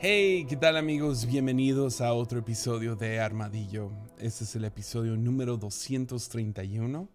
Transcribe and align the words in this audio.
Hey, 0.00 0.46
¿qué 0.48 0.54
tal 0.54 0.76
amigos? 0.76 1.26
Bienvenidos 1.26 2.00
a 2.00 2.12
otro 2.12 2.38
episodio 2.38 2.94
de 2.94 3.18
Armadillo. 3.18 3.90
Este 4.20 4.44
es 4.44 4.54
el 4.54 4.64
episodio 4.64 5.16
número 5.16 5.56
231 5.56 7.08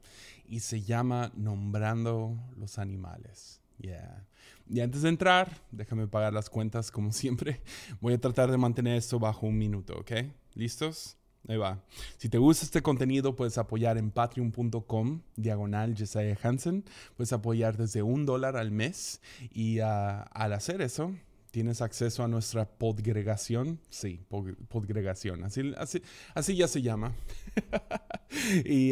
y 0.50 0.60
se 0.60 0.82
llama 0.82 1.32
Nombrando 1.34 2.38
los 2.58 2.78
animales. 2.80 3.62
Yeah. 3.80 4.28
Y 4.70 4.82
antes 4.82 5.04
de 5.04 5.08
entrar, 5.08 5.62
déjame 5.72 6.10
pagar 6.10 6.34
las 6.34 6.50
cuentas 6.50 6.92
como 6.92 7.14
siempre. 7.14 7.62
Voy 8.02 8.16
a 8.16 8.20
tratar 8.20 8.52
de 8.52 8.58
mantener 8.58 8.98
esto 8.98 9.18
bajo 9.18 9.48
un 9.48 9.58
minuto, 9.58 9.94
¿ok? 9.98 10.12
¿Listos? 10.54 11.16
Ahí 11.48 11.56
va. 11.56 11.82
Si 12.18 12.28
te 12.28 12.38
gusta 12.38 12.66
este 12.66 12.82
contenido, 12.82 13.34
puedes 13.38 13.58
apoyar 13.58 13.98
en 13.98 14.12
patreon.com, 14.12 15.22
diagonal 15.38 15.96
Jesiah 15.96 16.38
Hansen. 16.44 16.84
Puedes 17.16 17.32
apoyar 17.32 17.78
desde 17.78 18.04
un 18.04 18.26
dólar 18.26 18.58
al 18.58 18.72
mes. 18.72 19.22
Y 19.54 19.80
ah, 19.80 20.24
al 20.34 20.52
hacer 20.52 20.82
eso, 20.82 21.14
¿Tienes 21.54 21.84
acceso 21.84 22.24
a 22.24 22.28
nuestra 22.28 22.68
podgregación? 22.68 23.80
Sí, 23.92 24.26
podgregación. 24.70 25.44
Así, 25.44 25.72
así, 25.78 26.02
así 26.34 26.56
ya 26.56 26.68
se 26.68 26.82
llama. 26.82 27.14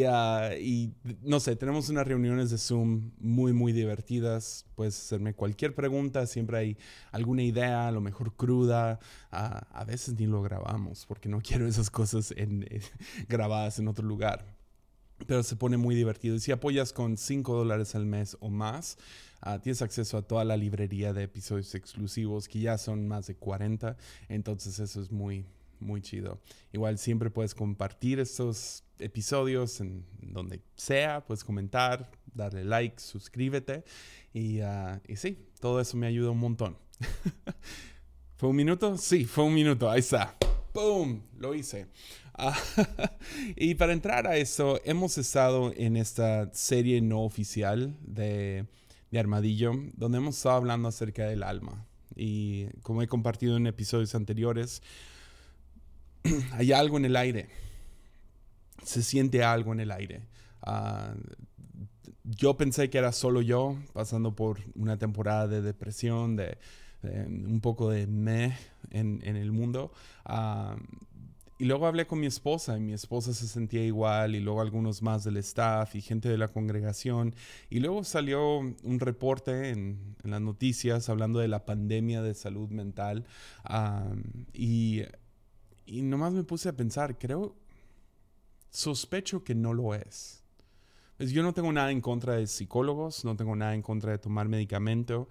Ah, 0.08 0.50
y, 0.56 0.94
no 1.22 1.40
sé, 1.40 1.56
tenemos 1.56 1.88
unas 1.88 2.06
reuniones 2.06 2.50
de 2.50 2.58
Zoom 2.58 3.10
muy, 3.18 3.52
muy 3.52 3.72
divertidas. 3.72 4.64
Puedes 4.76 4.96
hacerme 4.96 5.34
cualquier 5.34 5.74
pregunta. 5.74 6.24
Siempre 6.26 6.58
hay 6.58 6.78
alguna 7.10 7.42
idea, 7.42 7.88
a 7.88 7.90
lo 7.90 8.00
mejor 8.00 8.36
cruda. 8.36 9.00
Ah, 9.32 9.66
a 9.72 9.84
veces 9.84 10.14
ni 10.14 10.26
lo 10.26 10.42
grabamos 10.42 11.04
porque 11.06 11.28
no 11.28 11.40
quiero 11.42 11.66
esas 11.66 11.90
cosas 11.90 12.32
en, 12.36 12.68
grabadas 13.28 13.80
en 13.80 13.88
otro 13.88 14.06
lugar 14.06 14.44
pero 15.26 15.42
se 15.42 15.56
pone 15.56 15.76
muy 15.76 15.94
divertido. 15.94 16.34
Y 16.34 16.40
si 16.40 16.50
apoyas 16.52 16.92
con 16.92 17.16
5 17.16 17.54
dólares 17.54 17.94
al 17.94 18.06
mes 18.06 18.36
o 18.40 18.50
más, 18.50 18.98
ah, 19.42 19.60
tienes 19.60 19.82
acceso 19.82 20.16
a 20.16 20.22
toda 20.22 20.44
la 20.44 20.56
librería 20.56 21.12
de 21.12 21.24
episodios 21.24 21.74
exclusivos, 21.74 22.48
que 22.48 22.60
ya 22.60 22.78
son 22.78 23.06
más 23.06 23.26
de 23.26 23.34
40. 23.34 23.96
Entonces 24.28 24.78
eso 24.78 25.02
es 25.02 25.10
muy, 25.10 25.44
muy 25.80 26.00
chido. 26.00 26.40
Igual 26.72 26.98
siempre 26.98 27.28
puedes 27.28 27.54
compartir 27.54 28.20
estos 28.20 28.84
episodios 28.98 29.80
en 29.80 30.06
donde 30.20 30.62
sea, 30.76 31.24
puedes 31.26 31.44
comentar, 31.44 32.10
darle 32.32 32.64
like, 32.64 32.98
suscríbete. 33.00 33.84
Y, 34.32 34.60
y 35.06 35.16
sí, 35.16 35.38
todo 35.60 35.80
eso 35.80 35.96
me 35.96 36.06
ayuda 36.06 36.30
un 36.30 36.38
montón. 36.38 36.78
¿Fue 38.36 38.48
un 38.48 38.56
minuto? 38.56 38.96
Sí, 38.96 39.24
fue 39.24 39.44
un 39.44 39.54
minuto. 39.54 39.90
Ahí 39.90 40.00
está. 40.00 40.36
¡Boom! 40.72 41.22
Lo 41.38 41.54
hice. 41.54 41.86
Ah, 42.34 42.58
y 43.56 43.74
para 43.74 43.92
entrar 43.92 44.26
a 44.26 44.36
eso, 44.36 44.80
hemos 44.84 45.18
estado 45.18 45.72
en 45.76 45.96
esta 45.96 46.52
serie 46.54 47.02
no 47.02 47.22
oficial 47.22 47.94
de, 48.00 48.66
de, 49.12 49.18
Armadillo, 49.18 49.72
donde 49.94 50.18
hemos 50.18 50.36
estado 50.36 50.56
hablando 50.56 50.88
acerca 50.88 51.26
del 51.26 51.42
alma. 51.42 51.86
Y 52.16 52.66
como 52.82 53.02
he 53.02 53.06
compartido 53.06 53.56
en 53.56 53.66
episodios 53.66 54.14
anteriores, 54.14 54.82
hay 56.52 56.72
algo 56.72 56.96
en 56.96 57.04
el 57.04 57.16
aire. 57.16 57.48
Se 58.82 59.02
siente 59.02 59.44
algo 59.44 59.72
en 59.72 59.80
el 59.80 59.90
aire. 59.92 60.22
Uh, 60.66 61.16
yo 62.24 62.56
pensé 62.56 62.90
que 62.90 62.98
era 62.98 63.12
solo 63.12 63.42
yo, 63.42 63.76
pasando 63.92 64.34
por 64.34 64.60
una 64.74 64.96
temporada 64.98 65.46
de 65.46 65.62
depresión, 65.62 66.36
de, 66.36 66.58
de 67.02 67.26
un 67.26 67.60
poco 67.60 67.90
de 67.90 68.06
meh 68.06 68.56
en, 68.90 69.36
el 69.36 69.52
mundo. 69.52 69.92
Uh, 70.28 70.76
y 71.62 71.64
luego 71.64 71.86
hablé 71.86 72.08
con 72.08 72.18
mi 72.18 72.26
esposa 72.26 72.76
y 72.76 72.80
mi 72.80 72.92
esposa 72.92 73.32
se 73.32 73.46
sentía 73.46 73.84
igual 73.84 74.34
y 74.34 74.40
luego 74.40 74.62
algunos 74.62 75.00
más 75.00 75.22
del 75.22 75.36
staff 75.36 75.94
y 75.94 76.00
gente 76.00 76.28
de 76.28 76.36
la 76.36 76.48
congregación. 76.48 77.36
Y 77.70 77.78
luego 77.78 78.02
salió 78.02 78.58
un 78.58 78.98
reporte 78.98 79.70
en, 79.70 80.16
las 80.24 80.40
noticias 80.40 81.08
hablando 81.08 81.38
de 81.38 81.46
la 81.46 81.64
pandemia 81.64 82.20
de 82.20 82.34
salud 82.34 82.68
mental. 82.70 83.26
y, 84.52 85.02
y 85.86 86.02
nomás 86.02 86.32
me 86.32 86.42
puse 86.42 86.68
a 86.68 86.72
pensar, 86.72 87.16
creo, 87.16 87.54
sospecho 88.70 89.44
que 89.44 89.54
no 89.54 89.72
lo 89.72 89.94
es. 89.94 90.42
Pues 91.16 91.30
yo 91.30 91.44
no 91.44 91.54
tengo 91.54 91.72
nada 91.72 91.92
en 91.92 92.00
contra 92.00 92.34
de 92.34 92.48
psicólogos, 92.48 93.24
no 93.24 93.36
tengo 93.36 93.54
nada 93.54 93.76
en 93.76 93.82
contra 93.82 94.10
de 94.10 94.18
tomar 94.18 94.48
medicamento 94.48 95.28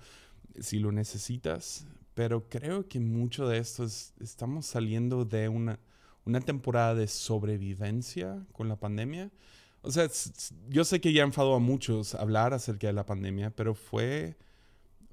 si 0.57 0.79
lo 0.79 0.93
necesitas, 0.93 1.85
pero 2.13 2.47
creo 2.47 2.87
que 2.87 3.01
mucho 3.01 3.49
de 3.49 3.57
esto 3.57 3.83
es, 3.83 4.13
estamos 4.21 4.65
saliendo 4.65 5.25
de 5.25 5.49
una 5.49 5.77
una 6.25 6.41
temporada 6.41 6.95
de 6.95 7.07
sobrevivencia 7.07 8.45
con 8.51 8.69
la 8.69 8.75
pandemia. 8.75 9.31
O 9.81 9.91
sea, 9.91 10.09
yo 10.69 10.83
sé 10.85 11.01
que 11.01 11.13
ya 11.13 11.23
enfadó 11.23 11.55
a 11.55 11.59
muchos 11.59 12.13
hablar 12.15 12.53
acerca 12.53 12.87
de 12.87 12.93
la 12.93 13.05
pandemia, 13.05 13.49
pero 13.49 13.73
fue, 13.73 14.37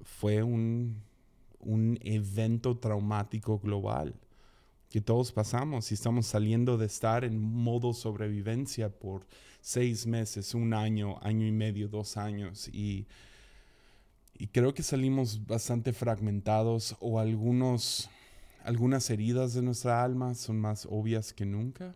fue 0.01 0.43
un, 0.43 1.01
un 1.59 1.97
evento 2.03 2.77
traumático 2.77 3.59
global 3.59 4.15
que 4.89 5.01
todos 5.01 5.31
pasamos 5.31 5.91
y 5.91 5.93
estamos 5.93 6.25
saliendo 6.25 6.77
de 6.77 6.87
estar 6.87 7.23
en 7.23 7.39
modo 7.39 7.93
sobrevivencia 7.93 8.89
por 8.89 9.27
seis 9.61 10.07
meses, 10.07 10.55
un 10.55 10.73
año, 10.73 11.17
año 11.21 11.45
y 11.45 11.51
medio, 11.51 11.87
dos 11.87 12.17
años 12.17 12.67
y, 12.69 13.07
y 14.33 14.47
creo 14.47 14.73
que 14.73 14.81
salimos 14.81 15.45
bastante 15.45 15.93
fragmentados 15.93 16.95
o 16.99 17.19
algunos 17.19 18.09
algunas 18.63 19.09
heridas 19.09 19.53
de 19.53 19.61
nuestra 19.61 20.03
alma 20.03 20.33
son 20.35 20.59
más 20.59 20.87
obvias 20.89 21.33
que 21.33 21.45
nunca. 21.45 21.95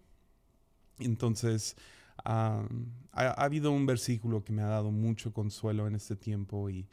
Entonces, 1.00 1.76
ha, 2.24 2.66
habido 3.12 3.72
un 3.72 3.86
versículo 3.86 4.44
que 4.44 4.54
me 4.54 4.62
ha 4.62 4.68
dado 4.68 4.92
mucho 4.92 5.34
consuelo 5.34 5.88
en 5.88 5.96
este 5.96 6.16
tiempo 6.16 6.70
y, 6.70 6.86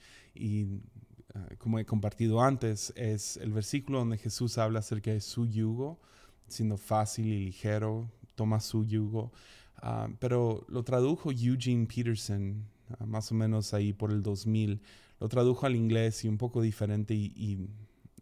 ah, 1.35 1.49
como 1.59 1.79
he 1.79 1.85
compartido 1.85 2.41
antes, 2.41 2.93
es 2.97 3.37
el 3.37 3.53
versículo 3.53 3.99
donde 3.99 4.19
Jesús 4.19 4.59
habla 4.59 4.81
acerca 4.81 5.11
de 5.11 5.21
su 5.21 5.47
yugo, 5.47 6.01
siendo 6.49 6.77
fácil 6.77 7.27
y 7.27 7.45
ligero, 7.45 8.11
toma 8.35 8.61
su 8.61 8.85
yugo. 8.85 9.33
Ah, 9.77 10.09
pero 10.19 10.65
lo 10.69 10.83
tradujo 10.83 11.31
Eugene 11.31 11.87
Peterson, 11.87 12.65
ah, 12.99 13.07
más 13.07 13.31
o 13.33 13.35
menos 13.35 13.73
ahí 13.75 13.93
por 13.93 14.11
el 14.11 14.23
2000. 14.23 14.81
Lo 15.21 15.29
tradujo 15.29 15.67
al 15.67 15.77
inglés 15.77 16.25
y 16.25 16.29
un 16.29 16.39
poco 16.39 16.63
diferente 16.63 17.15
y 17.15 17.69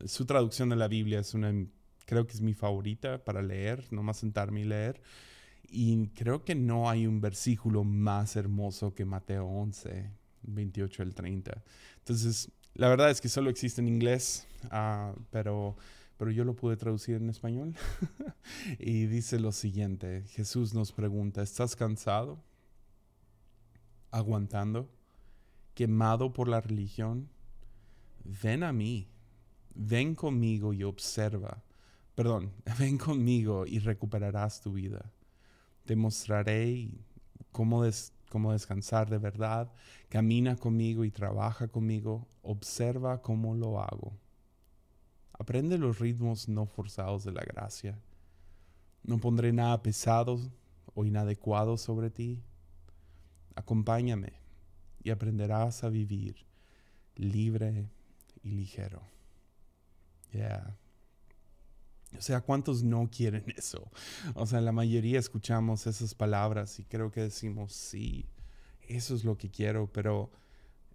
su 0.07 0.27
traducción 0.27 0.69
de 0.69 0.77
la 0.77 0.89
Biblia 0.89 1.21
es 1.21 1.35
una, 1.35 1.53
creo 2.07 2.27
que 2.27 2.35
es 2.35 2.41
mi 2.41 2.55
favorita 2.55 3.25
para 3.25 3.43
leer, 3.43 3.93
nomás 3.93 4.19
sentarme 4.19 4.61
y 4.61 4.65
leer. 4.65 5.01
Y 5.71 6.09
creo 6.09 6.45
que 6.45 6.55
no 6.55 6.89
hay 6.89 7.07
un 7.07 7.21
versículo 7.21 7.85
más 7.85 8.37
hermoso 8.37 8.95
que 8.95 9.05
Mateo 9.05 9.47
11, 9.47 10.11
28 10.43 11.03
al 11.03 11.15
30. 11.15 11.63
Entonces, 11.99 12.51
la 12.75 12.89
verdad 12.89 13.11
es 13.11 13.21
que 13.21 13.29
solo 13.29 13.51
existe 13.51 13.81
en 13.81 13.89
inglés, 13.89 14.47
ah, 14.71 15.15
pero, 15.31 15.77
pero 16.17 16.31
yo 16.31 16.45
lo 16.45 16.55
pude 16.55 16.77
traducir 16.77 17.17
en 17.17 17.29
español. 17.29 17.75
y 18.79 19.07
dice 19.07 19.39
lo 19.39 19.53
siguiente, 19.53 20.25
Jesús 20.29 20.73
nos 20.73 20.93
pregunta, 20.93 21.43
¿estás 21.43 21.77
cansado? 21.77 22.43
¿Aguantando? 24.11 24.89
¿Quemado 25.75 26.33
por 26.33 26.49
la 26.49 26.63
religión? 26.63 27.29
Ven 28.25 28.63
a 28.63 28.73
mí 28.73 29.09
ven 29.79 30.15
conmigo 30.15 30.75
y 30.75 30.83
observa. 30.83 31.63
Perdón, 32.15 32.53
ven 32.79 32.99
conmigo 32.99 33.65
y 33.65 33.79
recuperarás 33.79 34.61
tu 34.61 34.73
vida. 34.73 35.11
Te 35.87 35.97
mostraré 35.97 36.91
cómo, 37.53 37.85
cómo 38.29 38.53
descansar 38.53 39.09
de 39.09 39.19
verdad. 39.19 39.73
Camina 40.09 40.57
conmigo 40.57 41.05
y 41.05 41.11
trabaja 41.11 41.69
conmigo. 41.69 42.27
Observa 42.43 43.23
cómo 43.23 43.55
lo 43.55 43.81
hago. 43.81 44.13
Aprende 45.33 45.79
los 45.79 46.01
ritmos 46.01 46.49
no 46.49 46.67
forzados 46.67 47.25
de 47.25 47.33
la 47.33 47.43
gracia. 47.43 47.99
No 49.05 49.19
pondré 49.19 49.53
nada 49.53 49.81
pesado 49.81 50.41
o 50.95 51.05
inadecuado 51.05 51.79
sobre 51.79 52.11
ti. 52.11 52.43
Acompáñame 53.55 54.33
y 55.03 55.11
aprenderás 55.11 55.85
a 55.85 55.89
vivir 55.89 56.45
libre 57.15 57.89
y 58.43 58.51
ligero. 58.51 59.18
Yeah. 60.33 60.77
O 62.17 62.23
sea, 62.23 62.41
¿cuántos 62.41 62.83
no 62.83 63.09
quieren 63.11 63.45
eso? 63.57 63.91
O 64.35 64.47
sea, 64.47 64.61
la 64.61 64.73
mayoría 64.73 65.19
escuchamos 65.19 65.87
esas 65.87 66.15
palabras 66.15 66.79
y 66.79 66.85
creo 66.85 67.11
que 67.11 67.23
decimos, 67.23 67.73
sí, 67.73 68.27
eso 68.83 69.15
es 69.15 69.25
lo 69.25 69.37
que 69.37 69.51
quiero, 69.51 69.91
pero 69.93 70.31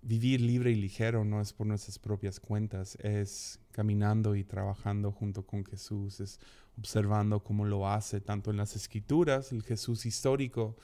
vivir 0.02 0.42
libre 0.42 0.72
y 0.72 0.76
ligero 0.76 1.24
no 1.24 1.40
es 1.40 1.54
por 1.54 1.68
nuestras 1.68 2.00
propias 2.00 2.40
cuentas, 2.40 2.98
es 3.02 3.60
caminando 3.72 4.36
y 4.36 4.44
trabajando 4.44 5.12
junto 5.12 5.46
con 5.46 5.64
Jesús, 5.64 6.20
es 6.20 6.40
observando 6.78 7.44
cómo 7.44 7.66
lo 7.66 7.88
hace, 7.88 8.20
tanto 8.20 8.52
en 8.52 8.58
las 8.58 8.76
escrituras, 8.76 9.52
el 9.52 9.64
Jesús 9.64 10.06
histórico, 10.06 10.76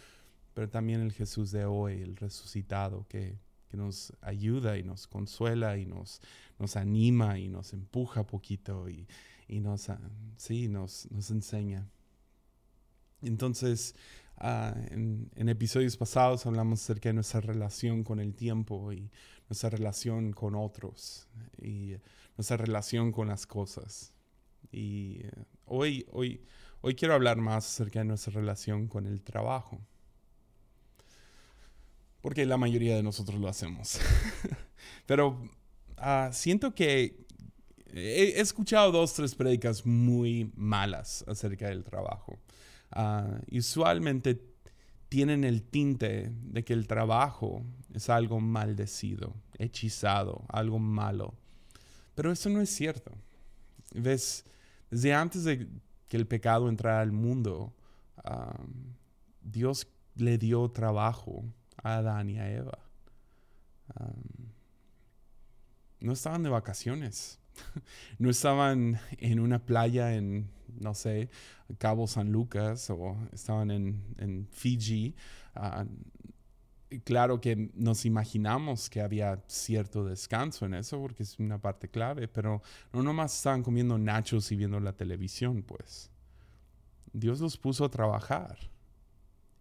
pero 0.54 0.70
también 0.70 1.02
el 1.02 1.12
Jesús 1.12 1.52
de 1.52 1.66
hoy, 1.66 2.02
el 2.02 2.16
resucitado, 2.16 3.06
que 3.10 3.38
que 3.70 3.78
nos 3.78 4.14
ayuda 4.22 4.78
y 4.78 4.84
nos 4.84 5.08
consuela 5.08 5.78
y 5.78 5.86
nos, 5.86 6.22
nos 6.58 6.76
anima 6.76 7.40
y 7.40 7.48
nos 7.48 7.74
empuja 7.74 8.26
poquito 8.26 8.90
y, 8.90 9.08
y 9.48 9.60
nos, 9.60 9.90
ah, 9.90 10.00
sí, 10.38 10.68
nos, 10.68 11.10
nos 11.12 11.30
enseña. 11.32 11.88
Entonces, 13.22 13.96
ah, 14.38 14.76
en, 14.90 15.30
episodios 15.36 15.98
pasados 15.98 16.46
hablamos 16.46 16.82
acerca 16.82 17.10
de 17.10 17.14
nuestra 17.14 17.42
relación 17.42 18.04
con 18.04 18.20
el 18.20 18.34
tiempo 18.34 18.92
y 18.94 19.12
nuestra 19.50 19.70
relación 19.70 20.32
con 20.32 20.56
otros 20.56 21.28
y 21.62 21.96
nuestra 22.38 22.58
relación 22.58 23.12
con 23.12 23.28
las 23.28 23.46
cosas. 23.46 24.14
Y 24.72 25.22
eh, 25.24 25.32
hoy, 25.66 26.06
hoy, 26.12 26.44
hoy 26.82 26.96
quiero 26.96 27.14
hablar 27.14 27.38
más 27.38 27.66
acerca 27.66 28.00
de 28.00 28.06
nuestra 28.06 28.34
relación 28.34 28.88
con 28.88 29.06
el 29.06 29.22
trabajo. 29.22 29.82
Porque 32.22 32.46
la 32.46 32.58
mayoría 32.58 32.96
de 32.96 33.04
nosotros 33.04 33.40
lo 33.40 33.48
hacemos. 33.48 34.00
Pero 35.06 35.42
ah, 35.98 36.30
siento 36.34 36.76
que 36.76 37.26
he, 37.94 38.40
escuchado 38.40 38.92
dos, 38.92 39.14
tres 39.14 39.36
prédicas 39.36 39.86
muy 39.86 40.52
malas 40.56 41.24
acerca 41.28 41.70
del 41.70 41.84
trabajo. 41.84 42.38
Uh, 42.96 43.58
usualmente 43.58 44.42
tienen 45.10 45.44
el 45.44 45.64
tinte 45.64 46.32
de 46.32 46.64
que 46.64 46.74
el 46.74 46.88
trabajo 46.88 47.64
es 47.94 48.10
algo 48.10 48.40
maldecido, 48.40 49.36
hechizado, 49.58 50.44
algo 50.50 50.80
malo. 50.80 51.34
Pero 52.16 52.32
eso 52.32 52.50
no 52.50 52.62
es 52.62 52.70
cierto. 52.70 53.12
¿Ves? 53.94 54.46
Desde 54.92 55.14
antes 55.14 55.44
de 55.44 55.68
que 56.08 56.18
el 56.18 56.28
pecado 56.28 56.70
entrara 56.70 57.02
al 57.02 57.12
mundo, 57.12 57.74
Dios 59.42 59.88
le 60.16 60.38
dio 60.38 60.70
trabajo 60.70 61.44
a 61.84 61.98
Adán 61.98 62.30
y 62.30 62.40
a 62.40 62.52
Eva. 62.52 62.80
no 66.00 66.14
estaban 66.14 66.44
de 66.44 66.50
vacaciones. 66.50 67.40
no 68.20 68.30
estaban 68.30 69.00
en 69.18 69.40
una 69.40 69.60
playa 69.60 70.16
en, 70.16 70.50
no 70.80 70.94
sé, 70.94 71.30
Cabo 71.78 72.08
San 72.08 72.32
Lucas 72.32 72.90
o 72.90 73.18
estaban 73.32 73.72
en, 73.72 74.16
en 74.18 74.48
Fiji. 74.52 75.16
Claro 77.04 77.40
que 77.40 77.70
nos 77.76 78.06
imaginamos 78.06 78.90
que 78.90 79.02
había 79.02 79.44
cierto 79.48 80.04
descanso 80.04 80.66
en 80.66 80.74
eso 80.74 81.00
porque 81.00 81.22
es 81.22 81.38
una 81.38 81.60
parte 81.60 81.88
clave, 81.88 82.28
pero 82.28 82.64
no 82.92 83.04
nomás 83.04 83.36
estaban 83.36 83.62
comiendo 83.62 83.98
nachos 83.98 84.52
y 84.52 84.56
viendo 84.56 84.80
la 84.80 84.94
televisión, 84.94 85.62
pues. 85.62 86.10
Dios 87.14 87.40
los 87.42 87.58
puso 87.58 87.86
a 87.86 87.92
trabajar 87.92 88.58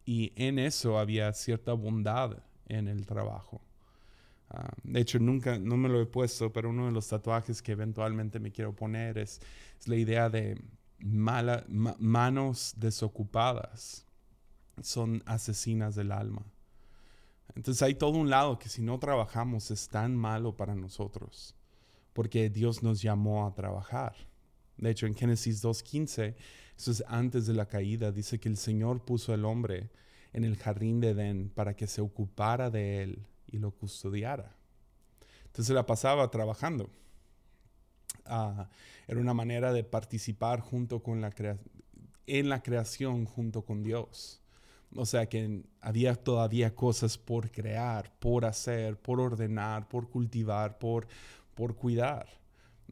y 0.08 0.32
en 0.37 0.58
eso 0.58 0.99
había 0.99 1.31
cierta 1.34 1.75
bondad 1.75 2.38
en 2.66 2.88
el 2.88 3.05
trabajo. 3.05 3.60
Ah, 4.49 4.72
de 4.82 5.00
hecho, 5.00 5.19
nunca, 5.19 5.58
no 5.58 5.76
me 5.76 5.90
lo 5.90 6.00
he 6.00 6.06
puesto, 6.06 6.50
pero 6.50 6.70
uno 6.70 6.87
de 6.87 6.93
los 6.93 7.08
tatuajes 7.08 7.60
que 7.60 7.72
eventualmente 7.72 8.40
me 8.40 8.50
quiero 8.50 8.75
poner 8.75 9.19
es, 9.19 9.38
la 9.84 9.96
idea 9.96 10.31
de 10.31 10.58
mala, 10.99 11.66
manos 11.69 12.72
desocupadas. 12.78 14.06
Son 14.81 15.22
asesinas 15.26 15.94
del 15.94 16.10
alma. 16.10 16.43
Entonces 17.55 17.82
hay 17.82 17.94
todo 17.94 18.12
un 18.12 18.31
lado 18.31 18.58
que 18.58 18.70
si 18.70 18.81
no 18.81 18.99
trabajamos 18.99 19.70
es 19.70 19.90
tan 19.90 20.16
malo 20.16 20.56
para 20.56 20.75
nosotros, 20.75 21.55
porque 22.14 22.49
Dios 22.49 22.82
nos 22.82 23.02
llamó 23.02 23.46
a 23.46 23.55
trabajar. 23.55 24.16
De 24.78 24.90
hecho, 24.90 25.06
en 25.06 25.14
Génesis 25.14 25.62
2.15, 25.62 26.34
eso 26.76 26.90
es 26.90 27.04
antes 27.08 27.46
de 27.46 27.54
la 27.54 27.66
caída, 27.66 28.12
dice 28.12 28.38
que 28.38 28.48
el 28.48 28.56
Señor 28.56 29.04
puso 29.04 29.32
al 29.32 29.44
hombre 29.44 29.90
en 30.32 30.44
el 30.44 30.56
jardín 30.56 31.00
de 31.00 31.10
Edén 31.10 31.50
para 31.50 31.75
que 31.75 31.86
se 31.86 32.00
ocupara 32.00 32.70
de 32.70 33.02
él 33.02 33.26
y 33.46 33.58
lo 33.58 33.72
custodiara. 33.72 34.54
Entonces 35.46 35.75
la 35.75 35.86
pasaba 35.86 36.30
trabajando. 36.30 36.88
Ah, 38.25 38.69
era 39.06 39.20
una 39.20 39.34
manera 39.34 39.72
de 39.72 39.84
participar 39.84 40.60
junto 40.60 41.02
con 41.02 41.20
la 41.20 41.32
en 42.26 42.48
la 42.48 42.62
creación 42.62 43.24
junto 43.24 43.62
con 43.62 43.82
Dios. 43.82 44.40
O 44.94 45.06
sea 45.06 45.28
que 45.28 45.62
había 45.81 46.14
todavía 46.14 46.74
cosas 46.74 47.19
por 47.19 47.50
crear, 47.50 48.12
por 48.19 48.44
hacer, 48.44 48.96
por 48.98 49.20
ordenar, 49.20 49.88
por 49.88 50.08
cultivar, 50.08 50.78
por, 50.78 51.06
por 51.54 51.74
cuidar. 51.74 52.28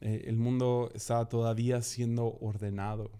Eh, 0.00 0.24
el 0.26 0.36
mundo 0.36 0.90
estaba 0.94 1.28
todavía 1.28 1.82
siendo 1.82 2.38
ordenado 2.40 3.10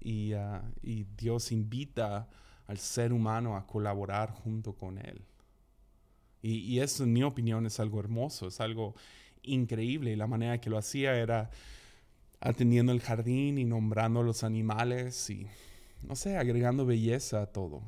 y, 0.00 0.32
ah, 0.32 0.62
y 0.82 1.04
Dios 1.16 1.52
invita 1.52 2.28
al 2.66 2.78
ser 2.78 3.12
humano 3.12 3.56
a 3.56 3.66
colaborar 3.66 4.30
junto 4.30 4.74
con 4.74 4.98
Él. 4.98 5.22
Y, 6.46 6.80
eso, 6.80 7.04
en 7.04 7.12
mi 7.14 7.22
opinión, 7.22 7.64
es 7.64 7.80
algo 7.80 8.00
hermoso, 8.00 8.48
es 8.48 8.60
algo 8.60 8.94
increíble. 9.42 10.12
Y 10.12 10.16
la 10.16 10.26
manera 10.26 10.60
que 10.60 10.68
lo 10.68 10.76
hacía 10.76 11.16
era 11.16 11.48
atendiendo 12.38 12.92
el 12.92 13.00
jardín 13.00 13.56
y 13.56 13.64
nombrando 13.64 14.22
los 14.22 14.44
animales 14.44 15.30
y, 15.30 15.46
no 16.02 16.14
sé, 16.14 16.36
agregando 16.36 16.84
belleza 16.84 17.40
a 17.40 17.46
todo. 17.46 17.82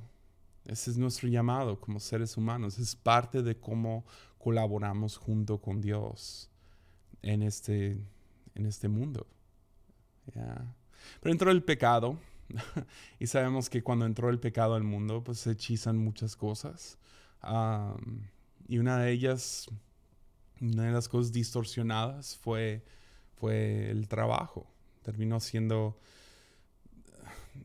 Ese 0.64 0.90
es 0.90 0.96
nuestro 0.96 1.28
llamado 1.28 1.78
como 1.78 2.00
seres 2.00 2.38
humanos. 2.38 2.78
Es 2.78 2.96
parte 2.96 3.42
de 3.42 3.60
cómo 3.60 4.06
colaboramos 4.38 5.18
junto 5.18 5.60
con 5.60 5.82
Dios 5.82 6.48
en 7.20 7.42
este, 7.42 8.00
en 8.56 8.66
este 8.66 8.88
mundo. 8.88 9.26
Pero 11.20 11.32
entró 11.32 11.50
el 11.50 11.62
pecado. 11.62 12.18
y 13.18 13.26
sabemos 13.26 13.68
que 13.68 13.82
cuando 13.82 14.06
entró 14.06 14.30
el 14.30 14.38
pecado 14.38 14.74
al 14.74 14.82
mundo, 14.82 15.22
pues 15.22 15.38
se 15.38 15.52
hechizan 15.52 15.98
muchas 15.98 16.36
cosas. 16.36 16.98
Y 18.68 18.78
una 18.78 18.98
de 18.98 19.12
ellas, 19.12 19.68
una 20.60 20.84
de 20.84 20.92
las 20.92 21.08
cosas 21.08 21.32
distorsionadas 21.32 22.36
fue, 22.36 22.84
fue 23.36 23.90
el 23.90 24.08
trabajo. 24.08 24.66
Terminó 25.02 25.38
siendo, 25.38 25.98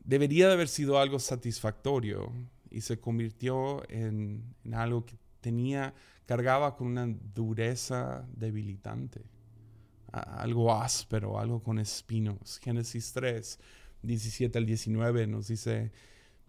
debería 0.04 0.46
de 0.46 0.54
haber 0.54 0.68
sido 0.68 0.98
algo 0.98 1.18
satisfactorio 1.18 2.32
y 2.70 2.82
se 2.82 3.00
convirtió 3.00 3.82
en, 3.90 4.54
en 4.64 4.74
algo 4.74 5.04
que 5.04 5.16
tenía, 5.40 5.92
cargaba 6.26 6.76
con 6.76 6.86
una 6.86 7.06
dureza 7.34 8.24
debilitante, 8.32 9.22
algo 10.12 10.72
áspero, 10.72 11.38
algo 11.38 11.62
con 11.62 11.78
espinos. 11.78 12.58
Génesis 12.58 13.12
3, 13.12 13.58
17 14.02 14.58
al 14.58 14.66
19 14.66 15.26
nos 15.26 15.48
dice, 15.48 15.92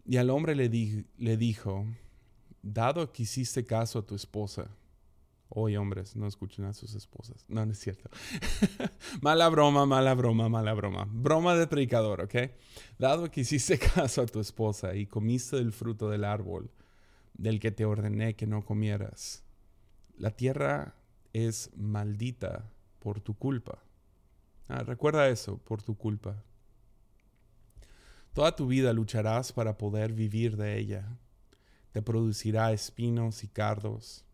y 0.06 0.18
al 0.18 0.30
hombre 0.30 0.56
le, 0.56 0.70
le 1.18 1.38
dijo, 1.38 1.86
dado 2.62 3.12
que 3.12 3.24
hiciste 3.24 3.66
caso 3.66 4.00
a 4.00 4.06
tu 4.06 4.16
esposa, 4.16 4.70
hoy 5.50 5.78
hombres, 5.78 6.16
no 6.16 6.28
escuchen 6.28 6.66
a 6.66 6.74
sus 6.74 6.96
esposas. 6.96 7.46
No, 7.48 7.66
no 7.66 7.72
es 7.72 7.80
cierto. 7.80 8.10
mala 9.22 9.48
broma, 9.50 9.86
mala 9.86 10.14
broma, 10.14 10.50
mala 10.50 10.74
broma. 10.74 11.08
Broma 11.12 11.56
de 11.56 11.68
predicador, 11.68 12.22
¿ok? 12.22 12.36
Dado 12.98 13.30
que 13.30 13.42
hiciste 13.42 13.78
caso 13.96 14.24
a 14.24 14.26
tu 14.26 14.40
esposa 14.40 14.96
y 14.96 15.06
comiste 15.06 15.58
del 15.58 15.72
fruto 15.72 16.10
del 16.10 16.24
árbol 16.24 16.72
del 17.36 17.60
que 17.60 17.72
te 17.72 17.86
ordené 17.86 18.36
que 18.36 18.48
no 18.48 18.64
comieras, 18.64 19.44
la 20.18 20.32
tierra 20.32 20.96
es 21.34 21.72
maldita 21.76 22.70
por 23.04 23.20
tu 23.20 23.34
culpa. 23.34 23.80
Ah, 24.70 24.82
recuerda 24.82 25.28
eso, 25.28 25.58
por 25.58 25.84
tu 25.84 25.98
culpa. 25.98 26.42
Toda 28.32 28.56
tu 28.56 28.66
vida 28.66 28.94
lucharás 28.94 29.52
para 29.52 29.78
poder 29.78 30.14
vivir 30.14 30.56
de 30.56 30.80
ella 30.80 31.20
te 31.92 32.02
producirá 32.02 32.72
espinos 32.72 33.44
y 33.44 33.50
cardos, 33.50 34.26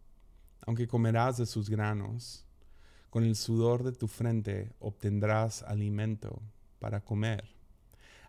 aunque 0.61 0.87
comerás 0.87 1.37
de 1.37 1.47
sus 1.47 1.69
granos. 1.69 2.45
Con 3.09 3.23
el 3.23 3.35
sudor 3.35 3.83
de 3.83 3.91
tu 3.91 4.07
frente 4.07 4.71
obtendrás 4.79 5.63
alimento 5.63 6.41
para 6.77 7.03
comer, 7.03 7.49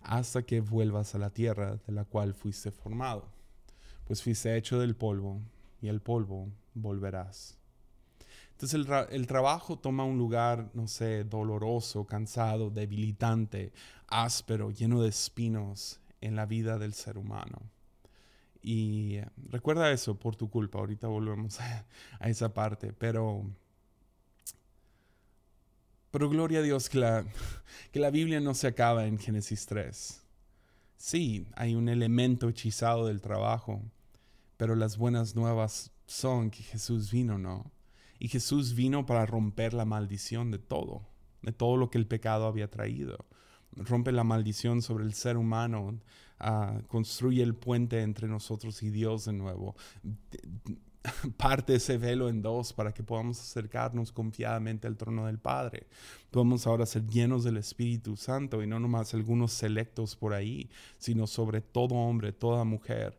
hasta 0.01 0.43
que 0.43 0.61
vuelvas 0.61 1.15
a 1.15 1.19
la 1.19 1.31
tierra 1.31 1.77
de 1.87 1.93
la 1.93 2.07
cual 2.07 2.33
fuiste 2.33 2.71
formado, 2.71 3.29
pues 4.05 4.23
fuiste 4.23 4.57
hecho 4.57 4.81
del 4.81 4.97
polvo, 4.97 5.43
y 5.83 5.89
el 5.89 6.01
polvo 6.01 6.49
volverás. 6.75 7.60
Entonces 8.61 8.87
el, 9.11 9.27
trabajo 9.27 9.79
toma 9.79 10.05
un 10.05 10.19
lugar, 10.19 10.69
no 10.75 10.87
sé, 10.87 11.25
doloroso, 11.25 12.05
cansado, 12.05 12.69
debilitante, 12.69 13.73
áspero, 14.07 14.71
lleno 14.71 15.01
de 15.01 15.09
espinos 15.09 15.99
en 16.21 16.37
la 16.37 16.45
vida 16.45 16.79
del 16.79 16.93
ser 16.93 17.17
humano. 17.17 17.63
Y 18.61 19.17
recuerda 19.49 19.91
eso 19.91 20.19
por 20.19 20.37
tu 20.37 20.51
culpa. 20.51 20.79
Ahorita 20.79 21.09
volvemos 21.09 21.59
a, 21.59 21.87
esa 22.29 22.53
parte. 22.53 22.93
Pero, 22.93 23.47
pero 26.11 26.29
gloria 26.29 26.59
a 26.59 26.63
Dios 26.63 26.91
que 26.91 26.99
la, 26.99 27.25
que 27.93 27.99
la 27.99 28.11
Biblia 28.11 28.41
no 28.41 28.53
se 28.53 28.67
acaba 28.67 29.07
en 29.07 29.19
Génesis 29.19 29.65
3. 29.65 30.23
Sí, 30.99 31.47
hay 31.57 31.77
un 31.77 31.89
elemento 31.89 32.51
hechizado 32.51 33.07
del 33.07 33.23
trabajo, 33.23 33.81
pero 34.59 34.77
las 34.77 34.99
buenas 34.99 35.35
nuevas 35.35 35.93
son 36.05 36.51
que 36.51 36.63
Jesús 36.63 37.11
vino, 37.11 37.39
¿no? 37.39 37.80
Y 38.21 38.29
Jesús 38.29 38.75
vino 38.75 39.07
para 39.07 39.25
romper 39.25 39.73
la 39.73 39.87
maldición 39.87 40.51
de 40.51 40.59
todo, 40.59 41.09
de 41.41 41.53
todo 41.53 41.79
lo 41.79 41.91
que 41.91 41.97
el 41.97 42.07
pecado 42.07 42.47
había 42.47 42.71
traído. 42.71 43.27
Rompe 43.73 44.13
la 44.13 44.25
maldición 44.25 44.83
sobre 44.83 45.05
el 45.05 45.15
ser 45.15 45.39
humano, 45.39 45.99
construye 46.87 47.43
el 47.43 47.55
puente 47.55 48.03
entre 48.03 48.29
nosotros 48.29 48.83
y 48.83 48.91
Dios 48.91 49.25
de 49.25 49.33
nuevo. 49.33 49.75
Parte 51.37 51.77
ese 51.77 51.97
velo 51.97 52.29
en 52.29 52.43
dos 52.43 52.73
para 52.73 52.93
que 52.93 53.03
podamos 53.03 53.41
acercarnos 53.41 54.13
confiadamente 54.13 54.87
al 54.87 54.97
trono 54.97 55.27
del 55.27 55.39
Padre. 55.39 55.87
Podemos 56.31 56.67
ahora 56.67 56.85
ser 56.87 57.07
llenos 57.07 57.45
del 57.45 57.57
Espíritu 57.57 58.17
Santo 58.17 58.63
y 58.63 58.67
no 58.67 58.79
nomás 58.79 59.15
algunos 59.15 59.53
selectos 59.53 60.15
por 60.15 60.35
ahí, 60.35 60.69
sino 60.99 61.27
sobre 61.27 61.61
todo 61.61 61.95
hombre, 61.95 62.33
toda 62.33 62.65
mujer, 62.65 63.19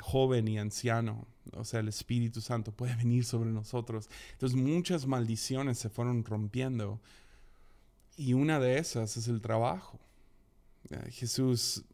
joven 0.00 0.48
y 0.48 0.58
anciano. 0.58 1.26
O 1.52 1.64
sea, 1.64 1.80
el 1.80 1.88
Espíritu 1.88 2.40
Santo 2.40 2.72
puede 2.72 2.96
venir 2.96 3.24
sobre 3.24 3.50
nosotros. 3.50 4.08
Entonces 4.32 4.58
muchas 4.58 5.06
maldiciones 5.06 5.78
se 5.78 5.90
fueron 5.90 6.24
rompiendo 6.24 7.00
Y 8.16 8.34
una 8.34 8.58
de 8.60 8.78
esas 8.78 9.16
es 9.16 9.28
el 9.28 9.40
trabajo. 9.40 9.98
Jesús, 11.10 11.84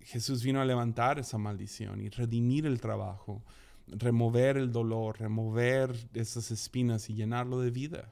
Jesús 0.00 0.42
vino 0.42 0.60
a 0.60 0.64
levantar 0.64 1.18
esa 1.18 1.38
maldición 1.38 2.00
y 2.00 2.08
redimir 2.08 2.66
el 2.66 2.80
trabajo, 2.80 3.42
remover 3.88 4.56
el 4.56 4.72
dolor, 4.72 5.18
remover 5.20 5.94
esas 6.14 6.50
espinas 6.50 7.10
y 7.10 7.14
llenarlo 7.14 7.60
de 7.60 7.70
vida, 7.70 8.10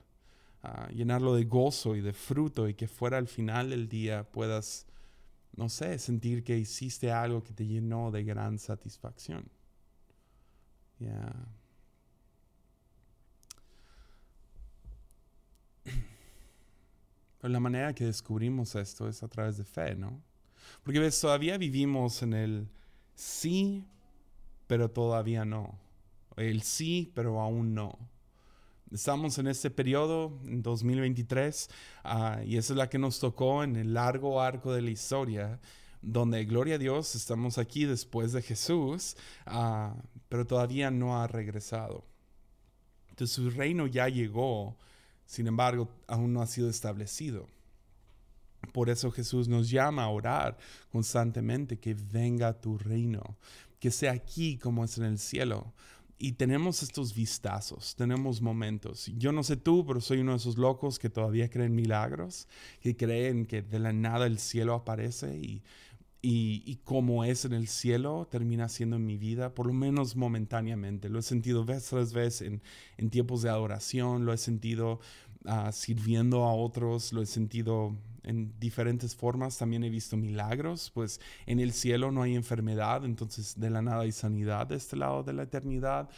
ah, 0.63 0.89
llenarlo 0.91 1.35
de 1.35 1.45
gozo 1.45 1.97
y 1.97 2.01
de 2.01 2.13
fruto 2.13 2.69
y 2.69 2.75
que 2.75 2.89
fuera 2.89 3.19
al 3.19 3.29
final 3.29 3.71
del 3.71 3.89
día 3.89 4.25
puedas, 4.25 4.87
no 5.57 5.69
sé, 5.69 5.99
sentir 5.99 6.45
que 6.45 6.59
hiciste 6.59 7.13
algo 7.13 7.43
que 7.43 7.53
te 7.53 7.67
llenó 7.67 8.11
de 8.11 8.25
gran 8.25 8.59
satisfacción. 8.59 9.45
La 17.43 17.59
manera 17.59 17.95
que 17.95 18.05
descubrimos 18.05 18.75
esto 18.75 19.09
es 19.09 19.23
a 19.23 19.29
través 19.29 19.57
de 19.57 19.65
fe, 19.65 19.95
¿no? 19.95 20.21
Porque 20.83 21.11
todavía 21.11 21.57
vivimos 21.57 22.23
en 22.23 22.35
el 22.35 22.69
sí, 23.15 23.87
pero 24.71 24.89
todavía 24.89 25.45
no. 25.45 25.81
El 26.37 26.63
sí, 26.63 27.11
pero 27.17 27.41
aún 27.41 27.75
no. 27.75 27.99
Estamos 28.93 29.37
en 29.39 29.49
este 29.49 29.69
periodo, 29.69 30.39
en 30.45 30.63
2023, 30.63 31.69
ah, 32.05 32.41
y 32.47 32.57
esa 32.57 32.75
es 32.75 32.77
la 32.77 32.89
que 32.89 33.01
nos 33.01 33.19
tocó 33.19 33.65
en 33.65 33.75
el 33.75 33.95
largo 33.95 34.41
arco 34.41 34.73
de 34.73 34.83
la 34.83 34.91
historia, 34.91 35.59
donde, 36.03 36.45
gloria 36.45 36.77
a 36.77 36.79
Dios, 36.79 37.17
estamos 37.17 37.59
aquí 37.59 37.85
después 37.85 38.33
de 38.33 38.43
Jesús, 38.43 39.17
ah, 39.45 39.97
pero 40.29 40.47
todavía 40.47 40.93
no 40.93 41.21
ha 41.21 41.27
regresado. 41.27 42.05
Entonces 43.09 43.35
su 43.35 43.51
reino 43.51 43.89
ya 43.89 44.09
llegó, 44.09 44.77
sin 45.27 45.49
embargo, 45.49 45.89
aún 46.07 46.33
no 46.33 46.43
ha 46.43 46.47
sido 46.47 46.71
establecido. 46.71 47.49
Por 48.73 48.89
eso 48.89 49.11
Jesús 49.11 49.49
nos 49.49 49.69
llama 49.69 50.05
a 50.05 50.11
orar 50.11 50.59
constantemente 50.93 51.81
que 51.81 51.95
venga 51.95 52.61
tu 52.61 52.79
reino, 52.79 53.37
que 53.81 53.91
sea 53.91 54.13
aquí 54.13 54.59
como 54.59 54.85
es 54.85 54.97
en 54.99 55.05
el 55.05 55.19
cielo. 55.19 55.73
Y 56.23 56.33
tenemos 56.33 56.83
estos 56.83 57.15
vistazos, 57.15 57.97
tenemos 57.97 58.43
momentos. 58.43 59.11
Yo 59.17 59.33
no 59.33 59.43
sé 59.43 59.57
tú, 59.57 59.87
pero 59.87 60.03
soy 60.03 60.19
uno 60.19 60.33
de 60.33 60.37
esos 60.37 60.59
locos 60.59 60.99
que 60.99 61.09
todavía 61.09 61.49
creen 61.49 61.75
milagros, 61.75 62.47
que 62.83 62.95
creen 62.95 63.47
que 63.47 63.63
de 63.63 63.79
la 63.79 63.95
nada 63.95 64.27
el 64.27 64.39
cielo 64.39 64.75
aparece 64.75 65.35
y 65.39 65.63
y, 66.23 66.77
como 66.85 67.25
es 67.25 67.45
en 67.45 67.55
el 67.55 67.67
cielo 67.67 68.29
termina 68.31 68.69
siendo 68.69 68.97
en 68.97 69.07
mi 69.07 69.17
vida, 69.17 69.55
por 69.55 69.67
lo 69.67 69.73
menos 69.73 70.17
momentáneamente. 70.17 71.09
Lo 71.09 71.19
he 71.19 71.23
sentido 71.23 71.65
vez 71.65 71.89
tras 71.89 72.13
vez 72.13 72.43
en, 72.43 72.61
tiempos 73.11 73.43
de 73.43 73.49
adoración, 73.49 74.27
lo 74.27 74.33
he 74.33 74.39
sentido 74.39 75.01
ah, 75.47 75.73
sirviendo 75.73 76.45
a 76.45 76.55
otros, 76.55 77.13
lo 77.13 77.23
he 77.23 77.27
sentido 77.27 77.97
en 78.23 78.59
diferentes 78.59 79.15
formas. 79.17 79.59
También 79.59 79.85
he 79.85 79.91
visto 79.91 80.17
milagros, 80.17 80.91
pues 80.93 81.21
en 81.47 81.61
el 81.61 81.73
cielo 81.73 82.11
no 82.11 82.23
hay 82.23 82.35
enfermedad, 82.35 83.05
entonces 83.05 83.59
de 83.59 83.71
la 83.71 83.83
nada 83.83 84.03
hay 84.03 84.13
sanidad 84.13 84.67
de 84.67 84.77
este 84.77 84.97
lado 84.97 85.23
de 85.23 85.33
la 85.33 85.45
eternidad. 85.45 86.09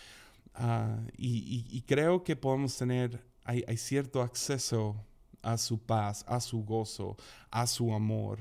Ah, 0.55 0.99
y, 1.17 1.83
creo 1.87 2.25
que 2.25 2.37
podemos 2.37 2.77
tener, 2.77 3.25
hay 3.45 3.77
cierto 3.77 4.23
acceso 4.23 4.97
a 5.43 5.59
su 5.59 5.79
paz, 5.79 6.25
a 6.29 6.41
su 6.41 6.65
gozo, 6.65 7.17
a 7.51 7.67
su 7.67 7.93
amor 7.93 8.39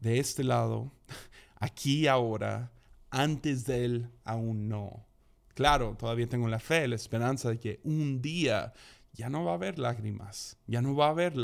de 0.00 0.18
este 0.18 0.44
lado, 0.44 0.90
aquí 1.56 2.06
ahora, 2.06 2.70
antes 3.10 3.66
de 3.66 3.84
él 3.84 4.10
aún 4.24 4.68
no. 4.68 5.06
Claro, 5.54 5.96
todavía 5.98 6.28
tengo 6.28 6.48
la 6.48 6.58
fe, 6.58 6.88
la 6.88 6.96
esperanza 6.96 7.50
de 7.50 7.58
que 7.58 7.80
un 7.84 8.22
día 8.22 8.72
ya 9.12 9.28
no 9.28 9.44
va 9.44 9.52
a 9.52 9.54
haber 9.54 9.78
lágrimas, 9.78 10.56
ya 10.66 10.80
no 10.82 10.94
va 10.94 11.06
a 11.06 11.10
haber 11.10 11.34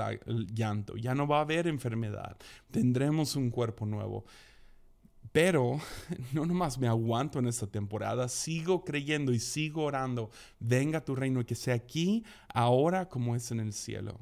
llanto, 0.52 0.96
ya 0.96 1.14
no 1.14 1.26
va 1.26 1.38
a 1.38 1.42
haber 1.42 1.66
enfermedad, 1.66 2.36
tendremos 2.70 3.36
un 3.36 3.50
cuerpo 3.50 3.86
nuevo. 3.86 4.24
Pero 5.32 5.78
no 6.32 6.46
nomás 6.46 6.78
me 6.78 6.88
aguanto 6.88 7.38
en 7.38 7.46
esta 7.46 7.66
temporada, 7.66 8.28
sigo 8.28 8.84
creyendo 8.84 9.32
y 9.32 9.40
sigo 9.40 9.84
orando, 9.84 10.30
venga 10.60 11.04
tu 11.04 11.14
reino 11.14 11.44
que 11.44 11.54
sea 11.54 11.74
aquí, 11.74 12.24
ahora 12.48 13.08
como 13.08 13.36
es 13.36 13.50
en 13.50 13.60
el 13.60 13.72
cielo. 13.72 14.18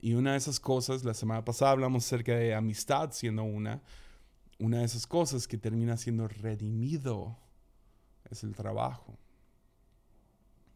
Y 0.00 0.14
una 0.14 0.32
de 0.32 0.38
esas 0.38 0.58
cosas, 0.58 1.04
la 1.04 1.14
semana 1.14 1.44
pasada 1.44 1.72
hablamos 1.72 2.06
acerca 2.06 2.34
de 2.34 2.54
amistad 2.54 3.12
siendo 3.12 3.44
una, 3.44 3.82
una 4.58 4.78
de 4.78 4.84
esas 4.84 5.06
cosas 5.06 5.46
que 5.46 5.58
termina 5.58 5.96
siendo 5.96 6.26
redimido 6.26 7.36
es 8.30 8.42
el 8.42 8.54
trabajo. 8.54 9.18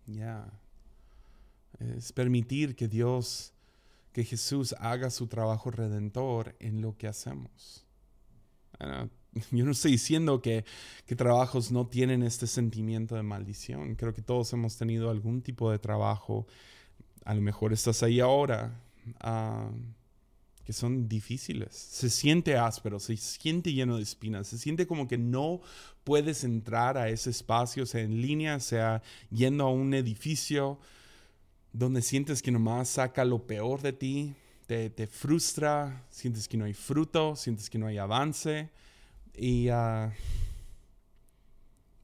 Ya. 0.06 0.46
Es 1.96 2.12
permitir 2.12 2.76
que 2.76 2.88
Dios, 2.88 3.52
que 4.12 4.24
Jesús 4.24 4.74
haga 4.78 5.10
su 5.10 5.26
trabajo 5.26 5.70
redentor 5.70 6.54
en 6.60 6.80
lo 6.80 6.96
que 6.96 7.06
hacemos. 7.08 7.84
Yo 9.50 9.64
no 9.64 9.72
estoy 9.72 9.92
diciendo 9.92 10.40
que, 10.40 10.64
que, 11.06 11.16
trabajos 11.16 11.72
no 11.72 11.86
tienen 11.86 12.22
este 12.22 12.46
sentimiento 12.46 13.14
de 13.14 13.22
maldición. 13.22 13.94
Creo 13.94 14.14
que 14.14 14.22
todos 14.22 14.52
hemos 14.52 14.76
tenido 14.76 15.10
algún 15.10 15.42
tipo 15.42 15.70
de 15.70 15.78
trabajo. 15.78 16.46
A 17.24 17.34
lo 17.34 17.40
mejor 17.40 17.72
estás 17.72 18.02
ahí 18.02 18.20
ahora 18.20 18.80
Ah, 19.20 19.70
que 20.64 20.72
son 20.72 21.08
difíciles. 21.08 21.74
Se 21.74 22.08
siente 22.08 22.56
áspero, 22.56 22.98
se 22.98 23.16
siente 23.18 23.72
lleno 23.72 23.96
de 23.96 24.02
espinas, 24.02 24.46
se 24.46 24.56
siente 24.56 24.86
como 24.86 25.06
que 25.06 25.18
no 25.18 25.60
puedes 26.04 26.42
entrar 26.42 26.96
a 26.96 27.10
ese 27.10 27.30
espacio, 27.30 27.84
sea 27.84 28.00
en 28.00 28.22
línea, 28.22 28.58
sea 28.60 29.02
yendo 29.30 29.64
a 29.64 29.70
un 29.70 29.92
edificio 29.92 30.78
donde 31.74 32.00
sientes 32.00 32.40
que 32.40 32.50
nomás 32.50 32.88
saca 32.88 33.24
lo 33.26 33.46
peor 33.46 33.82
de 33.82 33.92
ti, 33.92 34.34
te, 34.66 35.06
frustra, 35.06 36.06
sientes 36.08 36.48
que 36.48 36.56
no 36.56 36.64
hay 36.64 36.72
fruto, 36.72 37.36
sientes 37.36 37.68
que 37.68 37.78
no 37.78 37.86
hay 37.86 37.98
avance 37.98 38.70
y 39.34 39.68
uh, 39.68 40.10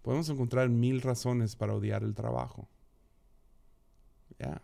podemos 0.02 0.28
encontrar 0.28 0.68
mil 0.68 1.00
razones 1.00 1.56
para 1.56 1.74
odiar 1.74 2.02
el 2.02 2.14
trabajo. 2.14 2.68
Ya 4.38 4.60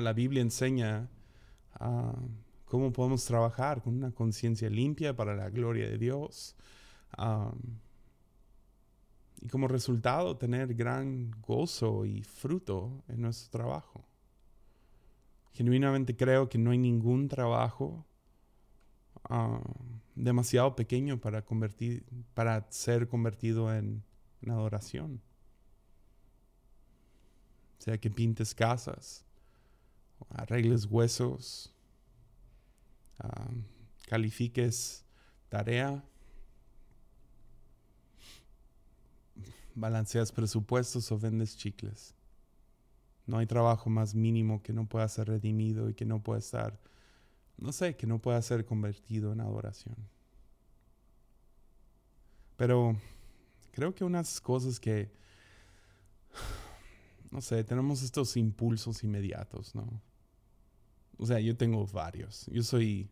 la 0.00 0.12
Biblia 0.12 0.40
enseña 0.40 1.08
ah, 1.74 2.14
cómo 2.64 2.92
podemos 2.92 3.24
trabajar 3.24 3.82
con 3.82 3.94
una 3.94 4.12
conciencia 4.12 4.70
limpia 4.70 5.14
para 5.14 5.34
la 5.34 5.50
gloria 5.50 5.88
de 5.88 5.98
Dios. 5.98 6.54
Y 9.42 9.48
como 9.48 9.66
resultado 9.66 10.36
tener 10.36 10.72
gran 10.72 11.32
gozo 11.42 12.06
y 12.06 12.22
fruto 12.22 13.02
en 13.08 13.22
nuestro 13.22 13.50
trabajo. 13.50 14.06
Genuinamente 15.52 16.16
creo 16.16 16.48
que 16.48 16.58
no 16.58 16.70
hay 16.70 16.78
ningún 16.78 17.28
trabajo 17.28 18.06
ah, 19.24 19.60
demasiado 20.14 20.76
pequeño 20.76 21.20
para, 21.20 21.44
convertir, 21.44 22.04
para 22.34 22.70
ser 22.70 23.08
convertido 23.08 23.74
en, 23.74 24.04
en 24.42 24.50
adoración. 24.52 25.20
O 27.80 27.82
sea, 27.82 27.98
que 27.98 28.10
pintes 28.10 28.54
casas, 28.54 29.24
arregles 30.30 30.86
huesos, 30.86 31.74
califiques 34.06 35.04
tarea, 35.48 36.04
balanceas 39.74 40.32
presupuestos 40.32 41.10
o 41.12 41.18
vendes 41.18 41.56
chicles. 41.56 42.14
No 43.26 43.38
hay 43.38 43.46
trabajo 43.46 43.88
más 43.88 44.14
mínimo 44.14 44.62
que 44.62 44.72
no 44.72 44.88
pueda 44.88 45.08
ser 45.08 45.28
redimido 45.28 45.88
y 45.88 45.94
que 45.94 46.04
no 46.04 46.22
pueda 46.22 46.38
estar, 46.38 46.78
no 47.56 47.72
sé, 47.72 47.96
que 47.96 48.06
no 48.06 48.20
pueda 48.20 48.40
ser 48.42 48.64
convertido 48.64 49.32
en 49.32 49.40
adoración. 49.40 49.96
Pero 52.56 52.96
creo 53.72 53.94
que 53.94 54.04
unas 54.04 54.40
cosas 54.40 54.78
que, 54.78 55.10
no 57.30 57.40
sé, 57.40 57.64
tenemos 57.64 58.02
estos 58.02 58.36
impulsos 58.36 59.02
inmediatos, 59.02 59.74
¿no? 59.74 60.00
O 61.18 61.26
sea, 61.26 61.38
yo 61.40 61.56
tengo 61.56 61.86
varios. 61.86 62.46
Yo 62.46 62.62
soy, 62.62 63.08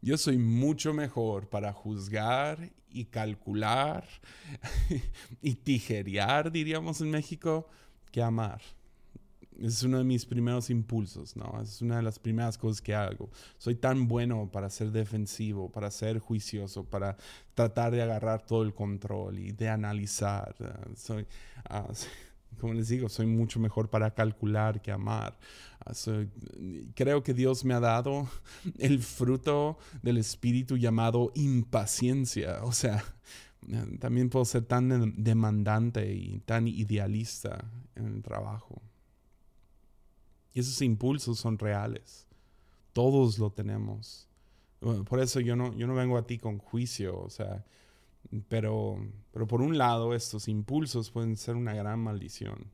yo 0.00 0.16
soy 0.16 0.38
mucho 0.38 0.92
mejor 0.94 1.48
para 1.48 1.72
juzgar 1.72 2.70
y 2.90 3.06
calcular 3.06 4.04
y 5.42 5.54
tijerear, 5.54 6.50
diríamos 6.50 7.00
en 7.00 7.10
México, 7.10 7.68
que 8.10 8.22
amar. 8.22 8.60
Es 9.60 9.82
uno 9.82 9.98
de 9.98 10.04
mis 10.04 10.24
primeros 10.24 10.70
impulsos, 10.70 11.36
¿no? 11.36 11.60
Es 11.60 11.82
una 11.82 11.96
de 11.96 12.02
las 12.02 12.20
primeras 12.20 12.56
cosas 12.56 12.80
que 12.80 12.94
hago. 12.94 13.28
Soy 13.58 13.74
tan 13.74 14.06
bueno 14.06 14.48
para 14.52 14.70
ser 14.70 14.92
defensivo, 14.92 15.70
para 15.70 15.90
ser 15.90 16.20
juicioso, 16.20 16.84
para 16.84 17.16
tratar 17.54 17.90
de 17.90 18.02
agarrar 18.02 18.46
todo 18.46 18.62
el 18.62 18.72
control 18.72 19.40
y 19.40 19.50
de 19.50 19.68
analizar. 19.68 20.54
Soy, 20.94 21.26
uh, 21.70 21.92
como 22.60 22.72
les 22.72 22.88
digo, 22.88 23.08
soy 23.08 23.26
mucho 23.26 23.58
mejor 23.58 23.90
para 23.90 24.14
calcular 24.14 24.80
que 24.80 24.92
amar. 24.92 25.36
Creo 26.94 27.22
que 27.22 27.34
Dios 27.34 27.64
me 27.64 27.74
ha 27.74 27.80
dado 27.80 28.28
el 28.78 29.00
fruto 29.00 29.78
del 30.02 30.18
espíritu 30.18 30.76
llamado 30.76 31.32
impaciencia. 31.34 32.60
O 32.64 32.72
sea, 32.72 33.04
también 33.98 34.30
puedo 34.30 34.44
ser 34.44 34.64
tan 34.64 35.14
demandante 35.22 36.12
y 36.12 36.40
tan 36.40 36.68
idealista 36.68 37.64
en 37.94 38.06
el 38.06 38.22
trabajo. 38.22 38.80
Y 40.54 40.60
esos 40.60 40.80
impulsos 40.82 41.38
son 41.38 41.58
reales. 41.58 42.26
Todos 42.92 43.38
lo 43.38 43.50
tenemos. 43.50 44.28
Por 44.80 45.20
eso 45.20 45.40
yo 45.40 45.56
no, 45.56 45.74
yo 45.74 45.86
no 45.86 45.94
vengo 45.94 46.16
a 46.16 46.26
ti 46.26 46.38
con 46.38 46.58
juicio, 46.58 47.18
o 47.20 47.30
sea, 47.30 47.64
pero, 48.48 48.98
pero 49.32 49.46
por 49.46 49.60
un 49.60 49.76
lado 49.76 50.14
estos 50.14 50.48
impulsos 50.48 51.10
pueden 51.10 51.36
ser 51.36 51.56
una 51.56 51.74
gran 51.74 52.00
maldición. 52.00 52.70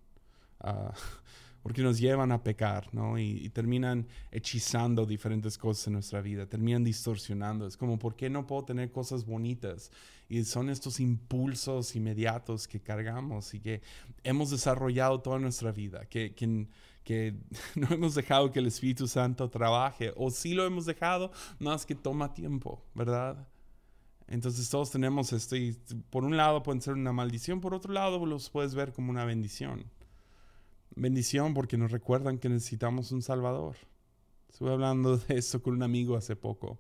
Ah, 0.61 0.93
porque 1.65 1.83
nos 1.83 1.99
llevan 1.99 2.31
a 2.31 2.43
pecar, 2.43 2.93
¿no? 2.93 3.19
Y, 3.19 3.49
terminan 3.49 4.07
hechizando 4.31 5.07
diferentes 5.07 5.57
cosas 5.57 5.87
en 5.87 5.95
nuestra 5.95 6.21
vida, 6.21 6.47
terminan 6.47 6.85
distorsionando. 6.85 7.67
Es 7.67 7.79
como, 7.79 7.99
¿por 7.99 8.17
qué 8.17 8.29
no 8.29 8.47
puedo 8.47 8.67
tener 8.67 8.93
cosas 8.93 9.25
bonitas? 9.25 9.91
Y 10.29 10.45
son 10.45 10.69
estos 10.69 11.01
impulsos 11.01 11.97
inmediatos 11.97 12.69
que 12.69 12.81
cargamos 12.81 13.55
y 13.55 13.61
que 13.61 13.81
hemos 14.25 14.51
desarrollado 14.51 15.23
toda 15.23 15.39
nuestra 15.39 15.73
vida, 15.73 16.05
que, 16.05 16.35
que, 16.35 17.35
no 17.77 17.89
hemos 17.91 18.15
dejado 18.15 18.53
que 18.53 18.59
el 18.59 18.67
Espíritu 18.67 19.09
Santo 19.09 19.49
trabaje, 19.49 20.13
o 20.17 20.31
sí 20.31 20.53
lo 20.53 20.67
hemos 20.67 20.85
dejado, 20.85 21.33
más 21.59 21.87
que 21.87 21.95
toma 21.95 22.35
tiempo, 22.35 22.85
¿verdad? 22.95 23.49
Entonces 24.27 24.69
todos 24.69 24.91
tenemos 24.91 25.33
esto 25.33 25.57
por 26.11 26.25
un 26.25 26.37
lado 26.37 26.63
pueden 26.63 26.83
ser 26.83 26.93
una 26.93 27.15
maldición, 27.15 27.63
por 27.63 27.73
otro 27.73 27.95
lado 27.95 28.27
los 28.27 28.51
puedes 28.51 28.75
ver 28.75 28.93
como 28.93 29.11
una 29.11 29.25
bendición 29.25 29.94
bendición 30.95 31.55
porque 31.55 31.77
nos 31.77 31.91
recuerdan 31.91 32.39
que 32.39 32.49
necesitamos 32.49 33.13
un 33.13 33.23
Salvador. 33.23 33.77
Estuve 34.51 34.73
hablando 34.73 35.17
de 35.29 35.39
eso 35.39 35.63
con 35.63 35.75
un 35.75 35.83
amigo 35.83 36.17
hace 36.17 36.37
poco, 36.37 36.79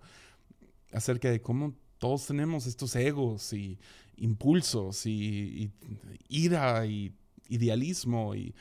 acerca 0.92 1.30
de 1.30 1.42
cómo 1.42 1.74
todos 1.98 2.26
tenemos 2.26 2.66
estos 2.66 2.94
egos 2.96 3.52
y 3.52 3.78
impulsos 4.16 5.06
y, 5.06 5.72
ira 6.28 6.86
y 6.86 7.14
idealismo 7.48 8.34
y 8.34 8.54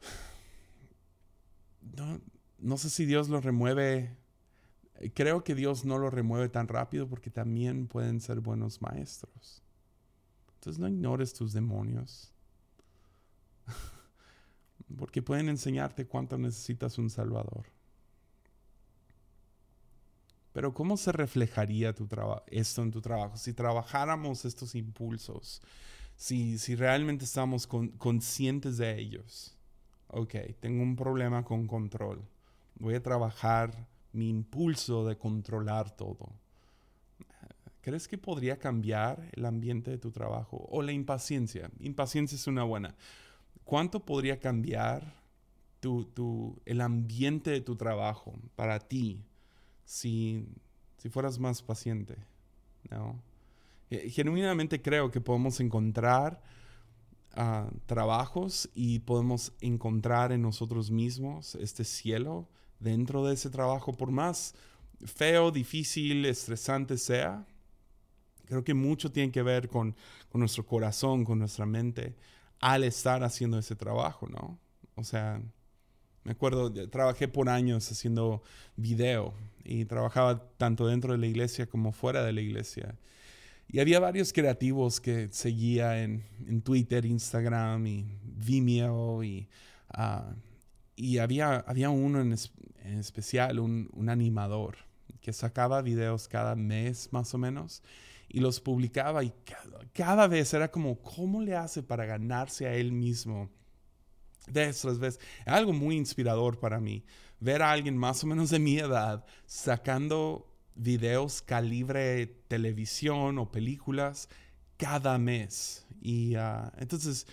no, 1.96 2.20
no 2.58 2.76
sé 2.76 2.90
si 2.90 3.04
Dios 3.06 3.28
lo 3.28 3.40
remueve. 3.40 4.16
Creo 5.14 5.42
que 5.42 5.54
Dios 5.54 5.84
no 5.84 5.98
lo 5.98 6.10
remueve 6.10 6.48
tan 6.48 6.68
rápido 6.68 7.08
porque 7.08 7.30
también 7.30 7.88
pueden 7.88 8.20
ser 8.20 8.40
buenos 8.40 8.82
maestros. 8.82 9.62
Entonces 10.54 10.78
no 10.78 10.88
ignores 10.88 11.32
tus 11.34 11.52
demonios 11.52 12.32
porque 14.96 15.22
pueden 15.22 15.48
enseñarte 15.48 16.06
cuánto 16.06 16.38
necesitas 16.38 16.98
un 16.98 17.10
Salvador. 17.10 17.66
Pero 20.52 20.74
¿cómo 20.74 20.96
se 20.96 21.12
reflejaría 21.12 21.94
tu 21.94 22.08
esto 22.48 22.82
en 22.82 22.90
tu 22.90 23.00
trabajo? 23.00 23.36
Si 23.36 23.54
trabajáramos 23.54 24.44
estos 24.44 24.74
impulsos, 24.74 25.62
si, 26.16 26.58
si 26.58 26.74
realmente 26.74 27.24
estamos 27.24 27.66
conscientes 27.66 28.76
de 28.76 28.98
ellos. 28.98 29.56
Ok, 30.08 30.34
tengo 30.60 30.82
un 30.82 30.94
problema 30.94 31.42
con 31.42 31.66
control. 31.66 32.22
Voy 32.74 32.94
a 32.94 33.02
trabajar 33.02 33.88
mi 34.12 34.28
impulso 34.28 35.06
de 35.06 35.16
controlar 35.16 35.96
todo. 35.96 36.30
¿Crees 37.80 38.06
que 38.06 38.18
podría 38.18 38.58
cambiar 38.58 39.28
el 39.32 39.44
ambiente 39.44 39.90
de 39.90 39.98
tu 39.98 40.12
trabajo? 40.12 40.68
O 40.70 40.82
la 40.82 40.92
impaciencia. 40.92 41.70
Impaciencia 41.80 42.36
es 42.36 42.46
una 42.46 42.62
buena. 42.62 42.94
¿Cuánto 43.64 44.04
podría 44.04 44.38
cambiar 44.38 45.22
tu, 45.80 46.60
el 46.64 46.80
ambiente 46.80 47.50
de 47.50 47.60
tu 47.60 47.76
trabajo 47.76 48.34
para 48.54 48.78
ti 48.78 49.24
si, 49.84 50.46
si 50.98 51.08
fueras 51.08 51.38
más 51.38 51.62
paciente? 51.62 52.16
¿no? 52.90 53.20
Eh, 53.90 54.08
genuinamente 54.10 54.80
creo 54.80 55.10
que 55.10 55.20
podemos 55.20 55.60
encontrar 55.60 56.42
ah, 57.34 57.68
trabajos 57.86 58.70
y 58.74 59.00
podemos 59.00 59.52
encontrar 59.60 60.32
en 60.32 60.42
nosotros 60.42 60.90
mismos 60.90 61.56
este 61.56 61.84
cielo 61.84 62.48
dentro 62.80 63.24
de 63.24 63.34
ese 63.34 63.50
trabajo, 63.50 63.92
por 63.92 64.10
más 64.10 64.54
feo, 65.04 65.50
difícil, 65.50 66.24
estresante 66.24 66.96
sea. 66.96 67.46
Creo 68.46 68.64
que 68.64 68.74
mucho 68.74 69.10
tiene 69.12 69.30
que 69.30 69.42
ver 69.42 69.68
con, 69.68 69.94
con 70.30 70.40
nuestro 70.40 70.66
corazón, 70.66 71.24
con 71.24 71.38
nuestra 71.38 71.66
mente 71.66 72.14
al 72.62 72.84
estar 72.84 73.24
haciendo 73.24 73.58
ese 73.58 73.74
trabajo, 73.76 74.28
¿no? 74.28 74.58
O 74.94 75.04
sea, 75.04 75.42
me 76.22 76.32
acuerdo, 76.32 76.72
trabajé 76.88 77.26
por 77.26 77.48
años 77.48 77.90
haciendo 77.90 78.42
video 78.76 79.34
y 79.64 79.84
trabajaba 79.84 80.48
tanto 80.56 80.86
dentro 80.86 81.12
de 81.12 81.18
la 81.18 81.26
iglesia 81.26 81.66
como 81.66 81.92
fuera 81.92 82.24
de 82.24 82.32
la 82.32 82.40
iglesia. 82.40 82.94
Y 83.68 83.80
había 83.80 83.98
varios 83.98 84.32
creativos 84.32 85.00
que 85.00 85.28
seguía 85.32 86.02
en, 86.02 86.22
Twitter, 86.62 87.04
Instagram 87.04 87.84
y 87.86 88.06
Vimeo 88.22 89.24
y, 89.24 89.48
ah, 89.90 90.32
y 90.94 91.18
había, 91.18 91.56
había 91.66 91.90
uno 91.90 92.20
en, 92.20 92.32
especial, 92.98 93.58
un, 93.58 93.90
un 93.92 94.08
animador 94.08 94.76
que 95.20 95.32
sacaba 95.32 95.82
videos 95.82 96.28
cada 96.28 96.54
mes 96.54 97.08
más 97.10 97.34
o 97.34 97.38
menos 97.38 97.82
y 98.32 98.40
los 98.40 98.60
publicaba 98.60 99.22
y 99.22 99.32
cada, 99.92 100.26
vez 100.26 100.54
era 100.54 100.70
como, 100.70 101.00
¿cómo 101.02 101.42
le 101.42 101.54
hace 101.54 101.82
para 101.82 102.06
ganarse 102.06 102.66
a 102.66 102.74
él 102.74 102.90
mismo? 102.90 103.50
De 104.46 104.64
esas 104.64 104.98
veces, 104.98 105.20
algo 105.44 105.72
muy 105.72 105.96
inspirador 105.96 106.58
para 106.58 106.80
mí, 106.80 107.04
ver 107.38 107.62
a 107.62 107.70
alguien 107.70 107.96
más 107.96 108.24
o 108.24 108.26
menos 108.26 108.50
de 108.50 108.58
mi 108.58 108.78
edad 108.78 109.24
sacando 109.46 110.48
videos 110.74 111.42
calibre 111.42 112.26
televisión 112.48 113.38
o 113.38 113.52
películas 113.52 114.28
cada 114.78 115.18
mes. 115.18 115.86
Y 116.00 116.34
uh, 116.34 116.70
entonces, 116.78 117.26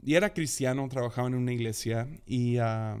y 0.00 0.14
era 0.14 0.32
cristiano, 0.32 0.88
trabajaba 0.88 1.28
en 1.28 1.34
una 1.34 1.52
iglesia 1.52 2.08
y 2.24 2.58
uh, 2.58 2.96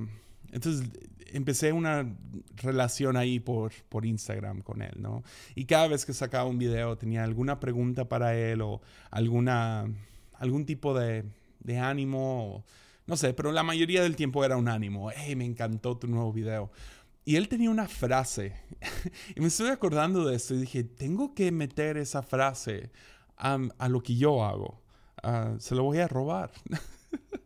entonces 0.52 0.88
empecé 1.32 1.72
una 1.72 2.16
relación 2.56 3.16
ahí 3.16 3.40
por, 3.40 3.72
por 3.88 4.06
Instagram 4.06 4.62
con 4.62 4.82
él, 4.82 4.94
¿no? 4.98 5.22
Y 5.54 5.64
cada 5.64 5.88
vez 5.88 6.04
que 6.04 6.12
sacaba 6.12 6.48
un 6.48 6.58
video 6.58 6.96
tenía 6.96 7.24
alguna 7.24 7.60
pregunta 7.60 8.08
para 8.08 8.36
él 8.36 8.62
o 8.62 8.80
alguna, 9.10 9.86
algún 10.34 10.64
tipo 10.64 10.98
de, 10.98 11.24
de 11.60 11.78
ánimo, 11.78 12.64
no 13.06 13.16
sé, 13.16 13.34
pero 13.34 13.52
la 13.52 13.62
mayoría 13.62 14.02
del 14.02 14.16
tiempo 14.16 14.44
era 14.44 14.56
un 14.56 14.68
ánimo. 14.68 15.10
Hey, 15.14 15.36
me 15.36 15.44
encantó 15.44 15.96
tu 15.96 16.06
nuevo 16.06 16.32
video. 16.32 16.70
Y 17.24 17.36
él 17.36 17.48
tenía 17.48 17.70
una 17.70 17.88
frase. 17.88 18.54
y 19.36 19.40
me 19.40 19.48
estoy 19.48 19.70
acordando 19.70 20.24
de 20.24 20.36
esto 20.36 20.54
y 20.54 20.58
dije, 20.58 20.84
tengo 20.84 21.34
que 21.34 21.50
meter 21.50 21.96
esa 21.96 22.22
frase 22.22 22.90
a, 23.36 23.58
a 23.78 23.88
lo 23.88 24.02
que 24.02 24.16
yo 24.16 24.44
hago. 24.44 24.82
Uh, 25.22 25.58
se 25.58 25.74
lo 25.74 25.82
voy 25.82 25.98
a 25.98 26.08
robar. 26.08 26.52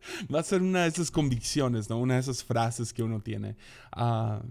Va 0.34 0.40
a 0.40 0.42
ser 0.42 0.62
una 0.62 0.82
de 0.82 0.88
esas 0.88 1.10
convicciones, 1.10 1.88
¿no? 1.90 1.98
Una 1.98 2.14
de 2.14 2.20
esas 2.20 2.44
frases 2.44 2.92
que 2.92 3.02
uno 3.02 3.20
tiene. 3.20 3.56
Ah, 3.92 4.42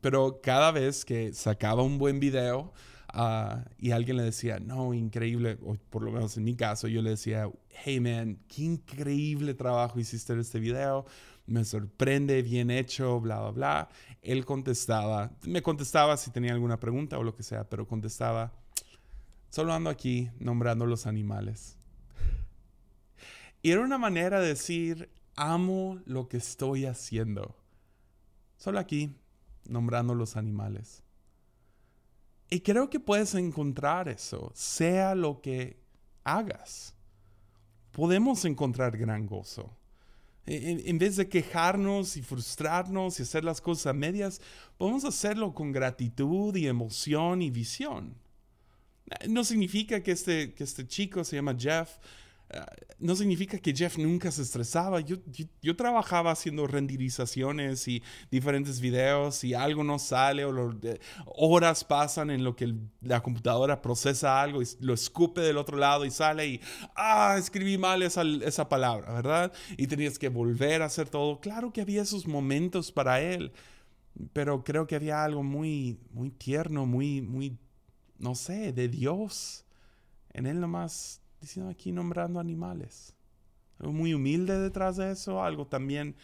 pero 0.00 0.40
cada 0.42 0.70
vez 0.72 1.04
que 1.04 1.32
sacaba 1.32 1.82
un 1.82 1.98
buen 1.98 2.20
video 2.20 2.72
ah, 3.08 3.64
y 3.78 3.92
alguien 3.92 4.16
le 4.16 4.24
decía, 4.24 4.58
no, 4.58 4.94
increíble, 4.94 5.58
por 5.90 6.02
lo 6.02 6.12
menos 6.12 6.36
en 6.36 6.44
mi 6.44 6.56
caso, 6.56 6.88
yo 6.88 7.02
le 7.02 7.10
decía, 7.10 7.48
hey 7.84 8.00
man, 8.00 8.38
qué 8.48 8.62
increíble 8.62 9.54
trabajo 9.54 9.98
hiciste 9.98 10.32
en 10.32 10.40
este 10.40 10.58
video, 10.58 11.06
me 11.46 11.64
sorprende, 11.64 12.42
bien 12.42 12.70
hecho, 12.70 13.20
bla, 13.20 13.40
bla, 13.40 13.50
bla. 13.50 13.88
Él 14.22 14.44
contestaba, 14.44 15.30
me 15.42 15.62
contestaba 15.62 16.16
si 16.16 16.30
tenía 16.30 16.52
alguna 16.52 16.80
pregunta 16.80 17.18
o 17.18 17.22
lo 17.22 17.34
que 17.34 17.42
sea, 17.42 17.68
pero 17.68 17.86
contestaba, 17.86 18.52
solo 19.50 19.72
ando 19.72 19.90
aquí 19.90 20.28
nombrando 20.40 20.86
los 20.86 21.06
animales. 21.06 21.78
Y 23.66 23.72
era 23.72 23.80
una 23.80 23.98
manera 23.98 24.38
de 24.38 24.46
decir, 24.46 25.10
amo 25.34 25.98
lo 26.04 26.28
que 26.28 26.36
estoy 26.36 26.84
haciendo. 26.84 27.56
Solo 28.56 28.78
aquí, 28.78 29.16
nombrando 29.64 30.14
los 30.14 30.36
animales. 30.36 31.02
Y 32.48 32.60
creo 32.60 32.88
que 32.90 33.00
puedes 33.00 33.34
encontrar 33.34 34.08
eso, 34.08 34.52
sea 34.54 35.16
lo 35.16 35.40
que 35.40 35.80
hagas. 36.22 36.94
Podemos 37.90 38.44
encontrar 38.44 38.96
gran 38.96 39.26
gozo. 39.26 39.76
En, 40.46 40.96
vez 40.98 41.16
de 41.16 41.28
quejarnos 41.28 42.16
y 42.16 42.22
frustrarnos 42.22 43.18
y 43.18 43.24
hacer 43.24 43.42
las 43.42 43.60
cosas 43.60 43.86
a 43.86 43.92
medias, 43.92 44.40
podemos 44.78 45.04
hacerlo 45.04 45.54
con 45.54 45.72
gratitud 45.72 46.54
y 46.54 46.68
emoción 46.68 47.42
y 47.42 47.50
visión. 47.50 48.14
No 49.28 49.42
significa 49.42 50.04
que 50.04 50.12
este, 50.12 50.54
que 50.54 50.62
este 50.62 50.86
chico 50.86 51.24
se 51.24 51.34
llama 51.34 51.56
Jeff 51.58 51.98
no 52.98 53.14
significa 53.14 53.58
que 53.58 53.74
Jeff 53.74 53.98
nunca 53.98 54.30
se 54.30 54.42
estresaba. 54.42 55.00
Yo, 55.00 55.16
yo, 55.60 55.76
trabajaba 55.76 56.30
haciendo 56.30 56.66
renderizaciones 56.66 57.86
y 57.88 58.02
diferentes 58.30 58.80
videos 58.80 59.44
y 59.44 59.52
algo 59.52 59.84
no 59.84 59.98
sale 59.98 60.44
o 60.44 60.78
horas 61.26 61.84
pasan 61.84 62.30
en 62.30 62.44
lo 62.44 62.56
que 62.56 62.74
la 63.02 63.22
computadora 63.22 63.82
procesa 63.82 64.40
algo 64.40 64.62
y 64.62 64.66
lo 64.80 64.94
escupe 64.94 65.40
del 65.40 65.58
otro 65.58 65.76
lado 65.76 66.04
y 66.04 66.10
sale 66.10 66.46
y, 66.46 66.60
ah, 66.94 67.36
escribí 67.38 67.78
mal 67.78 68.02
esa, 68.02 68.22
esa 68.22 68.68
palabra, 68.68 69.12
¿verdad? 69.12 69.52
Y 69.76 69.86
tenías 69.86 70.18
que 70.18 70.28
volver 70.28 70.82
a 70.82 70.86
hacer 70.86 71.08
todo. 71.08 71.40
Claro 71.40 71.72
que 71.72 71.82
había 71.82 72.02
esos 72.02 72.26
momentos 72.26 72.92
para 72.92 73.20
él, 73.20 73.52
pero 74.32 74.64
creo 74.64 74.86
que 74.86 74.94
había 74.94 75.22
algo 75.24 75.42
muy, 75.42 75.98
muy 76.12 76.30
tierno, 76.30 76.86
muy, 76.86 77.20
muy, 77.20 77.58
no 78.18 78.34
sé, 78.34 78.72
de 78.72 78.88
Dios. 78.88 79.64
En 80.32 80.46
él 80.46 80.60
nomás 80.60 81.20
diciendo 81.40 81.70
aquí 81.70 81.92
nombrando 81.92 82.40
animales. 82.40 83.14
Algo 83.78 83.92
muy 83.92 84.14
humilde 84.14 84.58
detrás 84.58 84.96
de 84.96 85.10
eso, 85.12 85.42
algo 85.42 85.66
también 85.66 86.16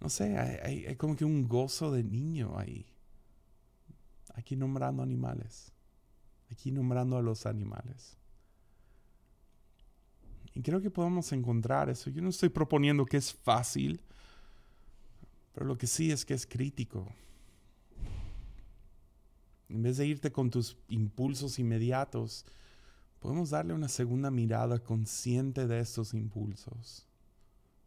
no 0.00 0.08
sé, 0.08 0.36
hay, 0.38 0.94
como 0.96 1.16
que 1.16 1.24
un 1.24 1.48
gozo 1.48 1.90
de 1.90 2.04
niño 2.04 2.58
ahí. 2.58 2.86
Aquí 4.34 4.56
nombrando 4.56 5.02
animales. 5.02 5.72
Aquí 6.50 6.70
nombrando 6.70 7.16
a 7.16 7.22
los 7.22 7.46
animales. 7.46 8.16
Y 10.54 10.62
creo 10.62 10.80
que 10.80 10.90
podemos 10.90 11.32
encontrar 11.32 11.90
eso. 11.90 12.10
Yo 12.10 12.22
no 12.22 12.28
estoy 12.28 12.48
proponiendo 12.48 13.04
que 13.04 13.16
es 13.16 13.32
fácil, 13.32 14.00
pero 15.52 15.66
lo 15.66 15.76
que 15.76 15.86
sí 15.86 16.10
es 16.10 16.24
que 16.24 16.34
es 16.34 16.46
crítico. 16.46 17.12
En 19.68 19.82
vez 19.82 19.96
de 19.96 20.06
irte 20.06 20.30
con 20.30 20.50
tus 20.50 20.76
impulsos 20.88 21.58
inmediatos, 21.58 22.46
podemos 23.26 23.50
darle 23.50 23.74
una 23.74 23.88
segunda 23.88 24.30
mirada 24.30 24.78
consciente 24.78 25.66
de 25.66 25.80
estos 25.80 26.14
impulsos. 26.14 27.08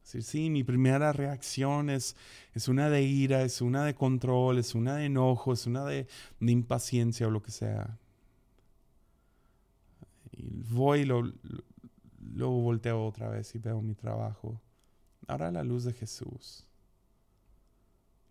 Es 0.03 0.11
decir, 0.11 0.23
sí, 0.23 0.49
mi 0.49 0.65
primera 0.65 1.13
reacción 1.13 1.89
es, 1.89 2.17
es 2.53 2.67
una 2.67 2.89
de 2.89 3.03
ira, 3.03 3.43
es 3.43 3.61
una 3.61 3.85
de 3.85 3.95
control, 3.95 4.57
es 4.57 4.75
una 4.75 4.97
de 4.97 5.05
enojo, 5.05 5.53
es 5.53 5.65
una 5.65 5.85
de, 5.85 6.07
de 6.41 6.51
impaciencia 6.51 7.25
o 7.25 7.31
lo 7.31 7.41
que 7.41 7.51
sea. 7.51 7.97
Y 10.33 10.61
voy 10.73 10.99
y 10.99 11.05
lo, 11.05 11.23
Luego 12.33 12.61
volteo 12.61 13.05
otra 13.05 13.29
vez 13.29 13.55
y 13.55 13.59
veo 13.59 13.81
mi 13.81 13.95
trabajo. 13.95 14.59
Ahora 15.25 15.51
la 15.51 15.63
luz 15.63 15.85
de 15.85 15.93
Jesús. 15.93 16.67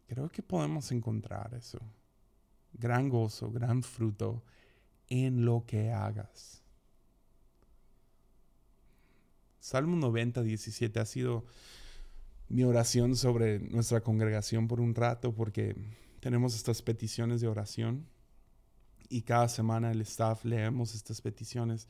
Creo 0.09 0.29
que 0.29 0.42
podemos 0.42 0.92
encontrar 0.92 1.55
eso. 1.55 1.79
Gran 2.75 3.09
gozo, 3.09 3.51
gran 3.51 3.83
fruto 3.83 4.42
en 5.07 5.47
lo 5.47 5.64
que 5.66 5.90
hagas. 5.90 6.68
Salmo 9.61 9.97
90, 9.97 10.42
17 10.42 11.01
ha 11.01 11.05
sido 11.05 11.44
mi 12.49 12.64
oración 12.64 13.16
sobre 13.16 13.59
nuestra 13.59 14.01
congregación 14.01 14.68
por 14.68 14.81
un 14.81 14.94
rato 14.94 15.35
porque 15.35 15.77
tenemos 16.21 16.55
estas 16.55 16.83
peticiones 16.83 17.40
de 17.40 17.49
oración 17.49 18.07
y 19.09 19.23
cada 19.23 19.49
semana 19.49 19.90
el 19.90 20.01
staff 20.03 20.44
leemos 20.44 20.94
estas 20.94 21.21
peticiones 21.21 21.88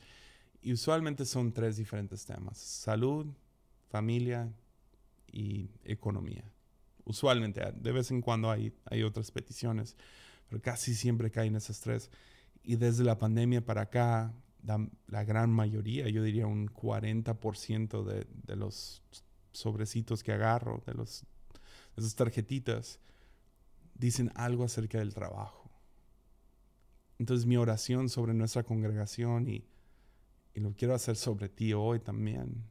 y 0.61 0.73
usualmente 0.73 1.25
son 1.25 1.53
tres 1.53 1.77
diferentes 1.77 2.25
temas. 2.25 2.57
Salud, 2.57 3.27
familia 3.89 4.51
y 5.31 5.69
economía. 5.83 6.43
Usualmente, 7.05 7.61
de 7.71 7.91
vez 7.91 8.11
en 8.11 8.21
cuando 8.21 8.51
hay, 8.51 8.73
hay 8.85 9.03
otras 9.03 9.31
peticiones, 9.31 9.95
pero 10.49 10.61
casi 10.61 10.93
siempre 10.93 11.31
caen 11.31 11.55
esas 11.55 11.79
tres. 11.79 12.09
Y 12.63 12.75
desde 12.75 13.03
la 13.03 13.17
pandemia 13.17 13.63
para 13.63 13.81
acá, 13.81 14.33
la, 14.63 15.23
gran 15.23 15.51
mayoría, 15.51 16.07
yo 16.09 16.23
diría 16.23 16.47
un 16.47 16.67
40% 16.67 18.03
de, 18.03 18.27
de 18.45 18.55
los 18.55 19.01
sobrecitos 19.51 20.23
que 20.23 20.31
agarro, 20.31 20.83
de, 20.85 20.93
los, 20.93 21.23
de 21.95 22.01
esas 22.01 22.15
tarjetitas, 22.15 22.99
dicen 23.95 24.31
algo 24.35 24.63
acerca 24.63 24.99
del 24.99 25.13
trabajo. 25.13 25.69
Entonces 27.17 27.45
mi 27.45 27.57
oración 27.57 28.09
sobre 28.09 28.33
nuestra 28.33 28.63
congregación 28.63 29.47
y 29.49 29.65
y 30.53 30.59
lo 30.59 30.73
quiero 30.73 30.93
hacer 30.93 31.15
sobre 31.15 31.49
ti 31.49 31.73
hoy 31.73 31.99
también. 31.99 32.65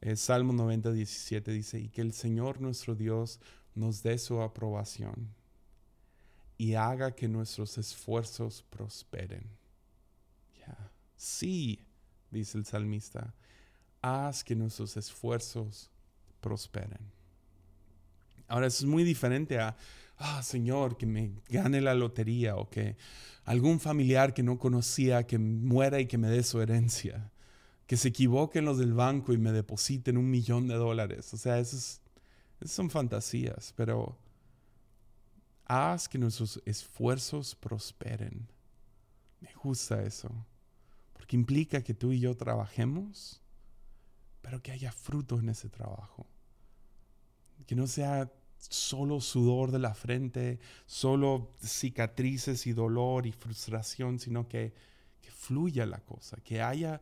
El 0.00 0.16
Salmo 0.18 0.52
90, 0.52 0.92
17 0.92 1.50
dice, 1.52 1.80
y 1.80 1.88
que 1.88 2.02
el 2.02 2.12
Señor 2.12 2.60
nuestro 2.60 2.94
Dios 2.94 3.40
nos 3.74 4.02
dé 4.02 4.18
su 4.18 4.40
aprobación 4.40 5.34
y 6.58 6.74
haga 6.74 7.12
que 7.12 7.28
nuestros 7.28 7.78
esfuerzos 7.78 8.62
prosperen. 8.68 9.48
Sí, 11.16 11.80
dice 12.30 12.58
el 12.58 12.64
salmista, 12.64 13.34
haz 14.02 14.44
que 14.44 14.54
nuestros 14.54 14.96
esfuerzos 14.96 15.90
prosperen. 16.40 17.00
Ahora, 18.48 18.66
eso 18.66 18.84
es 18.84 18.90
muy 18.90 19.04
diferente 19.04 19.58
a, 19.58 19.76
ah, 20.18 20.42
Señor, 20.42 20.96
que 20.96 21.06
me 21.06 21.32
gane 21.48 21.80
la 21.80 21.94
lotería 21.94 22.56
o 22.56 22.68
que 22.68 22.96
algún 23.44 23.80
familiar 23.80 24.34
que 24.34 24.42
no 24.42 24.58
conocía 24.58 25.26
que 25.26 25.38
muera 25.38 26.00
y 26.00 26.06
que 26.06 26.18
me 26.18 26.28
dé 26.28 26.42
su 26.42 26.60
herencia, 26.60 27.32
que 27.86 27.96
se 27.96 28.08
equivoquen 28.08 28.64
los 28.64 28.78
del 28.78 28.94
banco 28.94 29.32
y 29.32 29.38
me 29.38 29.52
depositen 29.52 30.16
un 30.16 30.30
millón 30.30 30.68
de 30.68 30.74
dólares. 30.74 31.32
O 31.34 31.36
sea, 31.36 31.58
esas, 31.58 32.00
son 32.64 32.90
fantasías, 32.90 33.72
pero 33.76 34.16
haz 35.66 36.08
que 36.08 36.18
nuestros 36.18 36.60
esfuerzos 36.64 37.54
prosperen. 37.54 38.48
Me 39.40 39.50
gusta 39.62 40.02
eso, 40.02 40.30
porque 41.24 41.36
implica 41.36 41.82
que 41.82 41.94
tú 41.94 42.12
y 42.12 42.20
yo 42.20 42.36
trabajemos, 42.36 43.40
pero 44.42 44.60
que 44.60 44.72
haya 44.72 44.92
fruto 44.92 45.38
en 45.38 45.48
ese 45.48 45.70
trabajo. 45.70 46.26
Que 47.66 47.74
no 47.74 47.86
sea 47.86 48.30
solo 48.58 49.22
sudor 49.22 49.70
de 49.70 49.78
la 49.78 49.94
frente, 49.94 50.58
solo 50.84 51.50
cicatrices 51.64 52.66
y 52.66 52.74
dolor 52.74 53.24
y 53.24 53.32
frustración, 53.32 54.18
sino 54.18 54.48
que, 54.48 54.74
que 55.22 55.30
fluya 55.30 55.86
la 55.86 55.96
cosa, 56.00 56.36
que 56.44 56.60
haya, 56.60 57.00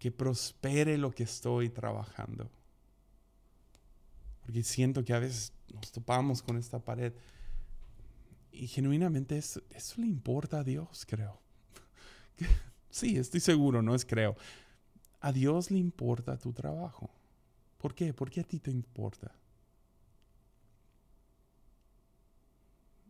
que 0.00 0.10
prospere 0.10 0.98
lo 0.98 1.12
que 1.12 1.22
estoy 1.22 1.70
trabajando. 1.70 2.50
Porque 4.40 4.64
siento 4.64 5.04
que 5.04 5.14
a 5.14 5.20
veces 5.20 5.52
nos 5.72 5.92
topamos 5.92 6.42
con 6.42 6.56
esta 6.56 6.80
pared 6.80 7.12
y 8.50 8.66
genuinamente 8.66 9.38
eso, 9.38 9.62
eso 9.70 10.00
le 10.00 10.08
importa 10.08 10.58
a 10.58 10.64
Dios, 10.64 11.06
creo. 11.08 11.40
sí, 12.92 13.16
estoy 13.16 13.40
seguro, 13.40 13.82
no 13.82 13.96
es 13.96 14.04
creo. 14.04 14.36
A 15.20 15.32
Dios 15.32 15.72
le 15.72 15.78
importa 15.78 16.38
tu 16.38 16.52
trabajo. 16.52 17.10
¿Por 17.78 17.94
qué? 17.94 18.14
Porque 18.14 18.40
a 18.40 18.44
ti 18.44 18.60
te 18.60 18.70
importa. 18.70 19.32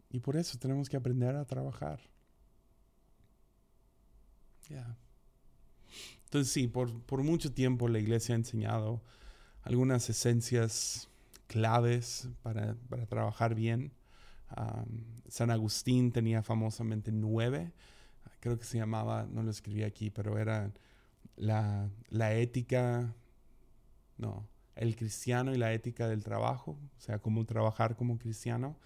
Y 0.08 0.20
por 0.20 0.36
eso 0.36 0.58
tenemos 0.58 0.88
que 0.88 0.96
aprender 0.96 1.36
a 1.36 1.44
trabajar. 1.44 2.00
Entonces 6.24 6.52
sí, 6.52 6.68
por, 6.68 7.22
mucho 7.22 7.52
tiempo 7.52 7.88
la 7.88 7.98
iglesia 7.98 8.34
ha 8.34 8.38
enseñado 8.38 9.02
algunas 9.62 10.08
esencias 10.08 11.08
claves 11.46 12.28
para, 12.42 12.76
trabajar 13.08 13.54
bien. 13.54 13.92
San 15.28 15.50
Agustín 15.50 16.12
tenía 16.12 16.42
famosamente 16.42 17.12
nueve, 17.12 17.72
creo 18.42 18.58
que 18.58 18.64
se 18.64 18.76
llamaba, 18.76 19.28
no 19.30 19.44
lo 19.44 19.52
escribí 19.52 19.84
aquí, 19.84 20.10
pero 20.10 20.36
era 20.36 20.72
la, 21.36 21.88
la 22.08 22.34
ética, 22.34 23.14
no, 24.18 24.48
el 24.74 24.96
cristiano 24.96 25.54
y 25.54 25.58
la 25.58 25.72
ética 25.72 26.08
del 26.08 26.24
trabajo, 26.24 26.72
o 26.72 27.00
sea, 27.00 27.20
cómo 27.20 27.44
trabajar 27.46 27.94
como 27.94 28.18
cristiano. 28.18 28.76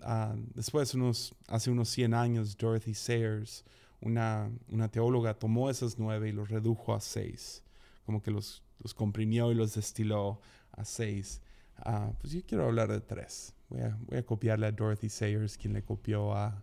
Ah, 0.00 0.36
después, 0.54 0.94
unos, 0.94 1.34
hace 1.48 1.72
unos 1.72 1.88
100 1.88 2.14
años, 2.14 2.56
Dorothy 2.56 2.94
Sayers, 2.94 3.64
una, 4.00 4.48
una, 4.68 4.88
teóloga, 4.88 5.34
tomó 5.34 5.70
esos 5.70 5.98
nueve 5.98 6.28
y 6.28 6.32
los 6.32 6.48
redujo 6.48 6.94
a 6.94 7.00
seis. 7.00 7.64
Como 8.06 8.22
que 8.22 8.30
los, 8.30 8.62
los 8.78 8.94
comprimió 8.94 9.50
y 9.50 9.56
los 9.56 9.74
destiló 9.74 10.40
a 10.70 10.84
seis. 10.84 11.42
Ah, 11.78 12.12
pues 12.20 12.32
yo 12.32 12.42
quiero 12.46 12.64
hablar 12.66 12.92
de 12.92 13.00
tres. 13.00 13.54
Voy 13.70 13.80
a, 13.80 13.98
voy 14.06 14.18
a 14.18 14.22
copiarle 14.24 14.66
a 14.66 14.72
Dorothy 14.72 15.08
Sayers, 15.08 15.58
quien 15.58 15.72
le 15.72 15.82
copió 15.82 16.32
a 16.32 16.62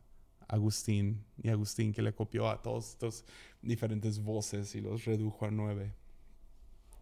Agustín, 0.51 1.23
y 1.41 1.47
Agustín 1.49 1.93
que 1.93 2.01
le 2.01 2.13
copió 2.13 2.49
a 2.49 2.61
todos 2.61 2.89
estos 2.89 3.23
diferentes 3.61 4.19
voces 4.19 4.75
y 4.75 4.81
los 4.81 5.05
redujo 5.05 5.45
a 5.45 5.51
nueve. 5.51 5.93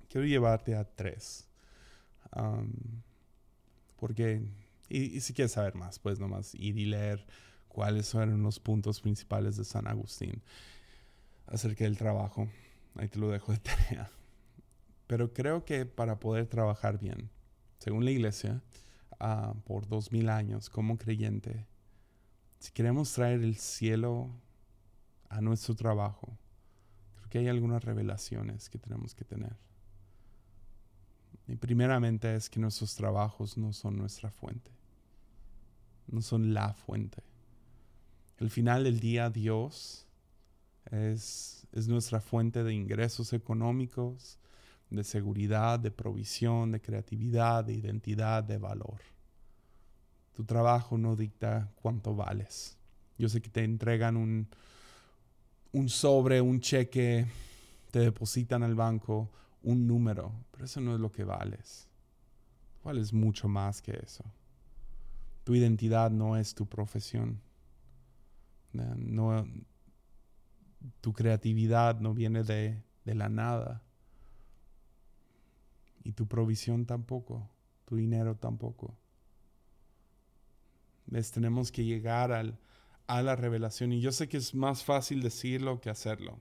Quiero 0.08 0.28
llevarte 0.28 0.76
a 0.76 0.84
tres. 0.84 1.48
porque 4.00 4.42
y, 4.88 5.20
si 5.20 5.34
quieres 5.34 5.52
saber 5.52 5.76
más, 5.76 5.98
pues 5.98 6.20
nomás 6.20 6.54
ir 6.54 6.78
y 6.78 6.86
leer 6.86 7.26
cuáles 7.68 8.06
son 8.06 8.42
los 8.44 8.60
puntos 8.60 9.02
principales 9.02 9.58
de 9.58 9.66
San 9.66 9.88
Agustín 9.88 10.44
acerca 11.48 11.86
del 11.86 11.98
trabajo. 11.98 12.48
Ahí 12.96 13.08
te 13.08 13.18
lo 13.18 13.30
dejo 13.30 13.52
de 13.52 13.58
tarea. 13.60 14.12
Pero 15.08 15.34
creo 15.34 15.66
que 15.66 15.88
para 15.88 16.20
poder 16.20 16.46
trabajar 16.46 17.00
bien, 17.00 17.32
según 17.80 18.06
la 18.06 18.12
iglesia, 18.12 18.62
uh, 19.20 19.60
por 19.62 19.88
dos 19.88 20.12
mil 20.12 20.30
años 20.30 20.70
como 20.70 21.00
creyente, 21.00 21.66
si 22.60 22.72
queremos 22.72 23.12
traer 23.14 23.42
el 23.42 23.56
cielo 23.56 24.30
a 25.30 25.42
nuestro 25.42 25.76
trabajo, 25.76 26.38
creo 27.16 27.30
que 27.30 27.40
hay 27.40 27.48
algunas 27.48 27.84
revelaciones 27.84 28.70
que 28.70 28.78
tenemos 28.78 29.16
que 29.16 29.26
tener. 29.26 29.56
Y 31.48 31.56
primeramente 31.56 32.36
es 32.36 32.50
que 32.50 32.60
nuestros 32.60 32.96
trabajos 32.96 33.58
no 33.58 33.74
son 33.74 33.98
nuestra 33.98 34.30
fuente 34.30 34.72
no 36.12 36.22
son 36.22 36.54
la 36.54 36.74
fuente. 36.74 37.24
Al 38.40 38.50
final 38.50 38.84
del 38.84 39.00
día 39.00 39.30
Dios 39.30 40.08
es, 40.92 41.68
es 41.72 41.88
nuestra 41.88 42.22
fuente 42.22 42.64
de 42.64 42.74
ingresos 42.74 43.34
económicos, 43.34 44.40
de 44.90 45.04
seguridad, 45.04 45.80
de 45.80 45.92
provisión, 45.92 46.72
de 46.72 46.82
creatividad, 46.82 47.64
de 47.64 47.74
identidad, 47.74 48.44
de 48.44 48.58
valor. 48.58 49.02
Tu 50.40 50.46
trabajo 50.46 50.98
no 50.98 51.18
dicta 51.18 51.70
cuánto 51.82 52.16
vales. 52.16 52.78
Yo 53.18 53.28
sé 53.28 53.42
que 53.42 53.50
te 53.50 53.62
entregan 53.62 54.16
un, 54.16 54.48
un 55.74 55.90
sobre, 55.90 56.40
un 56.40 56.62
cheque, 56.62 57.28
te 57.92 58.00
depositan 58.00 58.64
al 58.64 58.74
banco 58.74 59.30
un 59.64 59.86
número, 59.86 60.32
pero 60.50 60.64
eso 60.64 60.80
no 60.80 60.94
es 60.94 61.02
lo 61.02 61.12
que 61.12 61.26
vales. 61.26 61.90
¿Cuál 62.82 63.00
es 63.00 63.12
mucho 63.12 63.50
más 63.50 63.82
que 63.82 64.00
eso? 64.02 64.24
Tu 65.44 65.56
identidad 65.56 66.10
no 66.10 66.38
es 66.38 66.56
tu 66.56 66.66
profesión. 66.66 67.42
No, 68.72 69.46
tu 71.02 71.12
creatividad 71.12 72.00
no 72.00 72.14
viene 72.14 72.44
de, 72.44 72.82
de 73.04 73.14
la 73.14 73.28
nada. 73.28 73.84
Y 76.02 76.14
tu 76.14 76.30
provisión 76.30 76.86
tampoco. 76.86 77.46
Tu 77.84 77.98
dinero 77.98 78.38
tampoco. 78.38 78.96
¿Ves? 81.10 81.32
Tenemos 81.32 81.72
que 81.72 81.84
llegar 81.84 82.32
al, 82.32 82.60
a 83.08 83.22
la 83.24 83.36
revelación. 83.36 83.92
Y 83.94 84.02
yo 84.02 84.12
sé 84.12 84.30
que 84.30 84.38
es 84.38 84.54
más 84.54 84.84
fácil 84.84 85.22
decirlo 85.22 85.82
que 85.82 85.90
hacerlo. 85.90 86.40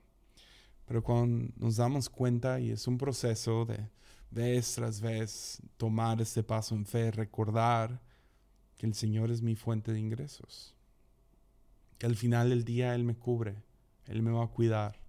Pero 0.85 1.03
cuando 1.03 1.51
nos 1.57 1.77
damos 1.77 2.09
cuenta, 2.09 2.59
y 2.59 2.71
es 2.71 2.87
un 2.87 2.97
proceso 2.97 3.65
de 3.65 3.89
vez 4.31 4.75
tras 4.75 5.01
vez 5.01 5.61
tomar 5.77 6.21
este 6.21 6.43
paso 6.43 6.75
en 6.75 6.85
fe, 6.85 7.11
recordar 7.11 8.01
que 8.77 8.85
el 8.85 8.93
Señor 8.93 9.31
es 9.31 9.41
mi 9.41 9.55
fuente 9.55 9.91
de 9.91 9.99
ingresos. 9.99 10.75
Que 11.97 12.05
al 12.05 12.15
final 12.15 12.49
del 12.49 12.63
día 12.63 12.95
Él 12.95 13.03
me 13.03 13.15
cubre, 13.15 13.63
Él 14.05 14.21
me 14.21 14.31
va 14.31 14.43
a 14.43 14.47
cuidar. 14.47 14.99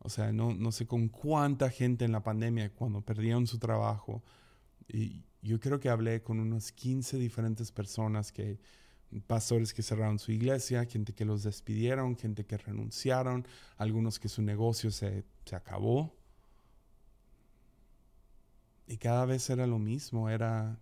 O 0.00 0.08
sea, 0.08 0.32
no, 0.32 0.54
no 0.54 0.72
sé 0.72 0.86
con 0.86 1.08
cuánta 1.08 1.70
gente 1.70 2.04
en 2.04 2.12
la 2.12 2.22
pandemia, 2.22 2.72
cuando 2.74 3.00
perdieron 3.00 3.46
su 3.46 3.58
trabajo, 3.58 4.22
y 4.88 5.24
yo 5.42 5.60
creo 5.60 5.80
que 5.80 5.88
hablé 5.88 6.22
con 6.22 6.40
unas 6.40 6.72
15 6.72 7.18
diferentes 7.18 7.70
personas 7.72 8.32
que 8.32 8.58
pastores 9.26 9.72
que 9.72 9.82
cerraron 9.82 10.18
su 10.18 10.32
iglesia, 10.32 10.84
gente 10.84 11.12
que 11.12 11.24
los 11.24 11.42
despidieron, 11.42 12.16
gente 12.16 12.44
que 12.44 12.56
renunciaron, 12.58 13.46
algunos 13.76 14.18
que 14.18 14.28
su 14.28 14.42
negocio 14.42 14.90
se, 14.90 15.24
se 15.44 15.56
acabó. 15.56 16.14
Y 18.86 18.98
cada 18.98 19.24
vez 19.24 19.48
era 19.50 19.66
lo 19.66 19.78
mismo, 19.78 20.28
era, 20.28 20.78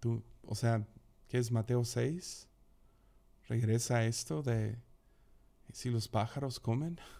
tú, 0.00 0.22
o 0.42 0.54
sea, 0.54 0.86
¿qué 1.28 1.38
es 1.38 1.52
Mateo 1.52 1.84
6? 1.84 2.48
Regresa 3.48 3.98
a 3.98 4.06
esto 4.06 4.42
de, 4.42 4.76
si 5.72 5.90
los 5.90 6.08
pájaros 6.08 6.58
comen 6.58 6.98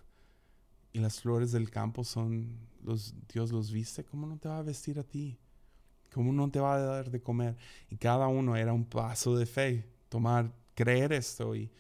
y 0.96 0.98
las 0.98 1.20
flores 1.20 1.52
del 1.52 1.68
campo 1.68 2.04
son, 2.04 2.56
los, 2.82 3.14
Dios 3.30 3.52
los 3.52 3.70
viste, 3.70 4.02
¿cómo 4.02 4.26
no 4.26 4.38
te 4.38 4.48
va 4.48 4.56
a 4.56 4.62
vestir 4.62 4.98
a 4.98 5.02
ti? 5.02 5.38
¿Cómo 6.10 6.32
no 6.32 6.50
te 6.50 6.58
va 6.58 6.76
a 6.76 6.80
dar 6.80 7.10
de 7.10 7.20
comer? 7.20 7.54
Y 7.90 7.98
cada 7.98 8.28
uno 8.28 8.56
era 8.56 8.72
un 8.72 8.86
paso 8.86 9.36
de 9.36 9.44
fe, 9.44 9.92
tomar, 10.08 10.54
creer 10.74 11.12
esto. 11.12 11.54
Y 11.54 11.70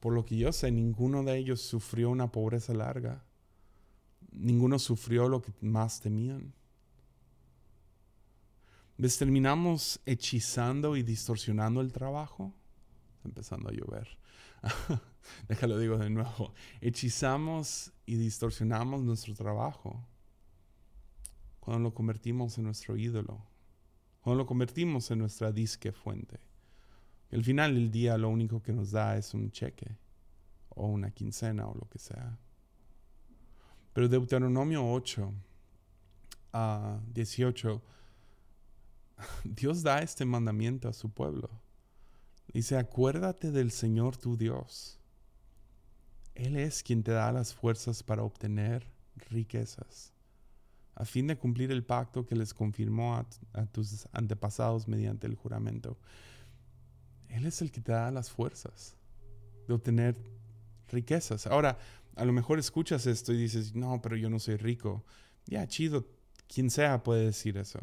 por 0.00 0.12
lo 0.12 0.26
que 0.26 0.36
yo 0.36 0.52
sé, 0.52 0.70
ninguno 0.70 1.22
de 1.22 1.38
ellos 1.38 1.62
sufrió 1.62 2.10
una 2.10 2.30
pobreza 2.30 2.74
larga. 2.74 3.24
Ninguno 4.32 4.78
sufrió 4.78 5.30
lo 5.30 5.40
que 5.40 5.54
más 5.62 6.00
temían. 6.00 6.52
¿Ves? 8.98 9.16
Terminamos 9.16 9.98
hechizando 10.04 10.94
y 10.94 11.02
distorsionando 11.02 11.80
el 11.80 11.90
trabajo. 11.90 12.52
Está 13.14 13.28
empezando 13.28 13.70
a 13.70 13.72
llover. 13.72 14.18
Déjalo 15.48 15.78
digo 15.78 15.96
de 15.96 16.10
nuevo. 16.10 16.52
Hechizamos 16.82 17.94
y 18.06 18.16
distorsionamos 18.16 19.02
nuestro 19.02 19.34
trabajo 19.34 20.06
cuando 21.60 21.82
lo 21.82 21.94
convertimos 21.94 22.56
en 22.58 22.64
nuestro 22.64 22.96
ídolo, 22.96 23.44
cuando 24.20 24.42
lo 24.42 24.46
convertimos 24.46 25.10
en 25.10 25.18
nuestra 25.18 25.50
disque 25.50 25.90
fuente. 25.90 26.38
Al 27.32 27.42
final 27.42 27.74
del 27.74 27.90
día 27.90 28.16
lo 28.16 28.28
único 28.28 28.62
que 28.62 28.72
nos 28.72 28.92
da 28.92 29.16
es 29.16 29.34
un 29.34 29.50
cheque 29.50 29.98
o 30.68 30.86
una 30.86 31.10
quincena 31.10 31.66
o 31.66 31.74
lo 31.74 31.88
que 31.88 31.98
sea. 31.98 32.38
Pero 33.92 34.08
Deuteronomio 34.08 34.88
8 34.88 35.32
a 36.52 37.00
18, 37.12 37.82
Dios 39.44 39.82
da 39.82 39.98
este 40.00 40.24
mandamiento 40.24 40.88
a 40.88 40.92
su 40.92 41.10
pueblo. 41.10 41.50
Dice, 42.52 42.76
acuérdate 42.76 43.50
del 43.50 43.70
Señor 43.70 44.16
tu 44.16 44.36
Dios. 44.36 44.95
Él 46.36 46.56
es 46.56 46.82
quien 46.82 47.02
te 47.02 47.12
da 47.12 47.32
las 47.32 47.52
fuerzas 47.52 48.02
para 48.02 48.22
obtener 48.22 48.86
riquezas 49.30 50.12
a 50.96 51.04
fin 51.04 51.26
de 51.26 51.36
cumplir 51.36 51.70
el 51.70 51.84
pacto 51.84 52.26
que 52.26 52.34
les 52.34 52.54
confirmó 52.54 53.16
a, 53.52 53.66
tus 53.66 54.08
antepasados 54.12 54.88
mediante 54.88 55.26
el 55.26 55.34
juramento. 55.34 55.98
Él 57.28 57.44
es 57.44 57.60
el 57.60 57.70
que 57.70 57.82
te 57.82 57.92
da 57.92 58.10
las 58.10 58.30
fuerzas 58.30 58.96
de 59.68 59.74
obtener 59.74 60.16
riquezas. 60.88 61.46
Ahora, 61.46 61.78
a 62.14 62.24
lo 62.24 62.32
mejor 62.32 62.58
escuchas 62.58 63.06
esto 63.06 63.34
y 63.34 63.36
dices, 63.36 63.74
no, 63.74 64.00
pero 64.00 64.16
yo 64.16 64.30
no 64.30 64.38
soy 64.38 64.56
rico. 64.56 65.04
Ya, 65.44 65.68
chido, 65.68 66.06
quien 66.48 66.70
sea 66.70 67.02
puede 67.02 67.26
decir 67.26 67.58
eso. 67.58 67.80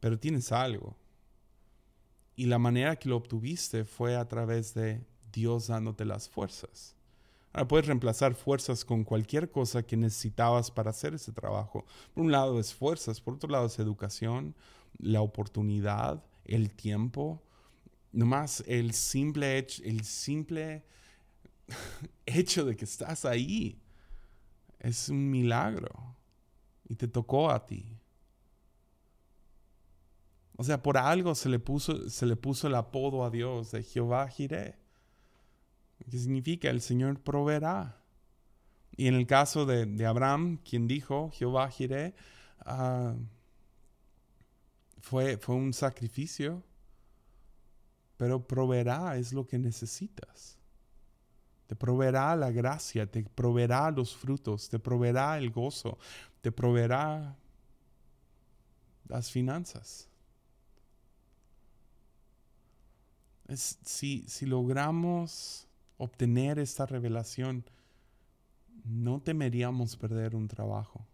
Pero 0.00 0.18
tienes 0.18 0.52
algo. 0.52 0.96
Y 2.34 2.46
la 2.46 2.58
manera 2.58 2.96
que 2.96 3.10
lo 3.10 3.16
obtuviste 3.16 3.84
fue 3.84 4.16
a 4.16 4.26
través 4.26 4.72
de 4.72 5.06
Dios 5.30 5.66
dándote 5.66 6.06
las 6.06 6.30
fuerzas. 6.30 6.95
Ahora 7.56 7.68
puedes 7.68 7.86
reemplazar 7.86 8.34
fuerzas 8.34 8.84
con 8.84 9.02
cualquier 9.02 9.50
cosa 9.50 9.82
que 9.82 9.96
necesitabas 9.96 10.70
para 10.70 10.90
hacer 10.90 11.14
ese 11.14 11.32
trabajo. 11.32 11.86
Por 12.12 12.24
un 12.24 12.30
lado 12.30 12.60
es 12.60 12.74
fuerzas, 12.74 13.18
por 13.18 13.32
otro 13.32 13.48
lado 13.48 13.64
es 13.64 13.78
educación, 13.78 14.54
la 14.98 15.22
oportunidad, 15.22 16.22
el 16.44 16.74
tiempo. 16.74 17.42
Nomás 18.12 18.62
el 18.66 18.92
simple 18.92 19.56
hecho, 19.56 19.82
el 19.84 20.04
simple 20.04 20.84
hecho 22.26 22.66
de 22.66 22.76
que 22.76 22.84
estás 22.84 23.24
ahí 23.24 23.80
es 24.78 25.08
un 25.08 25.30
milagro 25.30 26.14
y 26.86 26.96
te 26.96 27.08
tocó 27.08 27.50
a 27.50 27.64
ti. 27.64 27.96
O 30.58 30.62
sea, 30.62 30.82
por 30.82 30.98
algo 30.98 31.34
se 31.34 31.48
le 31.48 31.58
puso, 31.58 32.10
se 32.10 32.26
le 32.26 32.36
puso 32.36 32.66
el 32.66 32.74
apodo 32.74 33.24
a 33.24 33.30
Dios 33.30 33.70
de 33.70 33.82
Jehová 33.82 34.28
Jireh. 34.28 34.85
¿Qué 35.98 36.18
significa? 36.18 36.70
El 36.70 36.80
Señor 36.80 37.20
proveerá. 37.20 37.96
Y 38.96 39.08
en 39.08 39.14
el 39.14 39.26
caso 39.26 39.66
de, 39.66 40.06
Abraham, 40.06 40.58
quien 40.58 40.86
dijo, 40.86 41.30
Jehová 41.30 41.68
giré, 41.70 42.14
ah, 42.60 43.14
fue, 45.00 45.36
fue 45.36 45.54
un 45.54 45.72
sacrificio, 45.72 46.62
pero 48.16 48.46
proveerá 48.46 49.16
es 49.16 49.32
lo 49.32 49.46
que 49.46 49.58
necesitas. 49.58 50.56
Te 51.66 51.76
proveerá 51.76 52.34
la 52.36 52.50
gracia, 52.50 53.10
te 53.10 53.22
proveerá 53.24 53.90
los 53.90 54.16
frutos, 54.16 54.68
te 54.68 54.78
proveerá 54.78 55.36
el 55.36 55.50
gozo, 55.50 55.98
te 56.40 56.52
proveerá 56.52 57.36
las 59.08 59.30
finanzas. 59.30 60.08
Es, 63.48 63.78
si, 63.84 64.24
si 64.28 64.46
logramos 64.46 65.66
obtener 65.96 66.58
esta 66.58 66.86
revelación, 66.86 67.64
no 68.84 69.20
temeríamos 69.20 69.96
perder 69.96 70.34
un 70.34 70.48
trabajo. 70.48 71.06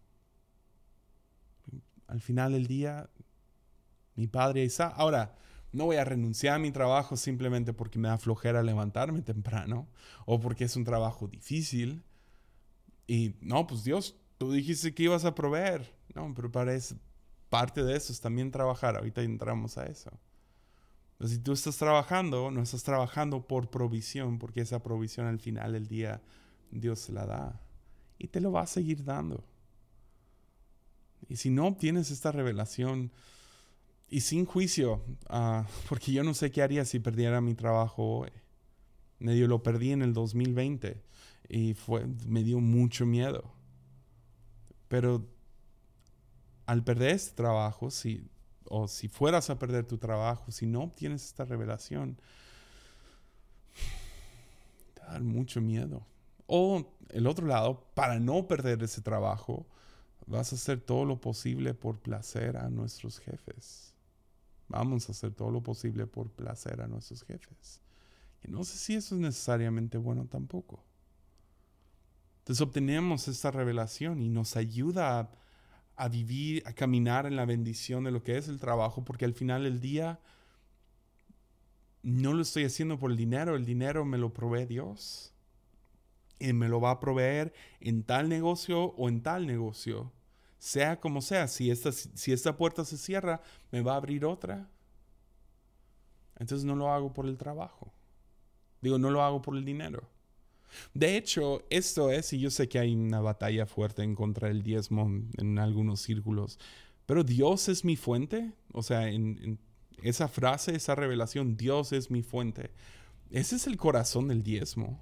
Al 2.07 2.21
final 2.21 2.53
del 2.53 2.67
día, 2.67 3.09
mi 4.15 4.27
padre 4.27 4.63
Isa, 4.63 4.87
ahora, 4.87 5.35
no 5.71 5.85
voy 5.85 5.95
a 5.95 6.05
renunciar 6.05 6.55
a 6.55 6.59
mi 6.59 6.71
trabajo 6.71 7.17
simplemente 7.17 7.73
porque 7.73 7.97
me 7.97 8.07
da 8.07 8.17
flojera 8.17 8.61
levantarme 8.61 9.21
temprano 9.23 9.87
o 10.25 10.39
porque 10.39 10.65
es 10.65 10.75
un 10.75 10.83
trabajo 10.83 11.27
difícil. 11.27 12.03
Y 13.07 13.35
no, 13.41 13.65
pues 13.65 13.83
Dios, 13.83 14.15
tú 14.37 14.51
dijiste 14.51 14.93
que 14.93 15.03
ibas 15.03 15.25
a 15.25 15.33
proveer. 15.33 15.95
No, 16.13 16.31
pero 16.35 16.51
para 16.51 16.77
parte 17.49 17.83
de 17.83 17.95
eso 17.95 18.13
es 18.13 18.21
también 18.21 18.51
trabajar. 18.51 18.97
Ahorita 18.97 19.23
entramos 19.23 19.79
a 19.79 19.87
eso 19.87 20.11
si 21.21 21.39
tú 21.39 21.53
estás 21.53 21.77
trabajando, 21.77 22.51
no 22.51 22.61
estás 22.61 22.83
trabajando 22.83 23.47
por 23.47 23.69
provisión, 23.69 24.39
porque 24.39 24.61
esa 24.61 24.83
provisión 24.83 25.27
al 25.27 25.39
final 25.39 25.73
del 25.73 25.87
día 25.87 26.21
Dios 26.71 27.09
la 27.09 27.25
da. 27.25 27.61
Y 28.17 28.27
te 28.27 28.41
lo 28.41 28.51
va 28.51 28.61
a 28.61 28.67
seguir 28.67 29.03
dando. 29.03 29.43
Y 31.29 31.37
si 31.37 31.49
no 31.49 31.67
obtienes 31.67 32.11
esta 32.11 32.31
revelación, 32.31 33.11
y 34.13 34.21
sin 34.21 34.45
juicio, 34.45 35.01
ah, 35.27 35.65
porque 35.89 36.11
yo 36.11 36.23
no 36.23 36.33
sé 36.33 36.51
qué 36.51 36.61
haría 36.61 36.85
si 36.85 36.99
perdiera 36.99 37.41
mi 37.41 37.55
trabajo 37.55 38.19
hoy. 38.19 38.29
Medio 39.17 39.47
lo 39.47 39.63
perdí 39.63 39.91
en 39.91 40.01
el 40.01 40.13
2020 40.13 41.01
y 41.49 41.73
fue, 41.73 42.05
me 42.27 42.43
dio 42.43 42.59
mucho 42.59 43.05
miedo. 43.05 43.53
Pero 44.87 45.25
al 46.65 46.83
perder 46.83 47.11
este 47.11 47.35
trabajo, 47.35 47.89
si 47.89 48.29
o 48.75 48.87
si 48.87 49.07
fueras 49.07 49.51
a 49.51 49.59
perder 49.59 49.85
tu 49.85 49.99
trabajo, 49.99 50.51
si 50.51 50.65
no 50.65 50.81
obtienes 50.81 51.23
esta 51.25 51.45
revelación, 51.45 52.17
te 54.95 55.01
da 55.01 55.19
mucho 55.19 55.61
miedo. 55.61 56.03
O 56.47 56.83
el 57.09 57.27
otro 57.27 57.45
lado, 57.45 57.85
para 57.93 58.19
no 58.19 58.47
perder 58.47 58.81
ese 58.81 59.01
trabajo, 59.01 59.67
vas 60.25 60.51
a 60.51 60.55
hacer 60.55 60.81
todo 60.81 61.05
lo 61.05 61.21
posible 61.21 61.75
por 61.75 61.99
placer 61.99 62.57
a 62.57 62.67
nuestros 62.69 63.19
jefes. 63.19 63.93
Vamos 64.69 65.07
a 65.07 65.11
hacer 65.11 65.35
todo 65.35 65.51
lo 65.51 65.61
posible 65.61 66.07
por 66.07 66.31
placer 66.31 66.81
a 66.81 66.87
nuestros 66.87 67.21
jefes. 67.21 67.79
Y 68.43 68.49
no 68.49 68.63
sé 68.63 68.79
si 68.79 68.95
eso 68.95 69.13
es 69.13 69.21
necesariamente 69.21 69.99
bueno 69.99 70.25
tampoco. 70.25 70.83
Entonces 72.39 72.59
obtenemos 72.61 73.27
esta 73.27 73.51
revelación 73.51 74.19
y 74.19 74.29
nos 74.29 74.55
ayuda 74.55 75.29
a 75.95 76.07
vivir, 76.07 76.63
a 76.65 76.73
caminar 76.73 77.25
en 77.25 77.35
la 77.35 77.45
bendición 77.45 78.03
de 78.03 78.11
lo 78.11 78.23
que 78.23 78.37
es 78.37 78.47
el 78.47 78.59
trabajo, 78.59 79.03
porque 79.03 79.25
al 79.25 79.33
final 79.33 79.63
del 79.63 79.79
día 79.79 80.19
no 82.01 82.33
lo 82.33 82.41
estoy 82.41 82.65
haciendo 82.65 82.99
por 82.99 83.11
el 83.11 83.17
dinero, 83.17 83.55
el 83.55 83.65
dinero 83.65 84.05
me 84.05 84.17
lo 84.17 84.33
provee 84.33 84.65
Dios. 84.65 85.33
Y 86.39 86.51
me 86.51 86.67
lo 86.67 86.81
va 86.81 86.91
a 86.91 86.99
proveer 86.99 87.53
en 87.79 88.03
tal 88.03 88.27
negocio 88.27 88.93
o 88.97 89.07
en 89.07 89.21
tal 89.21 89.47
negocio. 89.47 90.11
Sea 90.57 90.99
como 90.99 91.21
sea, 91.21 91.47
si 91.47 91.71
esta, 91.71 91.91
si 91.91 92.33
esta 92.33 92.57
puerta 92.57 92.83
se 92.83 92.97
cierra, 92.97 93.41
me 93.71 93.81
va 93.81 93.93
a 93.93 93.97
abrir 93.97 94.25
otra. 94.25 94.69
Entonces 96.37 96.65
no 96.65 96.75
lo 96.75 96.91
hago 96.91 97.13
por 97.13 97.25
el 97.25 97.37
trabajo. 97.37 97.93
Digo, 98.81 98.97
no 98.97 99.09
lo 99.09 99.23
hago 99.23 99.41
por 99.41 99.55
el 99.55 99.63
dinero. 99.63 100.09
De 100.93 101.17
hecho, 101.17 101.63
esto 101.69 102.11
es, 102.11 102.33
y 102.33 102.39
yo 102.39 102.49
sé 102.49 102.67
que 102.67 102.79
hay 102.79 102.93
una 102.93 103.21
batalla 103.21 103.65
fuerte 103.65 104.03
en 104.03 104.15
contra 104.15 104.47
del 104.47 104.63
diezmo 104.63 105.11
en 105.37 105.59
algunos 105.59 106.01
círculos, 106.01 106.59
pero 107.05 107.23
Dios 107.23 107.69
es 107.69 107.83
mi 107.83 107.95
fuente. 107.95 108.53
O 108.71 108.83
sea, 108.83 109.09
en, 109.09 109.59
esa 110.01 110.27
frase, 110.27 110.75
esa 110.75 110.95
revelación, 110.95 111.57
Dios 111.57 111.91
es 111.93 112.11
mi 112.11 112.23
fuente. 112.23 112.71
Ese 113.31 113.55
es 113.55 113.67
el 113.67 113.77
corazón 113.77 114.27
del 114.27 114.43
diezmo. 114.43 115.01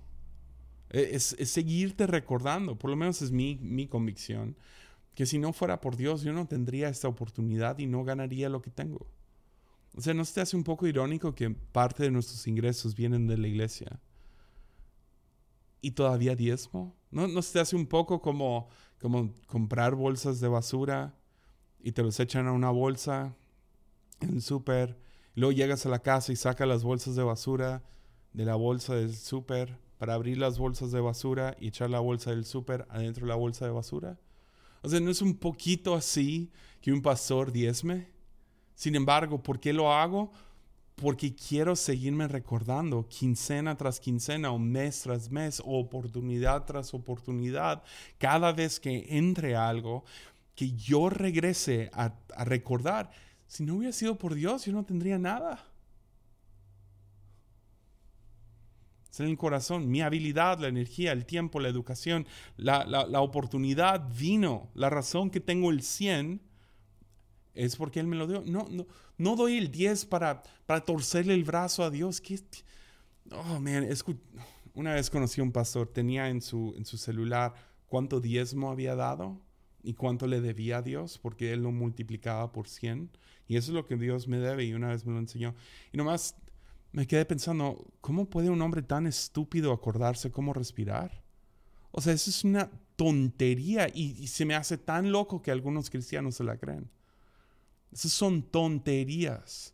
E, 0.90 1.12
es, 1.14 1.36
seguirte 1.46 2.08
recordando, 2.08 2.78
por 2.78 2.90
lo 2.90 2.96
menos 2.96 3.22
es 3.22 3.32
mi, 3.32 3.58
mi 3.62 3.88
convicción, 3.88 4.56
que 5.16 5.26
si 5.26 5.40
no 5.40 5.54
fuera 5.54 5.82
por 5.82 5.98
Dios 5.98 6.22
yo 6.22 6.34
no 6.34 6.48
tendría 6.48 6.90
esta 6.90 7.08
oportunidad 7.08 7.80
y 7.80 7.86
no 7.86 8.04
ganaría 8.04 8.50
lo 8.50 8.62
que 8.62 8.70
tengo. 8.72 9.08
O 9.94 10.02
sea, 10.02 10.14
¿no 10.14 10.24
se 10.24 10.36
te 10.36 10.42
hace 10.42 10.56
un 10.56 10.64
poco 10.64 10.88
irónico 10.88 11.36
que 11.36 11.50
parte 11.50 12.04
de 12.04 12.12
nuestros 12.12 12.48
ingresos 12.48 12.96
vienen 12.96 13.28
de 13.28 13.38
la 13.38 13.48
iglesia? 13.48 14.00
Y 15.82 15.92
todavía 15.92 16.36
diezmo? 16.36 16.96
¿No, 17.10 17.28
¿No 17.28 17.42
se 17.42 17.60
hace 17.60 17.76
un 17.76 17.88
poco 17.88 18.22
como, 18.22 18.70
como 19.00 19.34
comprar 19.48 19.96
bolsas 19.96 20.40
de 20.40 20.48
basura 20.48 21.16
y 21.80 21.92
te 21.92 22.04
los 22.04 22.20
echan 22.20 22.48
a 22.48 22.52
una 22.54 22.70
bolsa 22.70 23.36
en 24.20 24.36
el 24.36 24.42
súper? 24.42 24.98
Luego 25.36 25.52
llegas 25.52 25.86
a 25.86 25.90
la 25.90 26.00
casa 26.00 26.32
y 26.32 26.36
sacas 26.36 26.68
las 26.68 26.84
bolsas 26.84 27.16
de 27.16 27.24
basura 27.24 27.84
de 28.34 28.46
la 28.46 28.56
bolsa 28.56 28.96
del 28.96 29.16
súper 29.16 29.78
para 29.98 30.14
abrir 30.14 30.38
las 30.38 30.58
bolsas 30.58 30.92
de 30.92 31.00
basura 31.00 31.56
y 31.60 31.68
echar 31.68 31.90
la 31.90 32.00
bolsa 32.00 32.32
del 32.32 32.46
súper 32.46 32.88
adentro 32.90 33.26
de 33.26 33.30
la 33.30 33.36
bolsa 33.36 33.66
de 33.66 33.72
basura. 33.72 34.20
O 34.82 34.90
sea, 34.90 35.00
¿no 35.00 35.12
es 35.12 35.22
un 35.22 35.38
poquito 35.38 35.94
así 35.94 36.52
que 36.82 36.92
un 36.92 37.02
pastor 37.02 37.52
diezme? 37.52 38.08
Sin 38.74 38.96
embargo, 38.96 39.44
¿por 39.44 39.60
qué 39.60 39.74
lo 39.74 39.94
hago? 39.94 40.32
Porque 41.02 41.34
quiero 41.34 41.76
seguirme 41.76 42.28
recordando 42.28 43.08
quincena 43.10 43.76
tras 43.76 44.00
quincena 44.00 44.52
o 44.52 44.60
mes 44.60 45.02
tras 45.02 45.32
mes 45.32 45.60
o 45.60 45.80
oportunidad 45.80 46.64
tras 46.66 46.94
oportunidad, 46.94 47.82
cada 48.20 48.52
vez 48.52 48.80
que 48.80 49.08
entre 49.10 49.56
algo, 49.56 50.06
que 50.56 50.74
yo 50.74 51.10
regrese 51.10 51.90
a, 51.94 52.14
recordar, 52.46 53.10
si 53.48 53.66
no 53.66 53.78
hubiera 53.78 53.92
sido 53.94 54.20
por 54.20 54.36
Dios, 54.36 54.66
yo 54.66 54.74
no 54.74 54.86
tendría 54.86 55.18
nada. 55.18 55.66
Es 59.12 59.20
en 59.22 59.26
el 59.26 59.38
corazón, 59.40 59.90
mi 59.90 60.02
habilidad, 60.02 60.60
la 60.60 60.68
energía, 60.68 61.14
el 61.14 61.26
tiempo, 61.26 61.60
la 61.60 61.70
educación, 61.70 62.28
la, 62.58 62.86
la 62.86 63.22
oportunidad 63.22 64.08
vino, 64.16 64.70
la 64.76 64.92
razón 64.92 65.32
que 65.32 65.40
tengo 65.40 65.72
el 65.72 65.82
100 65.82 66.51
es 67.54 67.76
porque 67.76 68.00
Él 68.00 68.08
me 68.08 68.16
lo 68.16 68.28
dio. 68.28 68.44
No, 68.46 68.68
no, 68.70 68.88
no 69.18 69.36
doy 69.36 69.58
el 69.58 69.72
10 69.72 70.06
para, 70.06 70.44
para 70.66 70.82
torcerle 70.82 71.34
el 71.34 71.44
brazo 71.44 71.84
a 71.84 71.90
Dios. 71.90 72.22
Oh, 73.32 73.60
man, 73.60 73.88
una 74.74 74.94
vez 74.94 75.10
conocí 75.10 75.42
a 75.42 75.44
un 75.44 75.52
pastor, 75.52 75.88
tenía 75.88 76.30
en 76.30 76.42
su, 76.42 76.74
en 76.78 76.86
su 76.86 76.98
celular 76.98 77.54
cuánto 77.88 78.22
diezmo 78.22 78.72
había 78.72 78.96
dado 78.96 79.42
y 79.84 79.94
cuánto 79.94 80.28
le 80.28 80.42
debía 80.42 80.78
a 80.78 80.82
Dios, 80.82 81.18
porque 81.18 81.52
Él 81.54 81.64
lo 81.64 81.72
multiplicaba 81.72 82.52
por 82.52 82.68
100. 82.68 83.10
Y 83.48 83.58
eso 83.58 83.72
es 83.72 83.76
lo 83.76 83.86
que 83.86 83.98
Dios 83.98 84.28
me 84.28 84.38
debe 84.38 84.64
y 84.64 84.74
una 84.74 84.90
vez 84.90 85.06
me 85.06 85.14
lo 85.14 85.20
enseñó. 85.20 85.56
Y 85.92 85.98
nomás 85.98 86.36
me 86.94 87.06
quedé 87.06 87.26
pensando, 87.26 87.86
¿cómo 88.00 88.30
puede 88.30 88.50
un 88.50 88.62
hombre 88.62 88.82
tan 88.82 89.08
estúpido 89.08 89.74
acordarse 89.74 90.32
cómo 90.32 90.54
respirar? 90.54 91.22
O 91.92 92.00
sea, 92.00 92.14
eso 92.14 92.30
es 92.30 92.46
una 92.46 92.72
tontería 92.96 93.90
y 93.94 94.28
se 94.28 94.46
me 94.46 94.56
hace 94.56 94.78
tan 94.78 95.12
loco 95.12 95.42
que 95.42 95.52
algunos 95.52 95.90
cristianos 95.90 96.36
se 96.36 96.46
la 96.46 96.58
creen. 96.58 96.90
Esas 97.92 98.12
son 98.12 98.42
tonterías. 98.42 99.74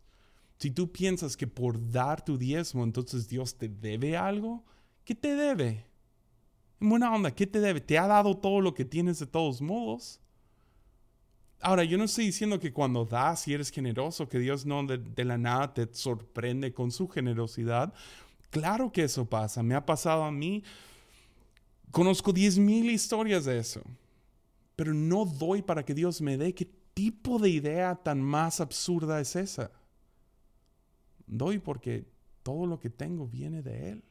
Si 0.58 0.70
tú 0.70 0.90
piensas 0.90 1.36
que 1.36 1.46
por 1.46 1.90
dar 1.90 2.24
tu 2.24 2.36
diezmo, 2.36 2.82
entonces 2.82 3.28
Dios 3.28 3.56
te 3.56 3.68
debe 3.68 4.16
algo, 4.16 4.64
¿qué 5.04 5.14
te 5.14 5.36
debe? 5.36 5.86
En 6.80 6.88
buena 6.88 7.14
onda, 7.14 7.30
¿qué 7.32 7.46
te 7.46 7.60
debe? 7.60 7.80
Te 7.80 7.98
ha 7.98 8.06
dado 8.06 8.36
todo 8.36 8.60
lo 8.60 8.74
que 8.74 8.84
tienes 8.84 9.20
de 9.20 9.26
todos 9.26 9.60
modos. 9.60 10.20
Ahora, 11.60 11.82
yo 11.82 11.98
no 11.98 12.04
estoy 12.04 12.26
diciendo 12.26 12.60
que 12.60 12.72
cuando 12.72 13.04
das 13.04 13.46
y 13.48 13.54
eres 13.54 13.70
generoso, 13.70 14.28
que 14.28 14.38
Dios 14.38 14.64
no 14.64 14.84
de, 14.84 15.24
la 15.24 15.38
nada 15.38 15.74
te 15.74 15.88
sorprende 15.92 16.72
con 16.72 16.92
su 16.92 17.08
generosidad. 17.08 17.92
Claro 18.50 18.92
que 18.92 19.04
eso 19.04 19.26
pasa, 19.26 19.62
me 19.62 19.74
ha 19.74 19.84
pasado 19.84 20.22
a 20.22 20.30
mí. 20.30 20.62
Conozco 21.90 22.32
diez 22.32 22.58
mil 22.58 22.90
historias 22.90 23.44
de 23.44 23.58
eso. 23.58 23.82
Pero 24.76 24.94
no 24.94 25.24
doy 25.24 25.62
para 25.62 25.84
que 25.84 25.94
Dios 25.94 26.20
me 26.20 26.36
dé. 26.36 26.54
¿Qué 26.54 26.68
tipo 26.98 27.38
de 27.38 27.48
idea 27.48 27.94
tan 27.94 28.20
más 28.20 28.60
absurda 28.60 29.20
es 29.20 29.36
esa? 29.36 29.70
Doy 31.28 31.60
porque 31.60 32.10
todo 32.42 32.66
lo 32.66 32.80
que 32.80 32.90
tengo 32.90 33.28
viene 33.28 33.62
de 33.62 33.90
Él. 33.90 34.04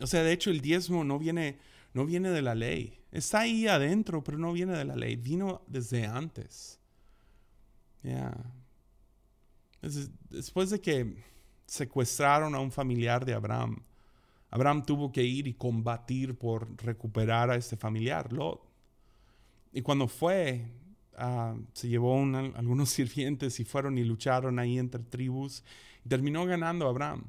O 0.00 0.08
sea, 0.08 0.24
de 0.24 0.32
hecho 0.32 0.50
el 0.50 0.60
diezmo 0.60 1.04
no 1.04 1.20
viene, 1.20 1.60
no 1.94 2.04
viene 2.04 2.30
de 2.30 2.42
la 2.42 2.56
ley. 2.56 3.00
Está 3.12 3.42
ahí 3.42 3.68
adentro, 3.68 4.24
pero 4.24 4.38
no 4.38 4.52
viene 4.52 4.76
de 4.76 4.84
la 4.84 4.96
ley. 4.96 5.14
Vino 5.14 5.62
desde 5.68 6.04
antes. 6.04 6.80
Ya. 8.02 8.34
Después 10.30 10.70
de 10.70 10.80
que 10.80 11.14
secuestraron 11.64 12.56
a 12.56 12.58
un 12.58 12.72
familiar 12.72 13.24
de 13.24 13.34
Abraham, 13.34 13.84
Abraham 14.50 14.84
tuvo 14.84 15.12
que 15.12 15.22
ir 15.22 15.46
y 15.46 15.54
combatir 15.54 16.36
por 16.36 16.76
recuperar 16.82 17.50
a 17.52 17.54
este 17.54 17.76
familiar, 17.76 18.32
Lot. 18.32 18.71
Y 19.72 19.82
cuando 19.82 20.08
fue, 20.08 20.66
ah, 21.16 21.56
se 21.72 21.88
llevó 21.88 22.20
algunos 22.20 22.90
sirvientes 22.90 23.58
y 23.60 23.64
fueron 23.64 23.98
y 23.98 24.04
lucharon 24.04 24.58
ahí 24.58 24.78
entre 24.78 25.02
tribus. 25.02 25.64
Y 26.04 26.08
terminó 26.08 26.44
ganando 26.46 26.88
Abraham. 26.88 27.24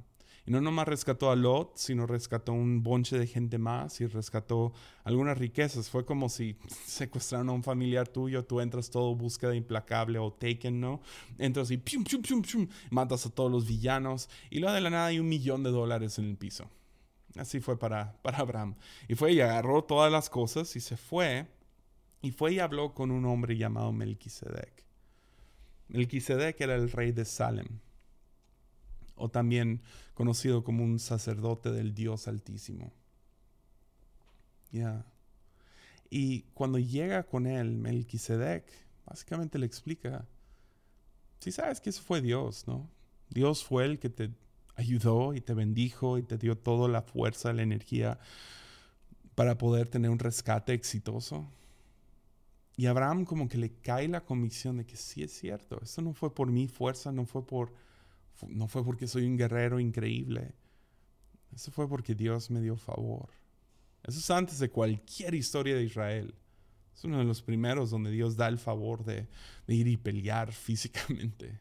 Y 0.46 0.52
no 0.52 0.60
nomás 0.60 0.90
rescató 0.90 1.32
a 1.32 1.38
Lot, 1.38 1.78
sino 1.78 2.06
rescató 2.06 2.52
un 2.52 2.84
bonche 2.84 3.18
de 3.18 3.28
gente 3.28 3.58
más 3.58 4.02
y 4.02 4.08
rescató 4.08 4.74
algunas 5.06 5.38
riquezas. 5.38 5.90
Fue 5.90 6.06
como 6.06 6.28
si 6.28 6.58
secuestraron 6.86 7.50
a 7.50 7.54
un 7.54 7.64
familiar 7.64 8.10
tuyo, 8.10 8.44
tú 8.44 8.60
entras 8.60 8.90
todo 8.90 9.16
búsqueda 9.16 9.56
implacable 9.56 10.20
o 10.20 10.34
taken, 10.34 10.82
¿no? 10.82 11.02
Entras 11.38 11.72
y 11.72 11.78
pium, 11.78 12.04
pium, 12.04 12.22
pium, 12.22 12.42
pium, 12.42 12.68
matas 12.90 13.26
a 13.26 13.30
todos 13.30 13.50
los 13.50 13.66
villanos 13.66 14.30
y 14.50 14.60
luego 14.60 14.76
de 14.76 14.82
la 14.82 14.90
nada 14.90 15.06
hay 15.08 15.20
un 15.20 15.30
millón 15.30 15.64
de 15.64 15.72
dólares 15.72 16.20
en 16.20 16.26
el 16.26 16.36
piso. 16.36 16.70
Así 17.38 17.62
fue 17.62 17.80
para, 17.80 18.18
para 18.22 18.40
Abraham. 18.40 18.76
Y 19.08 19.16
fue 19.16 19.32
y 19.32 19.40
agarró 19.40 19.86
todas 19.86 20.12
las 20.12 20.30
cosas 20.30 20.76
y 20.76 20.82
se 20.82 20.98
fue 20.98 21.48
y 22.24 22.32
fue 22.32 22.54
y 22.54 22.60
habló 22.60 22.94
con 22.94 23.12
un 23.12 23.26
hombre 23.26 23.58
llamado 23.58 23.92
Melquisedec. 23.92 24.86
Melquisedec 25.90 26.60
era 26.62 26.76
el 26.76 26.90
rey 26.90 27.12
de 27.12 27.26
Salem, 27.26 27.68
o 29.16 29.30
también 29.30 29.82
conocido 30.14 30.64
como 30.64 30.86
un 30.86 31.00
sacerdote 31.00 31.70
del 31.70 31.94
Dios 31.94 32.30
Altísimo. 32.30 32.94
Ya. 34.72 35.06
Y 36.10 36.44
cuando 36.54 36.80
llega 36.80 37.24
con 37.24 37.46
él, 37.46 37.76
Melquisedec, 37.76 38.72
básicamente 39.06 39.60
le 39.60 39.66
explica, 39.66 40.26
si 41.40 41.52
sabes 41.52 41.82
que 41.82 41.90
eso 41.90 42.02
fue 42.02 42.22
Dios, 42.22 42.66
¿no? 42.68 42.90
Dios 43.30 43.66
fue 43.66 43.84
el 43.84 44.00
que 44.00 44.10
te 44.10 44.32
ayudó 44.76 45.34
y 45.34 45.42
te 45.42 45.54
bendijo 45.54 46.18
y 46.18 46.24
te 46.24 46.38
dio 46.38 46.58
toda 46.58 46.88
la 46.88 47.02
fuerza, 47.02 47.52
la 47.52 47.64
energía 47.64 48.18
para 49.36 49.58
poder 49.58 49.90
tener 49.90 50.10
un 50.10 50.20
rescate 50.20 50.72
exitoso. 50.72 51.52
Y 52.76 52.88
Abraham 52.88 53.26
como 53.26 53.48
que 53.48 53.58
le 53.58 53.74
cae 53.82 54.08
la 54.08 54.26
convicción 54.26 54.78
de 54.78 54.86
que 54.86 54.98
sí 54.98 55.22
es 55.24 55.32
cierto, 55.32 55.80
esto 55.82 56.02
no 56.02 56.14
fue 56.14 56.34
por 56.34 56.52
mi 56.52 56.68
fuerza, 56.68 57.12
no 57.12 57.26
fue, 57.26 57.46
por, 57.46 57.74
no 58.48 58.68
fue 58.68 58.84
porque 58.84 59.08
soy 59.08 59.26
un 59.26 59.38
guerrero 59.38 59.80
increíble, 59.80 60.54
eso 61.54 61.72
fue 61.72 61.88
porque 61.88 62.16
Dios 62.16 62.50
me 62.50 62.62
dio 62.62 62.76
favor. 62.76 63.30
Eso 64.04 64.20
es 64.20 64.30
antes 64.32 64.60
de 64.60 64.70
cualquier 64.70 65.34
historia 65.34 65.76
de 65.76 65.84
Israel. 65.84 66.34
Es 66.94 67.04
uno 67.04 67.20
de 67.20 67.24
los 67.24 67.42
primeros 67.42 67.90
donde 67.90 68.12
Dios 68.12 68.36
da 68.36 68.48
el 68.48 68.60
favor 68.60 69.04
de, 69.04 69.28
ir 69.68 69.88
y 69.88 69.98
pelear 69.98 70.52
físicamente. 70.52 71.60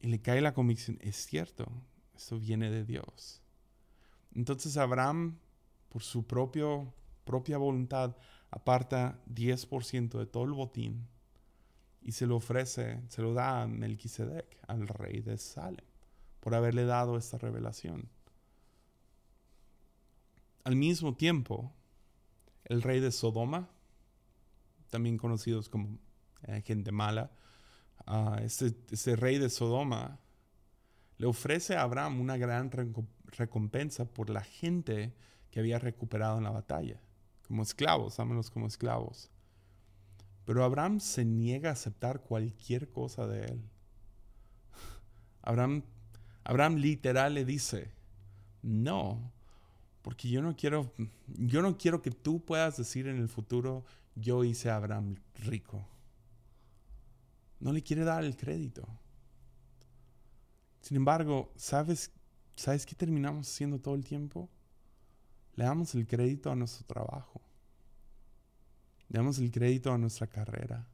Y 0.00 0.08
le 0.08 0.20
cae 0.20 0.40
la 0.40 0.54
convicción, 0.54 0.98
es 1.00 1.16
cierto, 1.16 1.66
esto 2.14 2.38
viene 2.38 2.70
de 2.70 2.84
Dios. 2.84 3.42
Entonces 4.34 4.76
Abraham, 4.76 5.38
por 5.88 6.02
su 6.02 6.26
propio, 6.26 6.92
propia 7.24 7.56
voluntad, 7.58 8.16
aparta 8.54 9.20
10% 9.34 10.16
de 10.16 10.26
todo 10.26 10.44
el 10.44 10.52
botín 10.52 11.08
y 12.00 12.12
se 12.12 12.26
lo 12.26 12.36
ofrece, 12.36 13.02
se 13.08 13.20
lo 13.20 13.34
da 13.34 13.62
a 13.62 13.66
Melquisedec, 13.66 14.46
al 14.68 14.86
rey 14.86 15.22
de 15.22 15.38
Salem, 15.38 15.84
por 16.38 16.54
haberle 16.54 16.84
dado 16.84 17.16
esta 17.16 17.36
revelación. 17.36 18.08
Al 20.62 20.76
mismo 20.76 21.16
tiempo, 21.16 21.72
el 22.64 22.80
rey 22.80 23.00
de 23.00 23.10
Sodoma 23.10 23.68
también 24.88 25.18
conocidos 25.18 25.68
como 25.68 25.98
eh, 26.44 26.62
gente 26.64 26.92
mala, 26.92 27.32
uh, 28.06 28.36
este, 28.40 29.16
rey 29.16 29.38
de 29.38 29.50
Sodoma 29.50 30.20
le 31.18 31.26
ofrece 31.26 31.74
a 31.74 31.82
Abraham 31.82 32.20
una 32.20 32.36
gran 32.36 32.70
recompensa 33.26 34.04
por 34.04 34.30
la 34.30 34.42
gente 34.44 35.12
que 35.50 35.58
había 35.58 35.80
recuperado 35.80 36.38
en 36.38 36.44
la 36.44 36.52
batalla, 36.52 37.00
como 37.46 37.62
esclavos, 37.62 38.16
dámelos 38.16 38.50
como 38.50 38.66
esclavos. 38.66 39.30
Pero 40.44 40.64
Abraham 40.64 41.00
se 41.00 41.24
niega 41.24 41.70
a 41.70 41.72
aceptar 41.72 42.20
cualquier 42.20 42.90
cosa 42.90 43.26
de 43.26 43.46
él. 43.46 43.70
Abraham, 45.42 45.82
Abraham 46.44 46.76
literal 46.76 47.34
le 47.34 47.44
dice, 47.44 47.92
no, 48.62 49.32
porque 50.02 50.28
yo 50.28 50.42
no 50.42 50.54
quiero, 50.56 50.92
yo 51.26 51.62
no 51.62 51.78
quiero 51.78 52.02
que 52.02 52.10
tú 52.10 52.44
puedas 52.44 52.76
decir 52.76 53.06
en 53.06 53.16
el 53.16 53.28
futuro, 53.28 53.84
yo 54.14 54.44
hice 54.44 54.70
a 54.70 54.76
Abraham 54.76 55.16
rico. 55.34 55.86
No 57.60 57.72
le 57.72 57.82
quiere 57.82 58.04
dar 58.04 58.24
el 58.24 58.36
crédito. 58.36 58.86
Sin 60.80 60.98
embargo, 60.98 61.50
¿sabes, 61.56 62.12
¿sabes 62.56 62.84
qué 62.84 62.94
terminamos 62.94 63.48
haciendo 63.48 63.78
todo 63.80 63.94
el 63.94 64.04
tiempo? 64.04 64.50
Le 65.56 65.64
damos 65.64 65.94
el 65.94 66.06
crédito 66.06 66.50
a 66.50 66.56
nuestro 66.56 66.84
trabajo. 66.86 67.40
Le 69.08 69.18
damos 69.18 69.38
el 69.38 69.50
crédito 69.50 69.92
a 69.92 69.98
nuestra 69.98 70.26
carrera. 70.26 70.86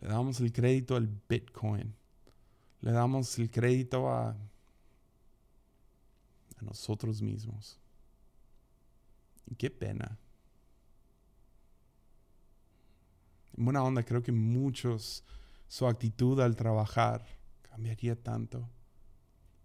Le 0.00 0.08
damos 0.08 0.40
el 0.40 0.52
crédito 0.52 0.96
al 0.96 1.08
Bitcoin. 1.28 1.94
Le 2.80 2.92
damos 2.92 3.38
el 3.38 3.50
crédito 3.50 4.10
a, 4.10 4.36
nosotros 6.60 7.22
mismos. 7.22 7.78
Y 9.46 9.54
qué 9.54 9.70
pena. 9.70 10.18
En 13.56 13.64
buena 13.64 13.82
onda, 13.84 14.02
creo 14.02 14.22
que 14.22 14.32
muchos, 14.32 15.22
su 15.68 15.86
actitud 15.86 16.40
al 16.40 16.56
trabajar 16.56 17.24
cambiaría 17.62 18.20
tanto. 18.20 18.68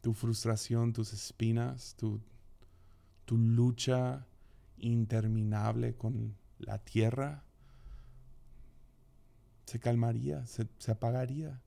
Tu 0.02 0.14
frustración, 0.14 0.94
tus 0.94 1.14
espinas, 1.14 1.96
tu, 1.96 2.22
tu 3.32 3.38
lucha 3.38 4.28
interminable 4.80 5.96
con 5.96 6.36
la 6.60 6.80
tierra 6.80 7.46
se 9.64 9.80
calmaría, 9.80 10.46
se, 10.48 10.68
apagaría. 10.92 11.62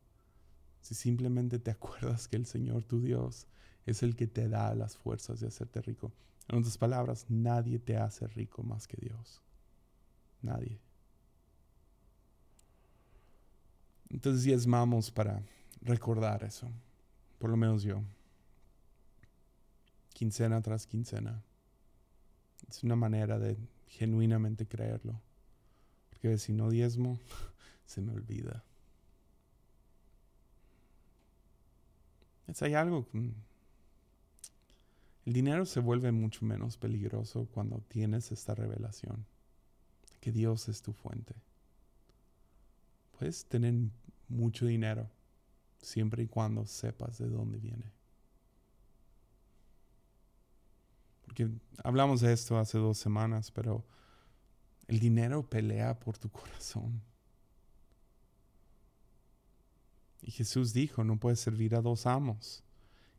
Si 0.82 0.94
simplemente 0.94 1.58
te 1.58 1.70
acuerdas 1.70 2.28
que 2.28 2.36
el 2.36 2.44
Señor 2.44 2.84
tu 2.84 3.00
Dios 3.00 3.46
es 3.86 4.02
el 4.02 4.14
que 4.14 4.26
te 4.26 4.46
da 4.46 4.74
las 4.74 4.98
fuerzas 4.98 5.40
de 5.40 5.48
hacerte 5.48 5.80
rico. 5.80 6.12
En 6.48 6.58
otras 6.58 6.76
palabras, 6.76 7.24
nadie 7.30 7.78
te 7.78 7.96
hace 7.96 8.26
rico 8.26 8.62
más 8.62 8.86
que 8.86 8.98
Dios. 9.00 9.40
Nadie. 10.42 10.78
Entonces 14.10 14.42
diezmamos 14.42 15.10
para 15.10 15.40
recordar 15.80 16.44
eso. 16.44 16.70
Por 17.38 17.48
lo 17.48 17.56
menos 17.56 17.84
yo. 17.84 18.02
Quincena 20.12 20.60
tras 20.60 20.86
quincena. 20.86 21.42
Es 22.74 22.82
una 22.82 22.96
manera 22.96 23.38
de 23.38 23.56
genuinamente 23.86 24.66
creerlo. 24.66 25.20
Porque 26.10 26.38
si 26.38 26.52
no 26.52 26.70
diezmo, 26.70 27.20
se 27.86 28.00
me 28.00 28.12
olvida. 28.12 28.64
Es 32.48 32.60
hay 32.62 32.74
algo. 32.74 33.06
El 35.24 35.32
dinero 35.32 35.66
se 35.66 35.78
vuelve 35.78 36.10
mucho 36.10 36.44
menos 36.44 36.76
peligroso 36.76 37.46
cuando 37.54 37.80
tienes 37.86 38.32
esta 38.32 38.56
revelación. 38.56 39.24
Que 40.20 40.32
Dios 40.32 40.68
es 40.68 40.82
tu 40.82 40.92
fuente. 40.92 41.36
Puedes 43.16 43.44
tener 43.44 43.72
mucho 44.28 44.66
dinero 44.66 45.08
siempre 45.80 46.24
y 46.24 46.26
cuando 46.26 46.66
sepas 46.66 47.18
de 47.18 47.28
dónde 47.28 47.60
viene. 47.60 47.92
Hablamos 51.82 52.20
de 52.20 52.32
esto 52.32 52.58
hace 52.58 52.78
dos 52.78 52.98
semanas, 52.98 53.50
pero 53.50 53.84
el 54.86 55.00
dinero 55.00 55.48
pelea 55.48 55.98
por 55.98 56.18
tu 56.18 56.30
corazón. 56.30 57.02
Y 60.22 60.30
Jesús 60.30 60.72
dijo, 60.72 61.04
no 61.04 61.18
puedes 61.18 61.40
servir 61.40 61.74
a 61.74 61.82
dos 61.82 62.06
amos. 62.06 62.62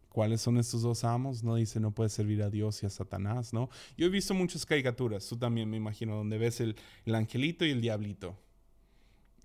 ¿Cuáles 0.09 0.41
son 0.41 0.57
estos 0.57 0.82
dos 0.82 1.03
amos? 1.03 1.43
No 1.43 1.55
dice, 1.55 1.80
no 1.80 1.91
puedes 1.91 2.13
servir 2.13 2.41
a 2.41 2.49
Dios 2.49 2.82
y 2.82 2.86
a 2.86 2.89
Satanás, 2.89 3.53
¿no? 3.53 3.70
Yo 3.97 4.07
he 4.07 4.09
visto 4.09 4.34
muchas 4.34 4.66
caricaturas, 4.66 5.28
tú 5.28 5.38
también 5.38 5.70
me 5.70 5.78
imagino, 5.78 6.16
donde 6.16 6.38
ves 6.38 6.61
el 6.61 6.76
angelito 7.13 7.66
y 7.66 7.72
el 7.72 7.82
diablito. 7.82 8.38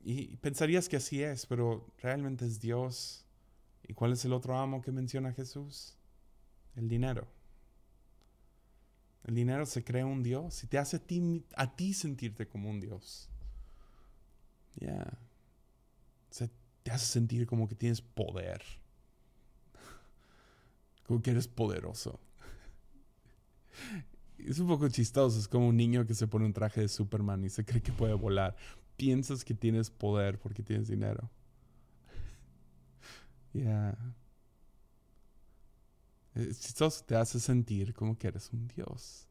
Y 0.03 0.37
pensarías 0.37 0.89
que 0.89 0.97
así 0.97 1.23
es, 1.23 1.45
pero 1.45 1.87
realmente 1.99 2.47
es 2.47 2.61
Dios. 2.61 3.27
¿Y 3.87 3.93
cuál 3.93 4.13
es 4.13 4.25
el 4.25 4.33
otro 4.33 4.57
amo 4.57 4.81
que 4.81 4.93
menciona 4.93 5.33
Jesús? 5.33 5.97
El 6.77 6.89
dinero. 6.89 7.27
El 9.31 9.37
dinero 9.37 9.65
se 9.65 9.85
crea 9.85 10.05
un 10.05 10.23
Dios 10.23 10.63
y 10.65 10.67
te 10.67 10.77
hace 10.77 11.01
a 11.57 11.77
ti, 11.77 11.95
sentirte 11.95 12.47
como 12.47 12.69
un 12.69 12.81
Dios. 12.81 13.31
Ya. 14.77 14.89
Yeah 14.89 15.19
te 16.83 16.91
hace 16.91 17.07
sentir 17.07 17.47
como 17.47 17.69
que 17.69 17.75
tienes 17.75 18.01
poder. 18.01 18.63
Como 21.07 21.23
que 21.23 21.31
eres 21.31 21.49
poderoso. 21.49 22.21
Es 24.39 24.59
un 24.59 24.69
poco 24.69 24.89
chistoso, 24.89 25.39
es 25.39 25.47
como 25.47 25.69
un 25.69 25.77
niño 25.77 26.07
que 26.07 26.15
se 26.15 26.27
pone 26.27 26.47
un 26.47 26.55
traje 26.55 26.81
de 26.81 26.89
Superman 26.89 27.45
y 27.45 27.51
se 27.51 27.63
cree 27.63 27.83
que 27.83 27.93
puede 27.93 28.15
volar. 28.15 28.57
Piensas 28.97 29.45
que 29.45 29.53
tienes 29.53 29.91
poder 29.91 30.39
porque 30.39 30.63
tienes 30.63 30.89
dinero. 30.89 31.31
Ya. 33.53 33.99
Chistoso, 36.35 37.05
te 37.05 37.17
hace 37.17 37.41
sentir 37.41 37.93
como 37.93 38.17
que 38.17 38.29
eres 38.29 38.51
un 38.53 38.69
dios. 38.69 39.27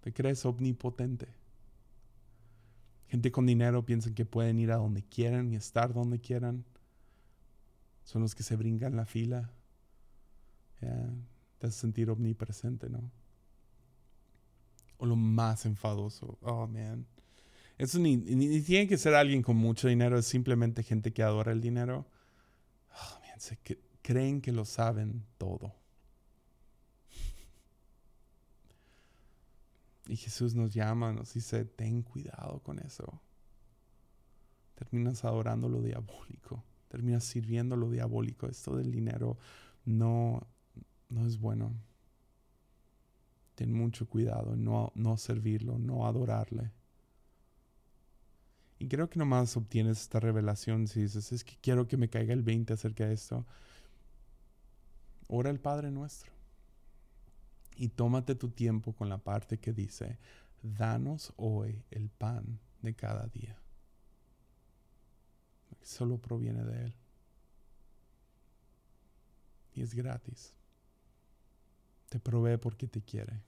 Te 0.00 0.12
crees 0.12 0.44
omnipotente. 0.44 1.28
Gente 3.08 3.32
con 3.32 3.46
dinero 3.46 3.84
piensa 3.84 4.14
que 4.14 4.26
pueden 4.26 4.58
ir 4.58 4.70
a 4.70 4.76
donde 4.76 5.02
quieran 5.02 5.52
y 5.52 5.56
estar 5.56 5.94
donde 5.94 6.20
quieran. 6.20 6.64
Son 8.04 8.22
los 8.22 8.34
que 8.34 8.42
se 8.42 8.56
brincan 8.56 8.96
la 8.96 9.06
fila. 9.06 9.50
te 10.78 11.66
hace 11.66 11.78
sentir 11.78 12.10
omnipresente, 12.10 12.88
¿no? 12.90 13.10
O 14.98 15.06
lo 15.06 15.16
más 15.16 15.64
enfadoso. 15.64 16.38
Oh, 16.42 16.66
man. 16.66 17.06
Eso 17.78 17.98
ni, 17.98 18.16
ni, 18.16 18.60
tiene 18.60 18.88
que 18.88 18.98
ser 18.98 19.14
alguien 19.14 19.42
con 19.42 19.56
mucho 19.56 19.88
dinero, 19.88 20.18
es 20.18 20.26
simplemente 20.26 20.82
gente 20.82 21.12
que 21.12 21.22
adora 21.22 21.52
el 21.52 21.60
dinero. 21.60 22.06
Oh, 22.90 23.20
man, 23.20 23.40
se 23.40 23.56
que, 23.58 23.78
creen 24.08 24.40
que 24.40 24.52
lo 24.52 24.64
saben 24.64 25.22
todo. 25.36 25.74
Y 30.06 30.16
Jesús 30.16 30.54
nos 30.54 30.72
llama, 30.72 31.12
nos 31.12 31.34
dice, 31.34 31.66
ten 31.66 32.00
cuidado 32.00 32.60
con 32.60 32.78
eso. 32.78 33.20
Terminas 34.76 35.26
adorando 35.26 35.68
lo 35.68 35.82
diabólico, 35.82 36.64
terminas 36.88 37.22
sirviendo 37.24 37.76
lo 37.76 37.90
diabólico. 37.90 38.46
Esto 38.46 38.76
del 38.76 38.90
dinero 38.90 39.36
no, 39.84 40.40
no 41.10 41.26
es 41.26 41.38
bueno. 41.38 41.74
Ten 43.56 43.74
mucho 43.74 44.08
cuidado 44.08 44.56
no, 44.56 44.90
no 44.94 45.18
servirlo, 45.18 45.78
no 45.78 46.06
adorarle. 46.06 46.72
Y 48.78 48.88
creo 48.88 49.10
que 49.10 49.18
nomás 49.18 49.54
obtienes 49.58 50.00
esta 50.00 50.18
revelación 50.18 50.88
si 50.88 51.02
dices, 51.02 51.30
es 51.30 51.44
que 51.44 51.58
quiero 51.60 51.86
que 51.86 51.98
me 51.98 52.08
caiga 52.08 52.32
el 52.32 52.42
20 52.42 52.72
acerca 52.72 53.06
de 53.06 53.12
esto. 53.12 53.44
Ora 55.28 55.50
el 55.50 55.60
Padre 55.60 55.90
nuestro 55.90 56.32
y 57.76 57.88
tómate 57.88 58.34
tu 58.34 58.48
tiempo 58.50 58.92
con 58.92 59.08
la 59.08 59.18
parte 59.18 59.58
que 59.58 59.72
dice, 59.72 60.18
danos 60.62 61.32
hoy 61.36 61.84
el 61.90 62.08
pan 62.08 62.58
de 62.82 62.94
cada 62.94 63.26
día. 63.28 63.56
Solo 65.82 66.18
proviene 66.18 66.64
de 66.64 66.86
Él. 66.86 66.94
Y 69.74 69.82
es 69.82 69.94
gratis. 69.94 70.54
Te 72.08 72.18
provee 72.18 72.56
porque 72.56 72.88
te 72.88 73.00
quiere. 73.00 73.40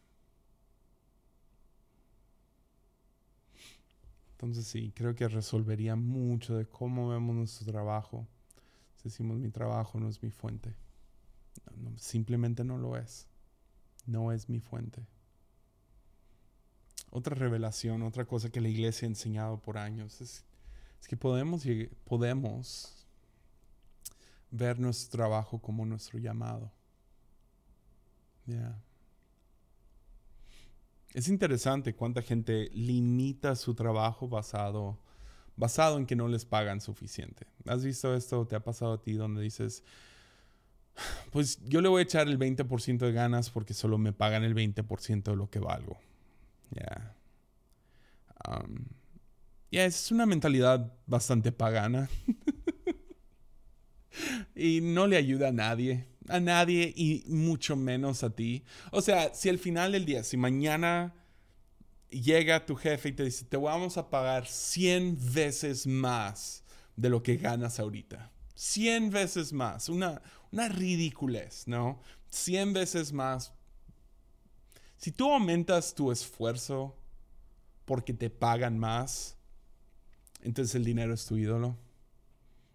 Entonces 4.32 4.66
sí, 4.66 4.92
creo 4.94 5.14
que 5.14 5.28
resolvería 5.28 5.96
mucho 5.96 6.56
de 6.56 6.66
cómo 6.66 7.08
vemos 7.08 7.34
nuestro 7.34 7.66
trabajo. 7.70 8.26
Si 8.96 9.04
decimos 9.04 9.38
mi 9.38 9.50
trabajo 9.50 9.98
no 9.98 10.08
es 10.08 10.22
mi 10.22 10.30
fuente. 10.30 10.74
Simplemente 11.96 12.64
no 12.64 12.78
lo 12.78 12.96
es 12.96 13.26
no 14.06 14.32
es 14.32 14.48
mi 14.48 14.60
fuente. 14.60 15.06
Otra 17.10 17.34
revelación, 17.34 18.02
otra 18.02 18.24
cosa 18.24 18.50
que 18.50 18.60
la 18.60 18.68
iglesia 18.68 19.06
ha 19.06 19.10
enseñado 19.10 19.60
por 19.60 19.78
años 19.78 20.20
es, 20.20 20.44
que 21.08 21.16
podemos, 21.16 21.64
podemos 22.04 23.06
ver 24.50 24.78
nuestro 24.78 25.18
trabajo 25.18 25.60
como 25.60 25.84
nuestro 25.86 26.18
llamado. 26.18 26.70
es 31.14 31.28
interesante 31.28 31.94
cuánta 31.94 32.20
gente 32.20 32.68
limita 32.72 33.54
su 33.54 33.74
trabajo 33.74 34.28
basado, 34.28 34.98
basado 35.56 35.98
en 35.98 36.06
que 36.06 36.16
no 36.16 36.28
les 36.28 36.44
pagan 36.44 36.80
suficiente. 36.80 37.46
¿Has 37.64 37.84
visto 37.84 38.14
esto? 38.14 38.46
¿Te 38.46 38.56
ha 38.56 38.62
pasado 38.62 38.94
a 38.94 39.02
ti 39.02 39.14
donde 39.14 39.40
dices, 39.40 39.84
pues 41.30 41.58
yo 41.64 41.80
le 41.80 41.88
voy 41.88 42.00
a 42.00 42.02
echar 42.02 42.28
el 42.28 42.38
20% 42.38 42.98
de 42.98 43.12
ganas 43.12 43.50
porque 43.50 43.74
solo 43.74 43.98
me 43.98 44.12
pagan 44.12 44.44
el 44.44 44.54
20% 44.54 45.22
de 45.22 45.36
lo 45.36 45.50
que 45.50 45.58
valgo? 45.58 45.98
Ya. 46.70 47.14
Um, 48.48 48.86
ya, 49.70 49.84
es 49.84 50.10
una 50.10 50.26
mentalidad 50.26 50.92
bastante 51.06 51.52
pagana. 51.52 52.08
y 54.54 54.80
no 54.80 55.06
le 55.06 55.16
ayuda 55.16 55.48
a 55.48 55.52
nadie 55.52 56.06
a 56.30 56.40
nadie 56.40 56.92
y 56.96 57.24
mucho 57.26 57.76
menos 57.76 58.22
a 58.22 58.30
ti. 58.30 58.64
O 58.92 59.02
sea, 59.02 59.34
si 59.34 59.48
al 59.48 59.58
final 59.58 59.92
del 59.92 60.04
día, 60.04 60.22
si 60.22 60.36
mañana 60.36 61.14
llega 62.08 62.66
tu 62.66 62.76
jefe 62.76 63.10
y 63.10 63.12
te 63.12 63.24
dice, 63.24 63.44
te 63.44 63.56
vamos 63.56 63.96
a 63.96 64.10
pagar 64.10 64.46
100 64.46 65.18
veces 65.32 65.86
más 65.86 66.64
de 66.96 67.08
lo 67.08 67.22
que 67.22 67.36
ganas 67.36 67.80
ahorita. 67.80 68.30
100 68.60 69.08
veces 69.08 69.54
más. 69.54 69.88
Una, 69.88 70.20
una 70.52 70.68
ridiculez, 70.68 71.66
¿no? 71.66 71.98
100 72.28 72.74
veces 72.74 73.10
más. 73.10 73.54
Si 74.98 75.12
tú 75.12 75.32
aumentas 75.32 75.94
tu 75.94 76.12
esfuerzo 76.12 76.94
porque 77.86 78.12
te 78.12 78.28
pagan 78.28 78.78
más, 78.78 79.38
entonces 80.42 80.74
el 80.74 80.84
dinero 80.84 81.14
es 81.14 81.24
tu 81.24 81.38
ídolo. 81.38 81.78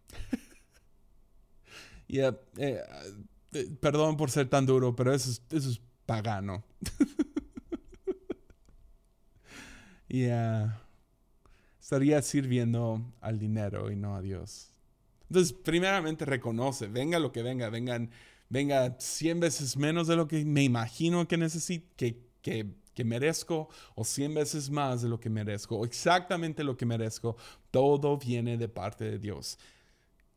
y 2.08 2.18
eh, 2.18 2.34
eh, 2.58 2.82
perdón 3.80 4.18
por 4.18 4.32
ser 4.32 4.50
tan 4.50 4.66
duro, 4.66 4.96
pero 4.96 5.14
eso 5.14 5.30
es, 5.30 5.44
eso 5.52 5.70
es 5.70 5.80
pagano. 6.08 6.64
y 10.10 10.24
estaría 11.80 12.24
sirviendo 12.24 13.14
al 13.22 13.38
dinero 13.38 13.92
y 13.92 13.96
no 13.96 14.16
a 14.16 14.24
Dios. 14.24 14.75
Entonces, 15.30 15.54
primeramente 15.54 16.26
reconoce, 16.26 16.88
venga 16.88 17.20
lo 17.20 17.32
que 17.32 17.42
venga, 17.42 17.70
vengan, 17.70 18.12
venga 18.50 18.96
100 19.00 19.40
veces 19.40 19.78
menos 19.78 20.08
de 20.08 20.16
lo 20.16 20.28
que 20.28 20.46
me 20.46 20.64
imagino 20.64 21.28
que 21.28 21.38
necesito, 21.38 21.88
que, 21.96 22.22
que, 22.42 22.68
que 22.94 23.04
merezco, 23.04 23.70
o 23.96 24.04
100 24.04 24.34
veces 24.34 24.70
más 24.70 25.02
de 25.02 25.10
lo 25.10 25.20
que 25.20 25.30
merezco, 25.30 25.78
o 25.78 25.86
exactamente 25.86 26.64
lo 26.64 26.78
que 26.78 26.86
merezco, 26.86 27.36
todo 27.72 28.18
viene 28.18 28.58
de 28.58 28.70
parte 28.70 29.06
de 29.06 29.20
Dios. 29.20 29.58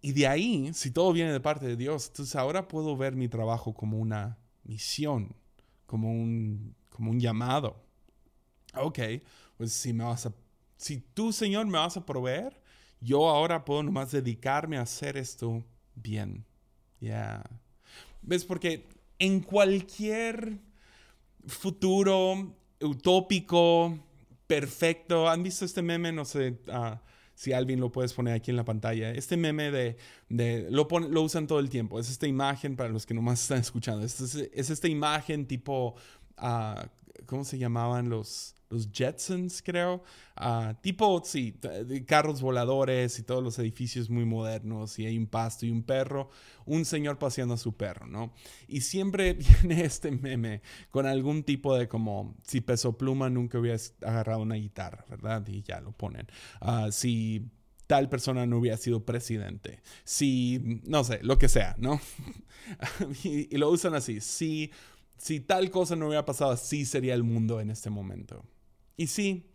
Y 0.01 0.12
de 0.12 0.26
ahí, 0.26 0.70
si 0.74 0.91
todo 0.91 1.12
viene 1.12 1.32
de 1.32 1.41
parte 1.41 1.66
de 1.66 1.76
Dios, 1.76 2.09
entonces 2.09 2.36
ahora 2.36 2.68
puedo 2.68 2.97
ver 2.97 3.16
mi 3.16 3.28
trabajo 3.28 3.74
como 3.74 3.99
una 3.99 4.39
misión, 4.64 5.34
como 5.86 6.12
un, 6.12 6.74
como 6.91 7.11
un 7.11 7.20
llamado. 7.20 7.82
Ok, 8.74 8.99
pues 9.57 9.72
si 9.72 9.93
me 9.93 10.05
vas 10.05 10.26
a, 10.26 10.32
si 10.76 10.99
tú, 10.99 11.32
Señor, 11.32 11.66
me 11.66 11.78
vas 11.78 11.97
a 11.97 12.07
proveer, 12.07 12.61
yo 13.01 13.29
ahora 13.29 13.65
puedo 13.65 13.83
nomás 13.83 14.11
dedicarme 14.11 14.77
a 14.77 14.83
hacer 14.83 15.17
esto 15.17 15.65
bien. 15.95 16.45
Ya. 17.01 17.43
¿Ves? 18.23 18.45
Porque 18.45 18.89
en 19.19 19.41
cualquier 19.41 20.59
futuro 21.47 22.55
utópico, 22.81 23.99
perfecto, 24.47 25.29
¿han 25.29 25.43
visto 25.43 25.65
este 25.65 25.83
meme? 25.83 26.13
No 26.13 26.25
sé, 26.25 26.59
uh, 26.69 26.97
si 27.35 27.53
Alvin 27.53 27.81
lo 27.81 27.93
puedes 27.93 28.13
poner 28.13 28.35
aquí 28.35 28.51
en 28.51 28.57
la 28.57 28.65
pantalla. 28.65 29.11
Este 29.13 29.37
meme 29.37 29.71
de, 29.71 29.97
de 30.29 30.67
lo, 30.71 30.89
lo 30.89 31.23
usan 31.23 31.47
todo 31.47 31.61
el 31.61 31.71
tiempo. 31.71 32.01
Es 32.01 32.11
esta 32.11 32.27
imagen 32.27 32.77
para 32.77 32.89
los 32.89 33.07
que 33.07 33.15
nomás 33.15 33.43
están 33.43 33.61
escuchando. 33.61 34.05
Es, 34.05 34.21
es, 34.21 34.71
esta 34.71 34.89
imagen 34.89 35.47
tipo, 35.47 35.95
uh, 36.39 36.81
¿cómo 37.27 37.45
se 37.45 37.59
llamaban 37.59 38.09
los, 38.09 38.55
los 38.71 38.91
Jetsons, 38.93 39.62
creo. 39.62 40.03
Uh, 40.41 40.75
tipo, 40.81 41.21
sí, 41.25 41.59
carros 42.07 42.41
voladores 42.41 43.19
y 43.19 43.23
todos 43.23 43.43
los 43.43 43.59
edificios 43.59 44.11
muy 44.11 44.25
modernos 44.25 44.99
y 44.99 45.07
hay 45.07 45.16
un 45.16 45.27
pasto 45.27 45.66
y 45.66 45.71
un 45.71 45.83
perro, 45.83 46.31
un 46.66 46.85
señor 46.85 47.19
paseando 47.19 47.55
a 47.55 47.59
su 47.59 47.77
perro, 47.77 48.07
¿no? 48.07 48.33
Y 48.66 48.83
siempre 48.83 49.35
viene 49.62 49.85
este 49.85 50.11
meme 50.11 50.62
con 50.91 51.07
algún 51.07 51.43
tipo 51.43 51.77
de 51.77 51.89
como, 51.89 52.37
si 52.47 52.61
Peso 52.61 52.97
Pluma 52.97 53.31
nunca 53.31 53.59
hubiera 53.59 53.79
agarrado 54.03 54.43
una 54.43 54.57
guitarra, 54.57 55.05
¿verdad? 55.09 55.47
Y 55.49 55.62
ya 55.62 55.81
lo 55.81 55.93
ponen. 55.93 56.27
Uh, 56.61 56.93
si 56.93 57.51
tal 57.87 58.11
persona 58.11 58.45
no 58.45 58.59
hubiera 58.59 58.77
sido 58.77 59.05
presidente, 59.05 59.81
si, 60.05 60.83
no 60.85 61.05
sé, 61.05 61.21
lo 61.23 61.39
que 61.39 61.49
sea, 61.49 61.75
¿no? 61.79 62.01
y, 63.25 63.53
y, 63.55 63.59
lo 63.59 63.71
usan 63.71 63.95
así, 63.95 64.21
si, 64.21 64.71
si 65.19 65.41
tal 65.41 65.71
cosa 65.71 65.97
no 65.97 66.07
hubiera 66.07 66.25
pasado, 66.25 66.53
así 66.53 66.85
sería 66.85 67.14
el 67.14 67.25
mundo 67.25 67.61
en 67.61 67.71
este 67.71 67.91
momento. 67.91 68.45
Y 68.97 69.09
sí, 69.09 69.51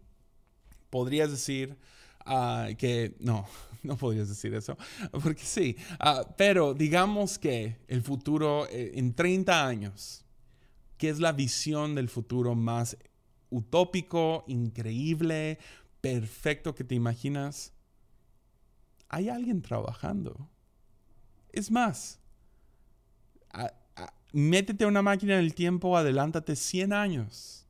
podrías 0.89 1.31
decir 1.31 1.77
ah, 2.25 2.69
que 2.77 3.15
no, 3.19 3.47
no 3.83 3.97
podrías 3.97 4.29
decir 4.29 4.53
eso, 4.53 4.77
porque 5.23 5.43
sí, 5.43 5.75
ah, 5.99 6.25
pero 6.37 6.73
digamos 6.73 7.39
que 7.39 7.77
el 7.87 8.01
futuro 8.01 8.67
eh, 8.69 8.91
en 8.95 9.13
30 9.13 9.65
años, 9.65 10.25
¿qué 10.97 11.09
es 11.09 11.19
la 11.19 11.31
visión 11.31 11.95
del 11.95 12.09
futuro 12.09 12.55
más 12.55 12.97
utópico, 13.49 14.43
increíble, 14.47 15.59
perfecto 16.01 16.75
que 16.75 16.83
te 16.83 16.95
imaginas? 16.95 17.73
Hay 19.09 19.29
alguien 19.29 19.61
trabajando. 19.61 20.49
Es 21.51 21.69
más, 21.69 22.19
métete 24.33 24.85
una 24.85 25.01
máquina 25.01 25.37
del 25.37 25.53
tiempo, 25.53 25.95
adelántate 25.95 26.57
100 26.57 26.91
años 26.91 27.63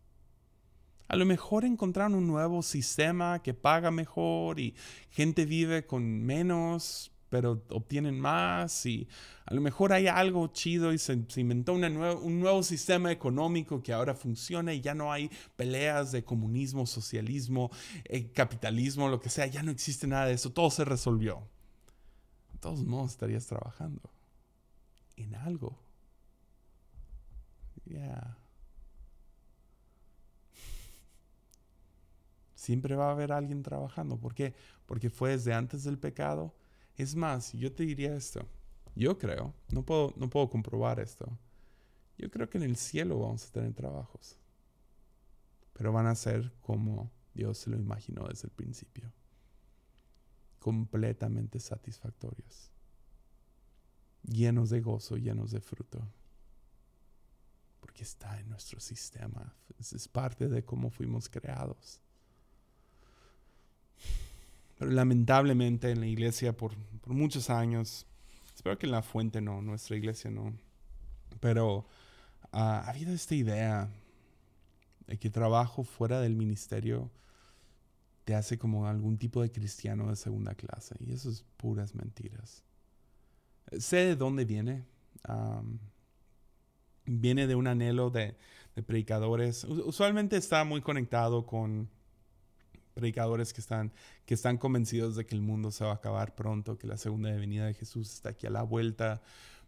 a 1.13 1.15
lo 1.15 1.27
mejor 1.27 1.63
encontraron 1.63 2.15
un 2.15 2.25
nuevo 2.25 2.63
sistema 2.63 3.39
que 3.43 3.53
paga 3.53 3.91
mejor 3.91 4.59
y 4.59 4.73
gente 5.11 5.45
vive 5.45 5.85
con 5.85 6.03
menos, 6.23 7.11
pero 7.29 7.63
obtienen 7.69 8.19
más 8.19 8.87
y 8.87 9.07
a 9.45 9.53
lo 9.53 9.61
mejor 9.61 9.93
hay 9.93 10.07
algo 10.07 10.47
chido 10.47 10.91
y 10.91 10.97
se, 10.97 11.13
inventó 11.35 11.73
un 11.73 12.39
nuevo 12.39 12.63
sistema 12.63 13.11
económico 13.11 13.83
que 13.83 13.93
ahora 13.93 14.15
funciona 14.15 14.73
y 14.73 14.81
ya 14.81 14.95
no 14.95 15.11
hay 15.11 15.29
peleas 15.55 16.11
de 16.11 16.23
comunismo, 16.23 16.87
socialismo, 16.87 17.69
eh, 18.05 18.31
capitalismo, 18.31 19.07
lo 19.07 19.19
que 19.19 19.29
sea, 19.29 19.45
ya 19.45 19.61
no 19.61 19.69
existe 19.69 20.07
nada 20.07 20.25
de 20.25 20.33
eso, 20.33 20.51
todo 20.51 20.71
se 20.71 20.83
resolvió. 20.83 21.43
De 22.53 22.57
todos 22.57 22.83
modos 22.83 23.11
estarías 23.11 23.45
trabajando 23.45 24.01
en 25.15 25.35
algo. 25.35 25.82
Yeah. 27.85 28.37
Siempre 32.55 32.95
va 32.95 33.09
a 33.09 33.11
haber 33.11 33.31
alguien 33.31 33.61
trabajando. 33.61 34.17
¿Por 34.17 34.33
qué? 34.33 34.55
Porque 34.85 35.09
fue 35.09 35.31
desde 35.31 35.53
antes 35.53 35.83
del 35.83 35.99
pecado. 35.99 36.55
Es 36.95 37.15
más, 37.15 37.51
yo 37.51 37.73
te 37.73 37.83
diría 37.83 38.15
esto. 38.15 38.47
Yo 38.95 39.17
creo, 39.17 39.53
no 39.69 39.83
puedo, 39.83 40.13
no 40.15 40.29
puedo 40.29 40.49
comprobar 40.49 40.99
esto. 40.99 41.27
Yo 42.17 42.29
creo 42.29 42.49
que 42.49 42.57
en 42.57 42.63
el 42.63 42.77
cielo 42.77 43.19
vamos 43.19 43.45
a 43.45 43.51
tener 43.51 43.73
trabajos. 43.73 44.37
Pero 45.73 45.91
van 45.91 46.07
a 46.07 46.15
ser 46.15 46.53
como 46.61 47.11
Dios 47.33 47.57
se 47.57 47.69
lo 47.69 47.77
imaginó 47.77 48.27
desde 48.27 48.47
el 48.47 48.53
principio. 48.53 49.11
Completamente 50.59 51.59
satisfactorios. 51.59 52.71
Llenos 54.21 54.69
de 54.69 54.79
gozo, 54.79 55.17
llenos 55.17 55.51
de 55.51 55.59
fruto. 55.59 56.07
Porque 57.83 58.03
está 58.03 58.39
en 58.39 58.49
nuestro 58.49 58.79
sistema. 58.79 59.53
Es 59.77 60.07
parte 60.07 60.47
de 60.47 60.63
cómo 60.63 60.89
fuimos 60.89 61.27
creados. 61.27 61.99
Pero 64.79 64.89
lamentablemente 64.89 65.91
en 65.91 65.99
la 65.99 66.07
iglesia 66.07 66.55
por, 66.55 66.71
muchos 67.07 67.49
años, 67.49 68.05
espero 68.55 68.79
que 68.79 68.85
en 68.85 68.93
la 68.93 69.01
fuente 69.01 69.41
no, 69.41 69.61
nuestra 69.61 69.97
iglesia 69.97 70.31
no, 70.31 70.53
pero 71.41 71.85
ah, 72.53 72.83
ha 72.85 72.91
habido 72.91 73.13
esta 73.13 73.35
idea 73.35 73.89
de 75.05 75.19
que 75.19 75.29
trabajo 75.29 75.83
fuera 75.83 76.21
del 76.21 76.37
ministerio 76.37 77.11
te 78.23 78.33
hace 78.33 78.57
como 78.57 78.87
algún 78.87 79.17
tipo 79.17 79.41
de 79.41 79.51
cristiano 79.51 80.09
de 80.09 80.15
segunda 80.15 80.55
clase. 80.55 80.95
Y 81.01 81.11
eso 81.11 81.29
es 81.29 81.43
puras 81.57 81.93
mentiras. 81.93 82.63
Sé 83.77 83.97
de 83.97 84.15
dónde 84.15 84.45
viene. 84.45 84.85
Viene 87.05 87.47
de 87.47 87.55
un 87.55 87.67
anhelo 87.67 88.09
de, 88.09 88.35
predicadores. 88.87 89.65
Usualmente 89.65 90.35
está 90.35 90.63
muy 90.63 90.81
conectado 90.81 91.45
con 91.45 91.89
predicadores 92.95 93.53
que 93.53 93.61
están, 93.61 93.91
que 94.25 94.33
están 94.33 94.57
convencidos 94.57 95.15
de 95.15 95.25
que 95.25 95.35
el 95.35 95.41
mundo 95.41 95.69
se 95.69 95.83
va 95.83 95.91
a 95.91 95.95
acabar 95.95 96.33
pronto, 96.35 96.77
que 96.77 96.87
la 96.87 96.97
segunda 96.97 97.31
venida 97.31 97.67
de 97.67 97.75
Jesús 97.75 98.11
está 98.11 98.29
aquí 98.29 98.47
a 98.47 98.49
la 98.49 98.63
vuelta. 98.63 99.21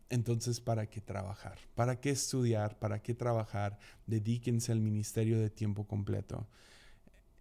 Entonces, 0.09 0.59
¿para 0.59 0.87
qué 0.87 1.01
trabajar? 1.01 1.57
¿Para 1.75 1.99
qué 1.99 2.11
estudiar? 2.11 2.77
¿Para 2.79 3.01
qué 3.01 3.13
trabajar? 3.13 3.77
Dedíquense 4.07 4.71
al 4.71 4.79
ministerio 4.79 5.39
de 5.39 5.49
tiempo 5.49 5.85
completo. 5.85 6.47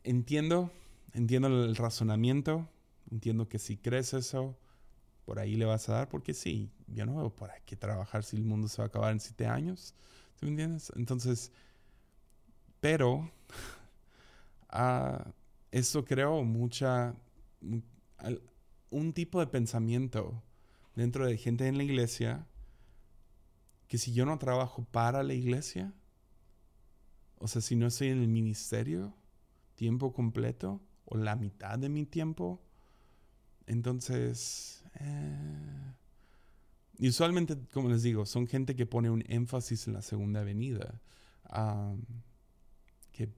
Entiendo, 0.03 0.71
entiendo 1.13 1.49
el 1.49 1.77
razonamiento, 1.77 2.69
entiendo 3.11 3.49
que 3.49 3.59
si 3.59 3.77
crees 3.77 4.15
eso, 4.15 4.57
por 5.25 5.39
ahí 5.39 5.57
le 5.57 5.65
vas 5.65 5.89
a 5.89 5.95
dar, 5.95 6.09
porque 6.09 6.35
sí, 6.35 6.71
yo 6.87 7.07
no 7.07 7.17
veo 7.17 7.35
para 7.35 7.59
qué 7.61 7.77
trabajar 7.77 8.25
si 8.25 8.37
el 8.37 8.45
mundo 8.45 8.69
se 8.69 8.79
va 8.79 8.85
a 8.85 8.89
acabar 8.89 9.13
en 9.13 9.21
siete 9.21 9.47
años. 9.47 9.95
¿Sí 10.35 10.45
me 10.45 10.51
entiendes? 10.51 10.93
Entonces, 10.97 11.51
pero 12.81 13.31
esto 15.71 16.05
creó 16.05 16.45
mucha, 16.45 17.15
un 18.91 19.13
tipo 19.13 19.41
de 19.41 19.47
pensamiento 19.47 20.43
dentro 20.95 21.27
de 21.27 21.39
gente 21.39 21.67
en 21.67 21.79
la 21.79 21.85
iglesia 21.85 22.47
que 23.89 23.99
si 23.99 24.13
yo 24.13 24.27
no 24.27 24.39
trabajo 24.39 24.85
para 24.91 25.23
la 25.23 25.35
iglesia, 25.35 25.95
o 27.39 27.49
sea, 27.49 27.63
si 27.63 27.77
no 27.77 27.87
estoy 27.87 28.09
en 28.09 28.21
el 28.21 28.29
ministerio 28.29 29.15
tiempo 29.75 30.13
completo 30.13 30.81
o 31.05 31.17
la 31.17 31.37
mitad 31.37 31.79
de 31.79 31.89
mi 31.89 32.07
tiempo, 32.07 32.63
entonces, 33.67 34.84
eh, 35.01 35.93
usualmente, 37.01 37.57
como 37.73 37.89
les 37.89 38.03
digo, 38.03 38.27
son 38.27 38.47
gente 38.47 38.75
que 38.77 38.87
pone 38.87 39.11
un 39.11 39.25
énfasis 39.29 39.87
en 39.87 39.95
la 39.95 40.03
segunda 40.03 40.43
venida, 40.43 41.01
que 43.13 43.29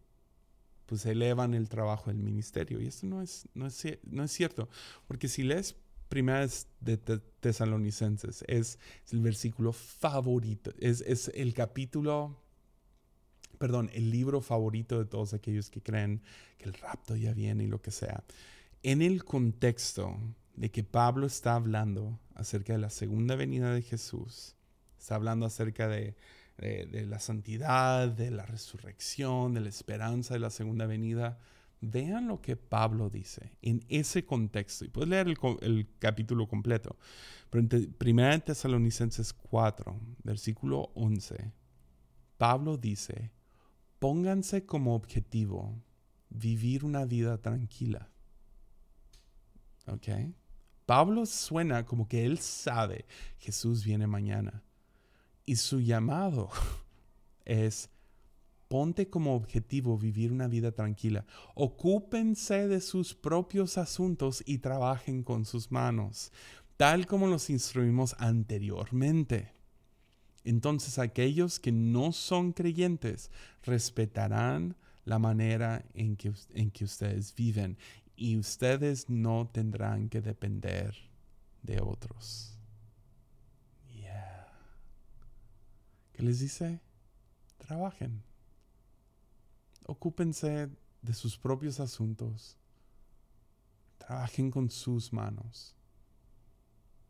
pues 0.86 1.04
elevan 1.07 1.54
el 1.54 1.68
trabajo 1.68 2.11
del 2.11 2.18
ministerio. 2.18 2.80
Y 2.80 2.86
esto 2.86 3.07
no 3.07 3.22
es, 3.22 3.48
no 3.54 3.66
es, 3.66 3.84
no 4.04 4.24
es 4.24 4.32
cierto, 4.32 4.68
porque 5.07 5.28
si 5.28 5.42
lees 5.42 5.76
Primeras 6.09 6.68
de 6.80 6.98
Tesalonicenses. 6.98 8.44
Es, 8.46 8.78
el 9.11 9.20
versículo 9.20 9.72
favorito. 9.72 10.72
Es, 10.78 11.00
es, 11.00 11.32
el 11.34 11.52
capítulo, 11.52 12.40
perdón, 13.59 13.90
el 13.92 14.11
libro 14.11 14.40
favorito 14.40 14.98
de 15.00 15.07
todos 15.07 15.34
aquellos 15.34 15.68
que 15.68 15.82
creen 15.82 16.22
que 16.59 16.66
el 16.66 16.74
rapto 16.74 17.16
ya 17.16 17.32
viene 17.32 17.64
y 17.64 17.66
lo 17.66 17.82
que 17.82 17.90
sea. 17.90 18.22
En 18.84 19.02
el 19.02 19.24
contexto 19.24 20.16
de 20.57 20.70
que 20.70 20.82
Pablo 20.82 21.26
está 21.26 21.54
hablando 21.54 22.18
acerca 22.34 22.72
de 22.72 22.78
la 22.78 22.90
segunda 22.90 23.36
venida 23.36 23.72
de 23.72 23.82
Jesús, 23.82 24.57
está 24.98 25.14
hablando 25.14 25.46
acerca 25.46 25.88
de, 25.88 26.16
la 26.59 27.18
santidad, 27.18 28.09
de 28.09 28.30
la 28.30 28.46
resurrección, 28.46 29.54
de 29.54 29.61
la 29.61 29.68
esperanza 29.68 30.34
de 30.34 30.40
la 30.40 30.50
segunda 30.50 30.86
venida 30.86 31.38
Vean 31.80 32.26
lo 32.26 32.40
que 32.40 32.57
Pablo 32.57 33.11
dice 33.11 33.52
en 33.61 33.84
ese 33.88 34.24
contexto. 34.24 34.84
Y 34.84 34.88
puedes 34.88 35.11
leer 35.11 35.28
el, 35.61 35.88
capítulo 35.98 36.48
completo. 36.48 36.96
Pero 37.50 37.66
en 37.70 37.96
1 38.00 38.40
Tesalonicenses 38.40 39.32
4, 39.32 40.00
versículo 40.24 40.90
11, 40.94 41.52
Pablo 42.38 42.76
dice, 42.78 43.30
pónganse 43.98 44.64
como 44.64 44.94
objetivo 44.94 45.82
vivir 46.30 46.84
una 46.84 47.04
vida 47.04 47.38
tranquila. 47.38 48.11
¿Ok? 49.86 50.09
Pablo 50.87 51.26
suena 51.26 51.84
como 51.84 52.09
que 52.09 52.24
él 52.24 52.39
sabe 52.39 53.07
Jesús 53.39 53.84
viene 53.84 54.07
mañana. 54.07 54.62
Y 55.45 55.57
su 55.57 55.80
llamado 55.80 56.51
es 57.45 57.91
Ponte 58.68 59.09
como 59.09 59.37
objetivo 59.37 59.97
vivir 59.97 60.32
una 60.32 60.49
vida 60.49 60.72
tranquila. 60.72 61.24
Ocúpense 61.55 62.66
de 62.66 62.80
sus 62.80 63.14
propios 63.14 63.78
asuntos 63.78 64.43
y 64.45 64.59
trabajen 64.59 65.22
con 65.22 65.45
sus 65.45 65.70
manos, 65.70 66.32
tal 66.76 67.07
como 67.07 67.28
los 67.28 67.49
instruimos 67.49 68.16
anteriormente. 68.18 69.53
Entonces 70.43 70.99
aquellos 70.99 71.61
que 71.61 71.70
no 71.70 72.11
son 72.11 72.53
creyentes 72.53 73.30
respetarán 73.62 74.76
la 75.05 75.20
manera 75.20 75.84
en 75.95 76.16
que, 76.16 76.32
en 76.55 76.72
que 76.72 76.84
ustedes 76.84 77.34
viven 77.37 77.78
y 78.16 78.36
ustedes 78.38 79.08
no 79.08 79.48
tendrán 79.48 80.08
que 80.08 80.20
depender 80.20 80.94
de 81.62 81.80
otros. 81.80 82.52
¿Qué 86.12 86.22
les 86.22 86.40
dice? 86.40 86.80
Trabajen 87.58 88.22
ocúpense 89.86 90.68
de 91.02 91.14
sus 91.14 91.38
propios 91.38 91.80
asuntos. 91.80 92.56
Trabajen 93.98 94.50
con 94.50 94.70
sus 94.70 95.12
manos. 95.12 95.74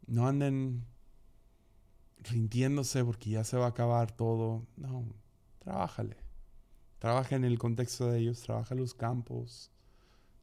No 0.06 0.26
anden 0.26 0.86
rindiéndose 2.18 3.04
porque 3.04 3.30
ya 3.30 3.44
se 3.44 3.56
va 3.56 3.66
a 3.66 3.70
acabar 3.70 4.12
todo. 4.12 4.66
No, 4.76 5.04
trabájale. 5.58 6.16
Trabaja 6.98 7.36
en 7.36 7.44
el 7.44 7.58
contexto 7.58 8.10
de 8.10 8.20
ellos, 8.20 8.40
trabaja 8.40 8.74
los 8.74 8.94
campos, 8.94 9.70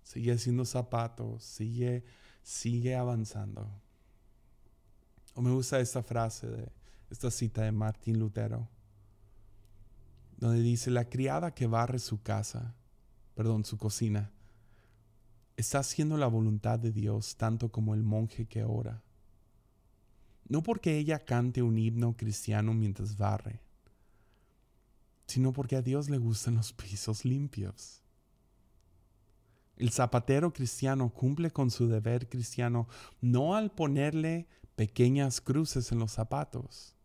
sigue 0.03 0.33
haciendo 0.33 0.65
zapatos, 0.65 1.43
sigue, 1.43 2.03
sigue 2.43 2.95
avanzando. 2.95 3.67
O 5.33 5.41
me 5.41 5.51
gusta 5.51 5.79
esta 5.79 6.03
frase 6.03 6.47
de 6.47 6.71
esta 7.09 7.31
cita 7.31 7.63
de 7.63 7.71
Martín 7.71 8.19
Lutero 8.19 8.67
donde 10.43 10.61
dice, 10.61 10.91
la 10.91 11.09
criada 11.09 11.53
que 11.53 11.67
barre 11.67 11.99
su 11.99 12.21
casa, 12.21 12.75
perdón, 13.33 13.63
su 13.63 13.77
cocina, 13.77 14.31
está 15.55 15.79
haciendo 15.79 16.17
la 16.17 16.27
voluntad 16.27 16.79
de 16.79 16.91
Dios 16.91 17.37
tanto 17.37 17.71
como 17.71 17.93
el 17.93 18.03
monje 18.03 18.45
que 18.45 18.65
ora. 18.65 19.01
No 20.49 20.61
porque 20.61 20.97
ella 20.97 21.23
cante 21.23 21.61
un 21.61 21.77
himno 21.77 22.17
cristiano 22.17 22.73
mientras 22.73 23.15
barre, 23.15 23.61
sino 25.27 25.53
porque 25.53 25.77
a 25.77 25.81
Dios 25.81 26.09
le 26.09 26.17
gustan 26.17 26.55
los 26.55 26.73
pisos 26.73 27.23
limpios. 27.23 28.02
El 29.75 29.91
zapatero 29.91 30.53
cristiano 30.53 31.09
cumple 31.09 31.51
con 31.51 31.71
su 31.71 31.87
deber 31.87 32.29
cristiano 32.29 32.87
no 33.21 33.55
al 33.55 33.71
ponerle 33.71 34.47
pequeñas 34.75 35.41
cruces 35.41 35.91
en 35.91 35.99
los 35.99 36.11
zapatos, 36.11 36.95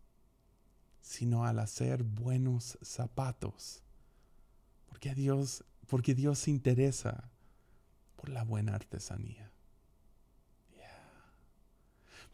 sino 1.00 1.44
al 1.44 1.58
hacer 1.58 2.02
buenos 2.02 2.78
zapatos. 2.82 3.82
Porque 4.86 5.14
Dios, 5.14 5.64
porque 5.86 6.14
Dios 6.14 6.40
se 6.40 6.50
interesa 6.50 7.30
por 8.16 8.28
la 8.28 8.44
buena 8.44 8.74
artesanía. 8.74 9.50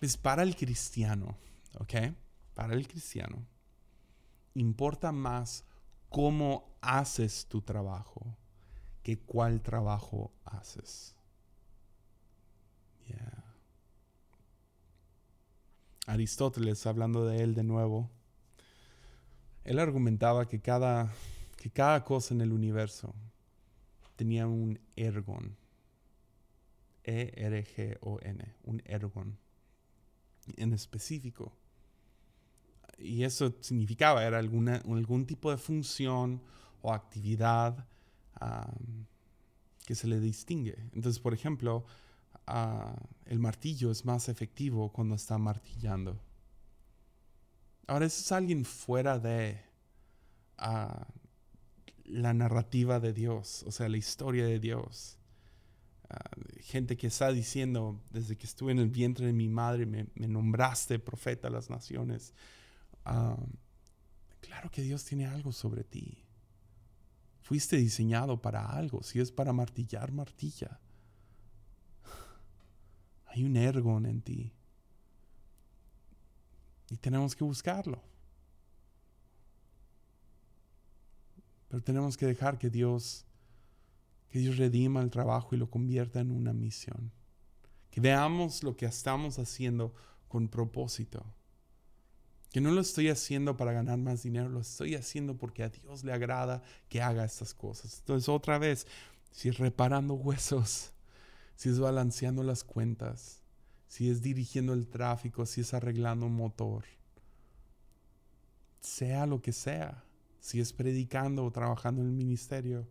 Pues 0.00 0.16
para 0.16 0.42
el 0.42 0.56
cristiano, 0.56 1.36
¿ok? 1.78 1.94
Para 2.54 2.74
el 2.74 2.88
cristiano, 2.88 3.46
importa 4.54 5.12
más 5.12 5.64
cómo 6.08 6.76
haces 6.80 7.46
tu 7.46 7.62
trabajo 7.62 8.36
que 9.04 9.18
cuál 9.18 9.60
trabajo 9.60 10.32
haces. 10.44 11.14
Aristóteles, 16.06 16.86
hablando 16.86 17.26
de 17.26 17.42
él 17.42 17.54
de 17.54 17.64
nuevo, 17.64 18.10
él 19.64 19.78
argumentaba 19.78 20.48
que 20.48 20.60
cada, 20.60 21.10
que 21.56 21.70
cada 21.70 22.04
cosa 22.04 22.34
en 22.34 22.42
el 22.42 22.52
universo 22.52 23.14
tenía 24.16 24.46
un 24.46 24.78
ergon. 24.96 25.56
E-R-G-O-N, 27.04 28.54
un 28.64 28.82
ergon 28.84 29.38
en 30.56 30.72
específico. 30.74 31.56
Y 32.98 33.24
eso 33.24 33.54
significaba, 33.60 34.24
era 34.24 34.38
alguna, 34.38 34.76
algún 34.86 35.26
tipo 35.26 35.50
de 35.50 35.56
función 35.56 36.42
o 36.82 36.92
actividad 36.92 37.86
que 39.86 39.94
se 39.94 40.06
le 40.06 40.20
distingue. 40.20 40.76
Entonces, 40.92 41.18
por 41.18 41.34
ejemplo, 41.34 41.84
el 43.26 43.38
martillo 43.38 43.90
es 43.90 44.04
más 44.04 44.28
efectivo 44.28 44.92
cuando 44.92 45.14
está 45.14 45.38
martillando. 45.38 46.20
Ahora, 47.86 48.06
eso 48.06 48.20
es 48.20 48.32
alguien 48.32 48.64
fuera 48.64 49.18
de 49.18 49.60
ah, 50.58 51.06
la 52.04 52.32
narrativa 52.32 53.00
de 53.00 53.12
Dios, 53.12 53.62
o 53.66 53.72
sea, 53.72 53.88
la 53.88 53.96
historia 53.96 54.46
de 54.46 54.58
Dios. 54.58 55.18
Ah, 56.08 56.30
gente 56.60 56.96
que 56.96 57.06
está 57.06 57.30
diciendo, 57.32 58.00
desde 58.10 58.36
que 58.36 58.46
estuve 58.46 58.72
en 58.72 58.78
el 58.78 58.88
vientre 58.88 59.26
de 59.26 59.32
mi 59.32 59.48
madre, 59.48 59.86
me, 59.86 60.06
nombraste 60.14 60.98
profeta 60.98 61.48
a 61.48 61.50
las 61.50 61.70
naciones. 61.70 62.32
Ah, 63.04 63.36
claro 64.40 64.70
que 64.70 64.82
Dios 64.82 65.04
tiene 65.04 65.26
algo 65.26 65.52
sobre 65.52 65.84
ti. 65.84 66.23
Fuiste 67.44 67.76
diseñado 67.76 68.40
para 68.40 68.64
algo. 68.64 69.02
Si 69.02 69.20
es 69.20 69.30
para 69.30 69.52
martillar, 69.52 70.10
martilla. 70.12 70.80
Hay 73.26 73.44
un 73.44 73.54
ergon 73.54 74.06
en 74.06 74.22
ti. 74.22 74.50
Y 76.88 76.96
tenemos 76.96 77.36
que 77.36 77.44
buscarlo. 77.44 78.02
Pero 81.68 81.82
tenemos 81.82 82.16
que 82.16 82.24
dejar 82.24 82.56
que 82.56 82.70
Dios, 82.70 83.26
que 84.30 84.38
Dios 84.38 84.56
redima 84.56 85.02
el 85.02 85.10
trabajo 85.10 85.54
y 85.54 85.58
lo 85.58 85.68
convierta 85.68 86.20
en 86.20 86.30
una 86.30 86.54
misión. 86.54 87.12
Que 87.90 88.00
veamos 88.00 88.62
lo 88.62 88.74
que 88.74 88.86
estamos 88.86 89.38
haciendo 89.38 89.92
con 90.28 90.48
propósito. 90.48 91.26
Que 92.54 92.60
no 92.60 92.70
lo 92.70 92.82
estoy 92.82 93.08
haciendo 93.08 93.56
para 93.56 93.72
ganar 93.72 93.98
más 93.98 94.22
dinero, 94.22 94.48
lo 94.48 94.60
estoy 94.60 94.94
haciendo 94.94 95.36
porque 95.36 95.64
a 95.64 95.70
Dios 95.70 96.04
le 96.04 96.12
agrada 96.12 96.62
que 96.88 97.02
haga 97.02 97.24
estas 97.24 97.52
cosas. 97.52 97.98
Entonces, 97.98 98.28
otra 98.28 98.58
vez, 98.58 98.86
si 99.32 99.48
es 99.48 99.58
reparando 99.58 100.14
huesos, 100.14 100.92
si 101.56 101.68
es 101.68 101.80
balanceando 101.80 102.44
las 102.44 102.62
cuentas, 102.62 103.40
si 103.88 104.08
es 104.08 104.22
dirigiendo 104.22 104.72
el 104.72 104.86
tráfico, 104.86 105.46
si 105.46 105.62
es 105.62 105.74
arreglando 105.74 106.26
un 106.26 106.36
motor. 106.36 106.84
Sea 108.78 109.26
lo 109.26 109.42
que 109.42 109.50
sea, 109.50 110.04
si 110.38 110.60
es 110.60 110.72
predicando 110.72 111.44
o 111.44 111.50
trabajando 111.50 112.02
en 112.02 112.06
el 112.06 112.14
ministerio, 112.14 112.86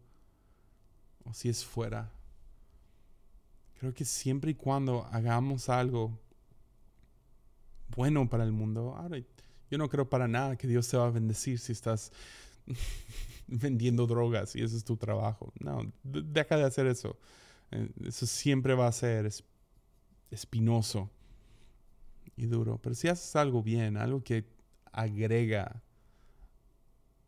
o 1.24 1.34
si 1.34 1.48
es 1.48 1.64
fuera. 1.64 2.12
Creo 3.80 3.94
que 3.94 4.04
siempre 4.04 4.52
y 4.52 4.56
cuando 4.56 5.06
hagamos 5.06 5.70
algo 5.70 6.20
bueno 7.96 8.28
para 8.28 8.44
el 8.44 8.52
mundo, 8.52 8.98
ahora 8.98 9.20
yo 9.74 9.80
no 9.80 9.90
creo 9.90 10.08
para 10.08 10.28
nada 10.28 10.56
que 10.56 10.68
Dios 10.68 10.88
te 10.88 10.98
va 10.98 11.08
a 11.08 11.10
bendecir 11.10 11.58
si 11.58 11.72
estás 11.72 12.12
vendiendo 13.48 14.06
drogas 14.06 14.56
y 14.56 14.62
ese 14.62 14.78
es 14.78 14.84
tu 14.84 14.98
trabajo. 14.98 15.52
No, 15.60 15.92
deja 16.04 16.58
de 16.58 16.64
hacer 16.64 16.86
eso. 16.86 17.18
Eh, 17.72 17.90
eso 18.06 18.28
siempre 18.28 18.76
va 18.76 18.86
a 18.86 18.92
ser 18.92 19.28
espinoso 20.30 21.10
y 22.36 22.46
duro. 22.46 22.78
Pero 22.84 22.94
si 22.94 23.08
haces 23.08 23.36
algo 23.36 23.64
bien, 23.64 23.98
algo 23.98 24.24
que 24.24 24.46
agrega 24.92 25.82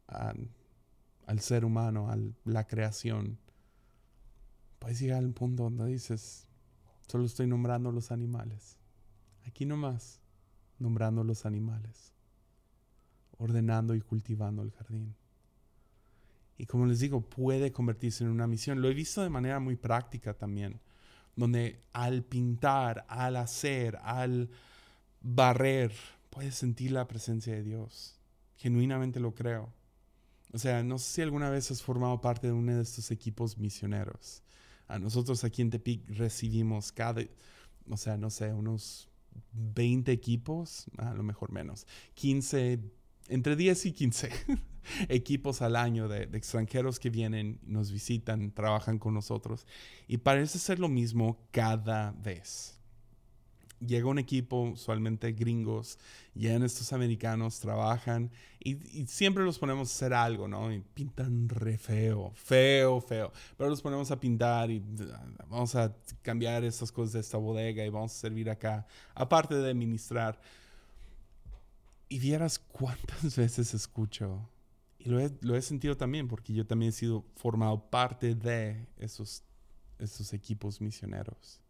al 0.06 1.40
ser 1.40 1.66
humano, 1.66 2.12
a 2.12 2.18
la 2.44 2.68
creación, 2.68 3.40
puedes 4.78 5.00
llegar 5.00 5.18
al 5.18 5.34
punto 5.34 5.64
donde 5.64 5.88
dices, 5.88 6.46
solo 7.08 7.26
estoy 7.26 7.48
nombrando 7.48 7.92
los 7.92 8.12
animales. 8.12 8.78
Aquí 9.48 9.66
nomás, 9.66 10.20
nombrando 10.78 11.24
los 11.24 11.48
animales, 11.48 12.14
ordenando 13.38 13.96
y 13.96 14.02
cultivando 14.02 14.62
el 14.62 14.72
jardín. 14.72 15.16
Y 16.58 16.66
como 16.66 16.86
les 16.86 17.00
digo, 17.00 17.22
puede 17.22 17.72
convertirse 17.72 18.24
en 18.24 18.30
una 18.30 18.48
misión. 18.48 18.82
Lo 18.82 18.90
he 18.90 18.94
visto 18.94 19.22
de 19.22 19.30
manera 19.30 19.60
muy 19.60 19.76
práctica 19.76 20.34
también, 20.34 20.80
donde 21.36 21.82
al 21.92 22.24
pintar, 22.24 23.06
al 23.10 23.36
hacer, 23.36 23.98
al 24.04 24.50
barrer, 25.22 25.92
puedes 26.30 26.56
sentir 26.56 26.92
la 26.92 27.08
presencia 27.08 27.54
de 27.54 27.64
Dios. 27.64 28.20
Genuinamente 28.58 29.20
lo 29.20 29.36
creo. 29.36 29.74
O 30.54 30.58
sea, 30.58 30.84
no 30.84 30.98
sé 30.98 31.16
si 31.16 31.22
alguna 31.22 31.50
vez 31.50 31.70
has 31.72 31.82
formado 31.82 32.22
parte 32.22 32.48
de 32.48 32.54
uno 32.54 32.74
de 32.74 32.82
estos 32.82 33.12
equipos 33.12 33.58
misioneros. 33.58 34.42
A 34.88 35.00
nosotros 35.00 35.44
aquí 35.44 35.62
en 35.62 35.72
Tepic 35.72 36.08
recibimos 36.10 36.92
cada, 36.92 37.22
o 37.90 37.98
sea, 37.98 38.16
no 38.18 38.30
sé, 38.30 38.54
unos 38.54 39.10
20 39.52 40.12
equipos, 40.12 40.86
a 40.98 41.14
lo 41.14 41.24
mejor 41.24 41.52
menos, 41.52 41.88
15, 42.14 42.80
entre 43.28 43.56
10 43.56 43.88
y 43.88 43.92
15 43.92 44.30
equipos 45.10 45.62
al 45.62 45.76
año 45.76 46.08
de, 46.08 46.24
extranjeros 46.34 47.00
que 47.00 47.10
vienen, 47.10 47.60
nos 47.64 47.92
visitan, 47.92 48.52
trabajan 48.52 49.00
con 49.00 49.14
nosotros. 49.14 49.66
Y 50.08 50.18
parece 50.18 50.60
ser 50.60 50.80
lo 50.80 50.90
mismo 50.90 51.40
cada 51.52 52.12
vez. 52.12 52.74
Llega 53.86 54.08
un 54.08 54.20
equipo, 54.20 54.62
usualmente 54.62 55.34
gringos, 55.34 56.00
llegan 56.34 56.64
estos 56.64 56.94
americanos, 56.94 57.60
trabajan 57.60 58.32
y, 58.60 58.76
siempre 59.06 59.44
los 59.44 59.60
ponemos 59.60 59.90
a 59.90 59.94
hacer 59.94 60.14
algo, 60.14 60.48
¿no? 60.48 60.74
Y 60.74 60.80
pintan 60.80 61.50
re 61.50 61.78
feo, 61.78 62.32
feo, 62.36 63.02
feo. 63.02 63.34
Pero 63.58 63.70
los 63.70 63.82
ponemos 63.82 64.10
a 64.12 64.20
pintar 64.20 64.72
y 64.72 64.82
vamos 65.50 65.76
a 65.76 65.94
cambiar 66.22 66.64
estas 66.64 66.92
cosas 66.92 67.14
de 67.14 67.20
esta 67.20 67.38
bodega 67.38 67.86
y 67.86 67.90
vamos 67.90 68.14
a 68.14 68.16
servir 68.16 68.50
acá, 68.50 68.88
aparte 69.14 69.56
de 69.56 69.70
administrar. 69.70 70.40
Y 72.10 72.20
vieras 72.20 72.60
cuántas 72.60 73.36
veces 73.38 73.74
escucho, 73.74 74.50
y 75.06 75.10
lo 75.10 75.20
he, 75.20 75.32
lo 75.42 75.56
he 75.56 75.62
sentido 75.62 75.96
también, 75.96 76.28
porque 76.28 76.54
yo 76.54 76.66
también 76.66 76.90
he 76.90 76.94
sido 76.94 77.26
formado 77.36 77.90
parte 77.90 78.34
de 78.34 78.88
esos, 78.98 79.44
esos 80.00 80.34
equipos 80.34 80.82
misioneros. 80.82 81.62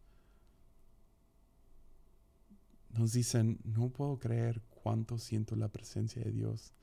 Nos 2.91 3.11
dicen, 3.11 3.59
no 3.65 3.89
puedo 3.89 4.19
creer 4.19 4.61
cuánto 4.69 5.17
siento 5.17 5.57
la 5.57 5.67
presencia 5.67 6.23
de 6.23 6.31
Dios 6.31 6.73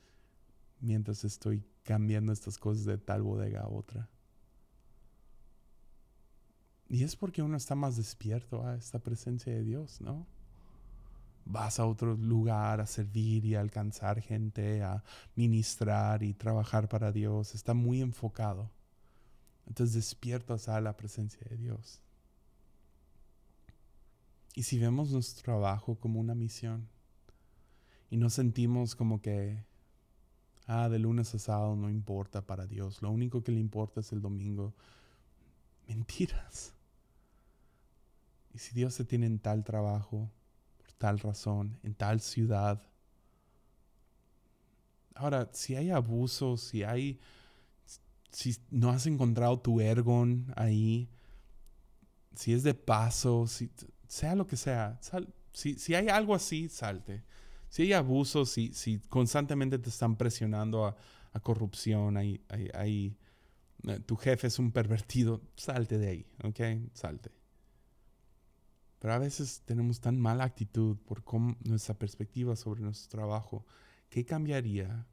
mientras 0.81 1.25
estoy 1.25 1.65
cambiando 1.85 2.33
estas 2.33 2.59
cosas 2.59 2.85
de 2.85 2.99
tal 2.99 3.23
bodega 3.23 3.63
a 3.63 3.69
otra. 3.69 4.11
Y 6.89 7.05
es 7.05 7.17
porque 7.17 7.41
uno 7.43 7.57
está 7.57 7.75
más 7.75 7.97
despierto 7.97 8.67
a 8.67 8.75
esta 8.75 8.99
presencia 8.99 9.55
de 9.55 9.63
Dios, 9.63 10.03
¿no? 10.03 10.27
Vas 11.45 11.79
a 11.79 11.87
otro 11.87 12.17
lugar 12.17 12.81
a 12.81 12.87
servir 12.87 13.45
y 13.45 13.55
a 13.55 13.61
alcanzar 13.61 14.21
gente, 14.21 14.83
a 14.83 15.03
ministrar 15.35 16.23
y 16.23 16.35
trabajar 16.35 16.89
para 16.89 17.13
Dios. 17.13 17.55
Está 17.55 17.75
muy 17.75 18.01
enfocado. 18.01 18.71
Entonces 19.67 19.95
despiertas 19.95 20.69
a 20.69 20.81
la 20.81 20.97
presencia 20.97 21.41
de 21.49 21.57
Dios. 21.57 22.01
Y 24.55 24.65
si 24.65 24.79
vemos 24.79 25.11
nuestro 25.11 25.43
trabajo 25.43 25.95
como 25.97 26.21
una 26.21 26.35
misión 26.35 26.89
y 28.11 28.19
no 28.19 28.29
sentimos 28.29 28.95
como 28.95 29.23
que, 29.23 29.65
ah, 30.67 30.89
de 30.91 30.99
lunes 30.99 31.35
a 31.35 31.39
sábado 31.39 31.75
no 31.75 31.89
importa 31.89 32.47
para 32.47 32.67
Dios, 32.67 33.01
lo 33.01 33.11
único 33.11 33.43
que 33.43 33.53
le 33.53 33.61
importa 33.61 34.01
es 34.01 34.13
el 34.13 34.21
domingo, 34.21 34.75
mentiras. 35.89 36.75
Y 38.53 38.59
si 38.59 38.75
Dios 38.75 38.97
te 38.97 39.05
tiene 39.05 39.25
en 39.25 39.39
tal 39.39 39.65
trabajo, 39.65 40.31
tal 41.03 41.19
razón, 41.19 41.81
en 41.83 41.95
tal 41.95 42.21
ciudad. 42.21 42.81
Ahora, 45.17 45.51
si 45.53 45.75
hay 45.75 45.91
abuso, 45.91 46.57
si 46.57 46.85
hay, 46.85 47.19
si 48.31 48.57
no 48.71 48.91
has 48.91 49.05
encontrado 49.07 49.59
tu 49.59 49.81
ergon 49.81 50.53
ahí, 50.55 51.11
si 52.37 52.53
es 52.53 52.63
de 52.63 52.75
paso, 52.75 53.49
si, 53.49 53.69
sea 54.07 54.37
lo 54.37 54.47
que 54.47 54.57
sea, 54.57 55.01
si, 55.53 55.75
si, 55.75 55.97
hay 55.97 56.09
algo 56.09 56.37
así, 56.37 56.69
salte. 56.69 57.25
Si 57.69 57.83
hay 57.83 57.95
abuso, 57.95 58.47
si, 58.47 58.73
si 58.73 59.01
constantemente 59.09 59.81
te 59.81 59.89
están 59.89 60.15
presionando 60.15 60.87
a, 60.87 60.97
a 61.33 61.41
corrupción, 61.41 62.17
hay, 62.17 62.41
hay, 62.75 63.17
eh, 63.89 63.99
tu 64.07 64.15
jefe 64.15 64.47
es 64.47 64.61
un 64.61 64.71
pervertido, 64.71 65.43
salte 65.57 65.99
de 65.99 66.09
ahí, 66.09 66.27
¿ok? 66.45 66.61
Salte. 66.95 67.33
Pero 69.03 69.15
a 69.15 69.19
veces 69.19 69.63
tenemos 69.65 69.99
tan 69.99 70.17
mala 70.17 70.45
actitud 70.45 70.97
por 70.97 71.25
nuestra 71.65 71.93
perspectiva 71.93 72.55
sobre 72.55 72.83
nuestro 72.83 73.19
trabajo. 73.19 73.67
¿Qué 74.09 74.25
cambiaría 74.25 75.09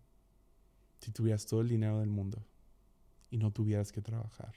si 1.00 1.10
tuvieras 1.10 1.48
todo 1.48 1.62
el 1.62 1.70
dinero 1.70 1.98
del 2.00 2.12
mundo 2.12 2.46
y 3.32 3.40
no 3.40 3.50
tuvieras 3.50 3.92
que 3.92 4.04
trabajar? 4.04 4.54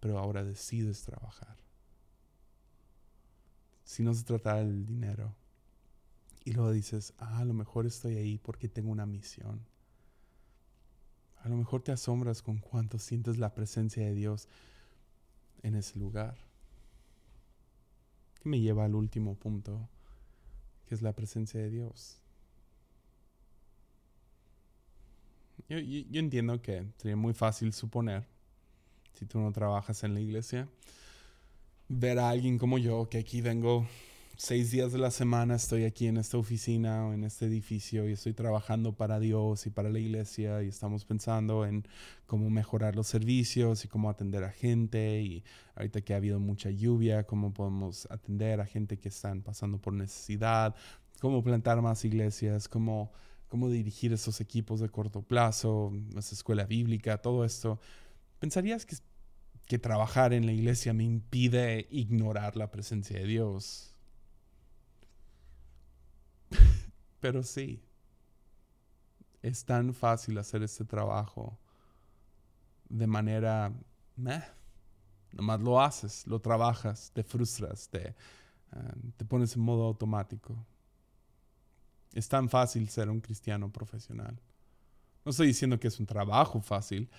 Pero 0.00 0.18
ahora 0.18 0.42
decides 0.42 1.02
trabajar. 1.02 1.56
Si 3.84 4.02
no 4.02 4.12
se 4.14 4.24
trata 4.24 4.56
del 4.56 4.84
dinero 4.84 5.32
y 6.44 6.54
luego 6.54 6.72
dices, 6.72 7.14
ah, 7.18 7.38
a 7.38 7.44
lo 7.44 7.54
mejor 7.54 7.86
estoy 7.86 8.16
ahí 8.16 8.36
porque 8.38 8.68
tengo 8.68 8.90
una 8.90 9.06
misión. 9.06 9.64
A 11.36 11.48
lo 11.48 11.56
mejor 11.56 11.82
te 11.82 11.92
asombras 11.92 12.42
con 12.42 12.58
cuánto 12.58 12.98
sientes 12.98 13.38
la 13.38 13.54
presencia 13.54 14.04
de 14.04 14.14
Dios 14.14 14.48
en 15.62 15.76
ese 15.76 16.00
lugar 16.00 16.45
me 18.46 18.60
lleva 18.60 18.84
al 18.84 18.94
último 18.94 19.34
punto, 19.34 19.88
que 20.86 20.94
es 20.94 21.02
la 21.02 21.12
presencia 21.12 21.60
de 21.60 21.70
Dios. 21.70 22.18
Yo, 25.68 25.78
entiendo 26.20 26.62
que 26.62 26.86
sería 26.96 27.16
muy 27.16 27.34
fácil 27.34 27.72
suponer, 27.72 28.24
si 29.14 29.26
tú 29.26 29.40
no 29.40 29.50
trabajas 29.52 30.04
en 30.04 30.14
la 30.14 30.20
iglesia, 30.20 30.68
ver 31.88 32.18
a 32.18 32.30
alguien 32.30 32.58
como 32.58 32.78
yo, 32.78 33.08
que 33.08 33.18
aquí 33.18 33.40
vengo 33.40 33.86
seis 34.38 34.70
días 34.70 34.92
de 34.92 34.98
la 34.98 35.10
semana 35.10 35.54
estoy 35.54 35.84
aquí 35.84 36.06
en 36.08 36.18
esta 36.18 36.36
oficina 36.36 37.06
o 37.06 37.14
en 37.14 37.24
este 37.24 37.46
edificio 37.46 38.06
y 38.06 38.12
estoy 38.12 38.34
trabajando 38.34 38.92
para 38.94 39.18
Dios 39.18 39.66
y 39.66 39.70
para 39.70 39.88
la 39.88 39.98
iglesia 39.98 40.62
y 40.62 40.68
estamos 40.68 41.06
pensando 41.06 41.64
en 41.64 41.88
cómo 42.26 42.50
mejorar 42.50 42.96
los 42.96 43.06
servicios 43.06 43.86
y 43.86 43.88
cómo 43.88 44.10
atender 44.10 44.44
a 44.44 44.50
gente 44.50 45.22
y 45.22 45.42
ahorita 45.74 46.02
que 46.02 46.12
ha 46.12 46.18
habido 46.18 46.38
mucha 46.38 46.70
lluvia, 46.70 47.24
cómo 47.24 47.54
podemos 47.54 48.06
atender 48.10 48.60
a 48.60 48.66
gente 48.66 48.98
que 48.98 49.08
están 49.08 49.40
pasando 49.40 49.78
por 49.78 49.94
necesidad, 49.94 50.74
cómo 51.18 51.42
plantar 51.42 51.80
más 51.80 52.04
iglesias, 52.04 52.68
cómo, 52.68 53.12
cómo 53.48 53.70
dirigir 53.70 54.12
esos 54.12 54.42
equipos 54.42 54.80
de 54.80 54.90
corto 54.90 55.22
plazo, 55.22 55.90
nuestra 56.12 56.34
escuela 56.34 56.64
bíblica, 56.64 57.18
todo 57.18 57.42
esto. 57.42 57.80
¿Pensarías 58.38 58.84
que, 58.84 58.96
que 59.66 59.78
trabajar 59.78 60.34
en 60.34 60.44
la 60.44 60.52
iglesia 60.52 60.92
me 60.92 61.04
impide 61.04 61.86
ignorar 61.90 62.54
la 62.54 62.70
presencia 62.70 63.18
de 63.18 63.24
Dios? 63.24 63.95
Pero 67.20 67.42
sí, 67.42 67.82
es 69.42 69.64
tan 69.64 69.94
fácil 69.94 70.38
hacer 70.38 70.62
este 70.62 70.84
trabajo 70.84 71.58
de 72.88 73.06
manera, 73.06 73.72
meh, 74.16 74.42
nomás 75.32 75.60
lo 75.60 75.80
haces, 75.80 76.26
lo 76.26 76.40
trabajas, 76.40 77.10
te 77.12 77.22
frustras, 77.22 77.88
te, 77.88 78.14
ah, 78.72 78.94
te 79.16 79.24
pones 79.24 79.56
en 79.56 79.62
modo 79.62 79.84
automático. 79.84 80.56
Es 82.12 82.28
tan 82.28 82.48
fácil 82.48 82.88
ser 82.88 83.10
un 83.10 83.20
cristiano 83.20 83.70
profesional. 83.70 84.40
No 85.24 85.30
estoy 85.30 85.48
diciendo 85.48 85.78
que 85.78 85.88
es 85.88 85.98
un 86.00 86.06
trabajo 86.06 86.60
fácil, 86.60 87.10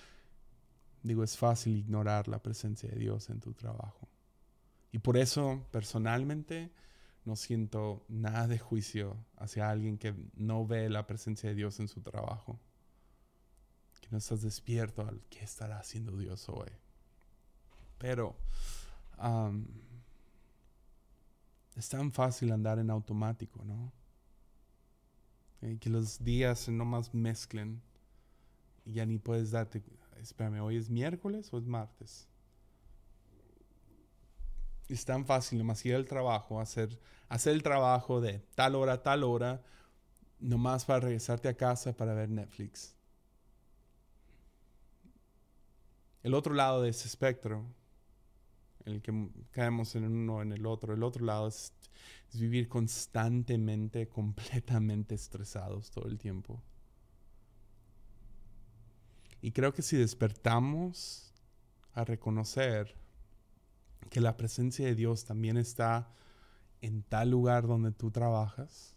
digo, 1.04 1.24
es 1.24 1.38
fácil 1.38 1.78
ignorar 1.78 2.28
la 2.28 2.41
presencia 2.41 2.89
de 2.89 2.98
Dios 2.98 3.30
en 3.30 3.39
tu 3.39 3.54
trabajo. 3.54 4.08
Y 4.91 5.00
por 5.00 5.18
eso, 5.18 5.66
personalmente, 5.72 6.72
no 7.28 7.36
siento 7.36 8.06
nada 8.08 8.48
de 8.48 8.58
juicio 8.58 9.18
hacia 9.36 9.70
alguien 9.70 9.98
que 9.98 10.16
no 10.34 10.66
ve 10.66 10.90
la 10.90 11.06
presencia 11.06 11.50
de 11.50 11.56
Dios 11.56 11.80
en 11.82 11.90
su 11.90 12.02
trabajo. 12.02 12.58
que 14.00 14.08
no 14.12 14.20
estás 14.20 14.42
despierto 14.42 15.06
al 15.06 15.20
qué 15.30 15.44
estará 15.44 15.80
haciendo 15.80 16.16
Dios 16.16 16.48
hoy. 16.48 16.70
Pero 17.98 18.38
es 21.76 21.90
tan 21.90 22.14
fácil 22.14 22.54
andar 22.54 22.80
en 22.80 22.90
automático, 22.90 23.66
¿no? 23.66 23.92
que 25.82 25.90
los 25.90 26.24
días 26.24 26.70
no 26.70 26.86
más 26.86 27.14
mezclen 27.14 27.82
y 28.86 28.94
ya 28.94 29.06
ni 29.06 29.18
puedes 29.18 29.52
darte, 29.52 29.84
espérame, 30.22 30.62
¿hoy 30.62 30.78
es 30.78 30.90
miércoles 30.90 31.52
o 31.52 31.58
es 31.58 31.66
martes? 31.66 32.26
Es 34.88 35.04
tan 35.04 35.26
fácil 35.26 35.58
nomás 35.58 35.86
ir 35.86 35.96
al 35.96 36.06
trabajo, 36.06 36.62
hacer, 36.62 36.98
hacer 37.30 37.54
el 37.54 37.64
trabajo 37.64 38.22
de 38.22 38.40
tal 38.56 38.76
hora 38.76 39.04
tal 39.04 39.24
hora, 39.24 39.62
nomás 40.40 40.86
para 40.86 41.02
regresarte 41.02 41.48
a 41.50 41.58
casa 41.58 41.96
para 41.96 42.14
ver 42.14 42.30
Netflix. 42.30 42.96
El 46.24 46.34
otro 46.34 46.54
lado 46.54 46.82
de 46.82 46.90
ese 46.90 47.08
espectro, 47.08 47.66
el 48.86 49.02
que 49.02 49.30
caemos 49.52 49.96
en 49.96 50.06
uno 50.06 50.42
en 50.42 50.52
el 50.52 50.66
otro, 50.66 50.94
el 50.94 51.04
otro 51.04 51.26
lado 51.26 51.48
es, 51.48 51.74
es 52.34 52.40
vivir 52.40 52.68
constantemente, 52.68 54.08
completamente 54.10 55.16
estresados 55.16 55.92
todo 55.92 56.08
el 56.08 56.18
tiempo. 56.18 56.62
Y 59.42 59.52
creo 59.52 59.74
que 59.74 59.82
si 59.82 59.98
despertamos 59.98 61.32
a 61.94 62.04
reconocer 62.04 62.96
que 64.10 64.22
la 64.22 64.38
presencia 64.38 64.86
de 64.86 64.96
Dios 64.96 65.26
también 65.26 65.58
está 65.58 66.10
en 66.82 67.04
tal 67.04 67.32
lugar 67.32 67.68
donde 67.68 67.92
tú 67.92 68.12
trabajas, 68.12 68.96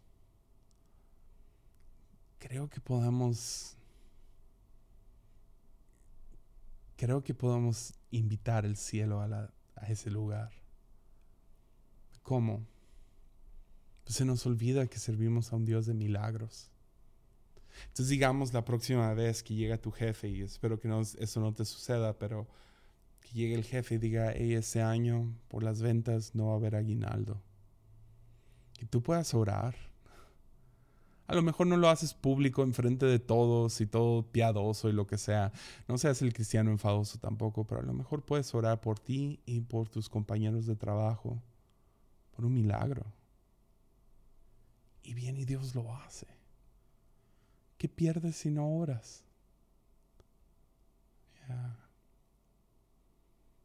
creo 2.38 2.68
que 2.68 2.80
podamos 2.80 3.76
creo 6.96 7.24
que 7.24 7.32
podemos 7.32 7.94
invitar 8.10 8.66
el 8.66 8.76
cielo 8.76 9.22
a, 9.22 9.50
ese 9.88 10.10
lugar. 10.10 10.52
¿Cómo? 12.22 12.66
Pues 14.04 14.16
se 14.16 14.26
nos 14.26 14.44
olvida 14.44 14.86
que 14.86 14.98
servimos 14.98 15.50
a 15.50 15.56
un 15.56 15.64
Dios 15.64 15.86
de 15.86 15.94
milagros. 15.94 16.68
Entonces 17.84 18.08
digamos 18.08 18.52
la 18.52 18.66
próxima 18.66 19.14
vez 19.14 19.42
que 19.42 19.54
llega 19.54 19.78
tu 19.78 19.90
jefe, 19.90 20.28
y 20.28 20.42
espero 20.42 20.78
que 20.78 20.90
eso 21.18 21.40
no 21.40 21.54
te 21.54 21.64
suceda, 21.64 22.18
pero 22.18 22.46
que 23.22 23.30
llegue 23.30 23.54
el 23.54 23.64
jefe 23.64 23.94
y 23.94 23.98
diga, 23.98 24.32
hey, 24.34 24.52
ese 24.52 24.82
año 24.82 25.34
por 25.48 25.62
las 25.62 25.80
ventas 25.80 26.34
no 26.34 26.48
va 26.48 26.52
a 26.52 26.56
haber 26.56 26.76
aguinaldo. 26.76 27.40
Que 28.80 28.86
tú 28.86 29.02
puedas 29.02 29.34
orar. 29.34 29.74
A 31.26 31.34
lo 31.34 31.42
mejor 31.42 31.66
no 31.66 31.76
lo 31.76 31.90
haces 31.90 32.14
público 32.14 32.62
enfrente 32.62 33.04
de 33.04 33.18
todos 33.18 33.82
y 33.82 33.86
todo 33.86 34.22
piadoso 34.22 34.88
y 34.88 34.94
lo 34.94 35.06
que 35.06 35.18
sea. 35.18 35.52
No 35.86 35.98
seas 35.98 36.22
el 36.22 36.32
cristiano 36.32 36.70
enfadoso 36.70 37.18
tampoco, 37.18 37.64
pero 37.66 37.82
a 37.82 37.84
lo 37.84 37.92
mejor 37.92 38.22
puedes 38.22 38.54
orar 38.54 38.80
por 38.80 38.98
ti 38.98 39.38
y 39.44 39.60
por 39.60 39.90
tus 39.90 40.08
compañeros 40.08 40.64
de 40.64 40.76
trabajo. 40.76 41.42
Por 42.34 42.46
un 42.46 42.54
milagro. 42.54 43.04
Y 45.02 45.12
bien, 45.12 45.36
y 45.36 45.44
Dios 45.44 45.74
lo 45.74 45.94
hace. 45.94 46.26
¿Qué 47.76 47.86
pierdes 47.86 48.36
si 48.36 48.50
no 48.50 48.66
oras? 48.78 49.24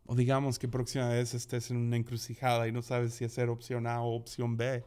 O 0.05 0.15
digamos 0.15 0.59
que 0.59 0.67
próxima 0.67 1.09
vez 1.09 1.33
estés 1.33 1.71
en 1.71 1.77
una 1.77 1.97
encrucijada 1.97 2.67
y 2.67 2.71
no 2.71 2.81
sabes 2.81 3.13
si 3.13 3.25
hacer 3.25 3.49
opción 3.49 3.87
A 3.87 4.01
o 4.01 4.15
opción 4.15 4.55
B. 4.55 4.83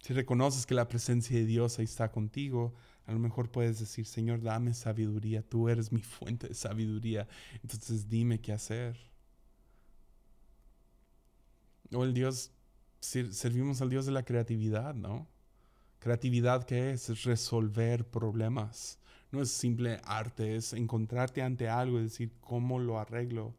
Si 0.00 0.12
reconoces 0.12 0.66
que 0.66 0.74
la 0.74 0.86
presencia 0.86 1.36
de 1.36 1.44
Dios 1.44 1.78
ahí 1.78 1.86
está 1.86 2.12
contigo, 2.12 2.74
a 3.06 3.12
lo 3.12 3.18
mejor 3.18 3.50
puedes 3.50 3.80
decir, 3.80 4.06
Señor, 4.06 4.42
dame 4.42 4.74
sabiduría, 4.74 5.42
tú 5.42 5.68
eres 5.68 5.92
mi 5.92 6.02
fuente 6.02 6.48
de 6.48 6.54
sabiduría, 6.54 7.26
entonces 7.62 8.08
dime 8.08 8.40
qué 8.40 8.52
hacer. 8.52 8.96
O 11.92 12.04
el 12.04 12.14
Dios, 12.14 12.50
servimos 13.00 13.80
al 13.82 13.90
Dios 13.90 14.06
de 14.06 14.12
la 14.12 14.24
creatividad, 14.24 14.94
¿no? 14.94 15.26
Creatividad, 15.98 16.64
¿qué 16.64 16.92
es? 16.92 17.08
Es 17.08 17.24
resolver 17.24 18.06
problemas. 18.08 18.98
No 19.32 19.42
es 19.42 19.50
simple 19.50 20.00
arte, 20.04 20.56
es 20.56 20.72
encontrarte 20.74 21.42
ante 21.42 21.68
algo 21.68 21.98
y 21.98 22.04
decir 22.04 22.32
cómo 22.40 22.78
lo 22.78 22.98
arreglo. 22.98 23.54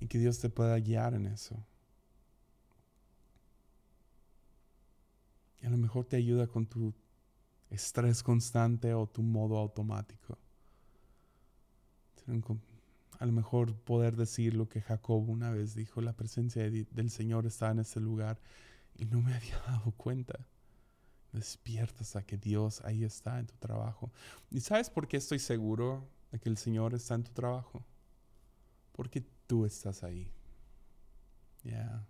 Y 0.00 0.08
que 0.08 0.18
Dios 0.18 0.38
te 0.38 0.50
pueda 0.50 0.78
guiar 0.78 1.14
en 1.14 1.26
eso. 1.26 1.56
Y 5.60 5.66
a 5.66 5.70
lo 5.70 5.76
mejor 5.76 6.04
te 6.04 6.16
ayuda 6.16 6.46
con 6.46 6.66
tu 6.66 6.94
estrés 7.70 8.22
constante 8.22 8.94
o 8.94 9.06
tu 9.06 9.22
modo 9.22 9.58
automático. 9.58 10.38
A 13.18 13.26
lo 13.26 13.32
mejor 13.32 13.74
poder 13.74 14.16
decir 14.16 14.54
lo 14.54 14.68
que 14.68 14.80
Jacob 14.80 15.28
una 15.28 15.50
vez 15.50 15.74
dijo, 15.74 16.00
la 16.00 16.12
presencia 16.12 16.68
del 16.70 17.10
Señor 17.10 17.46
está 17.46 17.70
en 17.70 17.78
ese 17.78 18.00
lugar 18.00 18.40
y 18.96 19.06
no 19.06 19.20
me 19.20 19.34
había 19.36 19.58
dado 19.60 19.92
cuenta 19.92 20.46
despiertas 21.32 22.16
a 22.16 22.24
que 22.24 22.36
Dios 22.36 22.80
ahí 22.84 23.04
está 23.04 23.38
en 23.38 23.46
tu 23.46 23.54
trabajo. 23.56 24.10
¿Y 24.50 24.60
sabes 24.60 24.90
por 24.90 25.06
qué 25.06 25.18
estoy 25.18 25.38
seguro 25.38 26.08
de 26.32 26.40
que 26.40 26.48
el 26.48 26.56
Señor 26.56 26.94
está 26.94 27.14
en 27.14 27.24
tu 27.24 27.32
trabajo? 27.32 27.84
Porque 28.92 29.24
tú 29.46 29.64
estás 29.64 30.02
ahí. 30.02 30.32
Ya. 31.62 32.06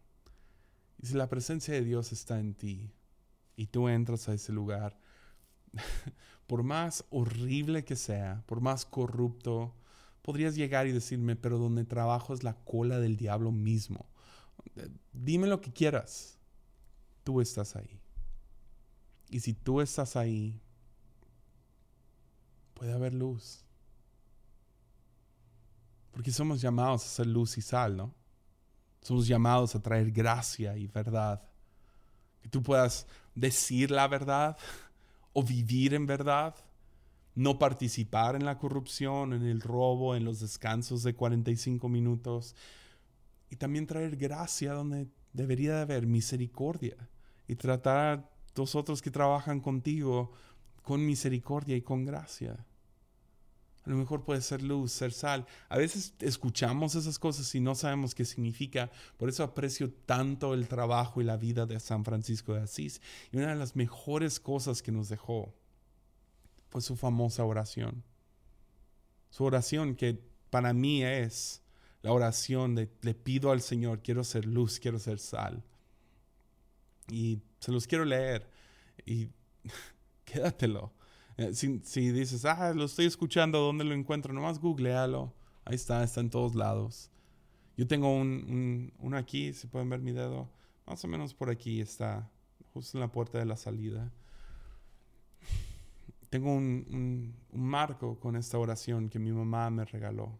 Y 0.98 1.06
si 1.06 1.14
la 1.14 1.28
presencia 1.28 1.74
de 1.74 1.82
Dios 1.82 2.12
está 2.12 2.38
en 2.38 2.54
ti 2.54 2.92
y 3.56 3.66
tú 3.66 3.88
entras 3.88 4.28
a 4.28 4.34
ese 4.34 4.52
lugar, 4.52 4.98
por 6.46 6.62
más 6.62 7.04
horrible 7.10 7.84
que 7.84 7.96
sea, 7.96 8.42
por 8.46 8.60
más 8.60 8.86
corrupto, 8.86 9.74
podrías 10.22 10.54
llegar 10.54 10.86
y 10.86 10.92
decirme, 10.92 11.36
pero 11.36 11.58
donde 11.58 11.84
trabajo 11.84 12.34
es 12.34 12.42
la 12.42 12.54
cola 12.64 12.98
del 12.98 13.16
diablo 13.16 13.52
mismo. 13.52 14.06
Dime 15.12 15.46
lo 15.46 15.60
que 15.60 15.72
quieras. 15.72 16.38
Tú 17.24 17.40
estás 17.40 17.76
ahí. 17.76 18.00
Y 19.28 19.40
si 19.40 19.54
tú 19.54 19.80
estás 19.80 20.16
ahí, 20.16 20.60
puede 22.74 22.92
haber 22.92 23.14
luz. 23.14 23.65
Porque 26.16 26.32
somos 26.32 26.62
llamados 26.62 27.04
a 27.04 27.08
ser 27.08 27.26
luz 27.26 27.58
y 27.58 27.60
sal, 27.60 27.94
¿no? 27.94 28.14
Somos 29.02 29.26
llamados 29.26 29.74
a 29.74 29.82
traer 29.82 30.10
gracia 30.10 30.74
y 30.74 30.86
verdad. 30.86 31.42
Que 32.40 32.48
tú 32.48 32.62
puedas 32.62 33.06
decir 33.34 33.90
la 33.90 34.08
verdad 34.08 34.56
o 35.34 35.42
vivir 35.42 35.92
en 35.92 36.06
verdad. 36.06 36.54
No 37.34 37.58
participar 37.58 38.34
en 38.34 38.46
la 38.46 38.56
corrupción, 38.56 39.34
en 39.34 39.44
el 39.44 39.60
robo, 39.60 40.16
en 40.16 40.24
los 40.24 40.40
descansos 40.40 41.02
de 41.02 41.14
45 41.14 41.86
minutos. 41.90 42.56
Y 43.50 43.56
también 43.56 43.86
traer 43.86 44.16
gracia 44.16 44.72
donde 44.72 45.08
debería 45.34 45.74
de 45.74 45.82
haber 45.82 46.06
misericordia. 46.06 46.96
Y 47.46 47.56
tratar 47.56 48.30
dos 48.54 48.74
otros 48.74 49.02
que 49.02 49.10
trabajan 49.10 49.60
contigo 49.60 50.32
con 50.80 51.04
misericordia 51.04 51.76
y 51.76 51.82
con 51.82 52.06
gracia. 52.06 52.64
A 53.86 53.90
lo 53.90 53.96
mejor 53.96 54.24
puede 54.24 54.42
ser 54.42 54.62
luz, 54.62 54.90
ser 54.90 55.12
sal. 55.12 55.46
A 55.68 55.78
veces 55.78 56.14
escuchamos 56.18 56.96
esas 56.96 57.20
cosas 57.20 57.54
y 57.54 57.60
no 57.60 57.76
sabemos 57.76 58.16
qué 58.16 58.24
significa. 58.24 58.90
Por 59.16 59.28
eso 59.28 59.44
aprecio 59.44 59.92
tanto 59.92 60.54
el 60.54 60.66
trabajo 60.66 61.20
y 61.20 61.24
la 61.24 61.36
vida 61.36 61.66
de 61.66 61.78
San 61.78 62.04
Francisco 62.04 62.52
de 62.52 62.62
Asís. 62.62 63.00
Y 63.30 63.36
una 63.36 63.50
de 63.50 63.54
las 63.54 63.76
mejores 63.76 64.40
cosas 64.40 64.82
que 64.82 64.90
nos 64.90 65.08
dejó 65.08 65.54
fue 66.68 66.80
su 66.80 66.96
famosa 66.96 67.44
oración. 67.44 68.02
Su 69.30 69.44
oración 69.44 69.94
que 69.94 70.20
para 70.50 70.72
mí 70.72 71.04
es 71.04 71.62
la 72.02 72.12
oración 72.12 72.74
de 72.74 72.90
le 73.02 73.14
pido 73.14 73.52
al 73.52 73.60
Señor, 73.60 74.02
quiero 74.02 74.24
ser 74.24 74.46
luz, 74.46 74.80
quiero 74.80 74.98
ser 74.98 75.20
sal. 75.20 75.62
Y 77.08 77.38
se 77.60 77.70
los 77.70 77.86
quiero 77.86 78.04
leer 78.04 78.50
y 79.04 79.28
quédatelo. 80.24 80.95
Eh, 81.38 81.52
si, 81.52 82.10
dices, 82.12 82.44
ah, 82.44 82.72
lo 82.72 82.84
estoy 82.84 83.06
escuchando, 83.06 83.60
¿dónde 83.60 83.84
lo 83.84 83.94
encuentro? 83.94 84.32
Nomás 84.32 84.58
googlealo. 84.58 85.34
Ahí 85.64 85.74
está, 85.74 86.02
está 86.02 86.20
en 86.20 86.30
todos 86.30 86.54
lados. 86.54 87.10
Yo 87.76 87.86
tengo 87.86 88.14
un, 88.14 88.92
uno 88.98 89.16
aquí, 89.16 89.52
si 89.52 89.66
pueden 89.66 89.90
ver 89.90 90.00
mi 90.00 90.12
dedo. 90.12 90.48
Más 90.86 91.04
o 91.04 91.08
menos 91.08 91.34
por 91.34 91.50
aquí 91.50 91.80
está, 91.80 92.30
justo 92.72 92.96
en 92.96 93.00
la 93.00 93.12
puerta 93.12 93.38
de 93.38 93.44
la 93.44 93.56
salida. 93.56 94.12
Tengo 96.30 96.54
un, 96.54 97.34
un 97.52 97.60
marco 97.60 98.18
con 98.18 98.36
esta 98.36 98.58
oración 98.58 99.08
que 99.10 99.18
mi 99.18 99.32
mamá 99.32 99.68
me 99.70 99.84
regaló. 99.84 100.38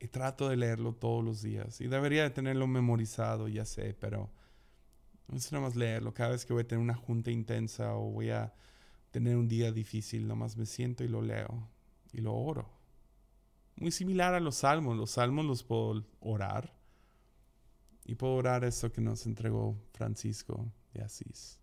Y 0.00 0.06
trato 0.06 0.48
de 0.48 0.56
leerlo 0.56 0.94
todos 0.94 1.24
los 1.24 1.42
días. 1.42 1.80
Y 1.80 1.88
debería 1.88 2.22
de 2.22 2.30
tenerlo 2.30 2.68
memorizado, 2.68 3.48
ya 3.48 3.64
sé, 3.64 3.96
pero 3.98 4.30
no 5.26 5.36
es 5.36 5.50
nada 5.50 5.64
más 5.64 5.74
leerlo. 5.74 6.14
Cada 6.14 6.30
vez 6.30 6.46
que 6.46 6.52
voy 6.52 6.62
a 6.62 6.68
tener 6.68 6.82
una 6.82 6.94
junta 6.94 7.32
intensa 7.32 7.94
o 7.94 8.10
voy 8.10 8.30
a 8.30 8.54
tener 9.10 9.36
un 9.36 9.48
día 9.48 9.72
difícil, 9.72 10.26
nomás 10.26 10.56
me 10.56 10.66
siento 10.66 11.04
y 11.04 11.08
lo 11.08 11.22
leo 11.22 11.68
y 12.12 12.20
lo 12.20 12.34
oro. 12.34 12.68
Muy 13.76 13.90
similar 13.92 14.34
a 14.34 14.40
los 14.40 14.56
salmos. 14.56 14.96
Los 14.96 15.12
salmos 15.12 15.44
los 15.44 15.62
puedo 15.62 16.04
orar. 16.20 16.74
Y 18.04 18.14
puedo 18.14 18.34
orar 18.34 18.64
esto 18.64 18.90
que 18.90 19.00
nos 19.00 19.26
entregó 19.26 19.76
Francisco 19.92 20.72
de 20.94 21.02
Asís. 21.02 21.58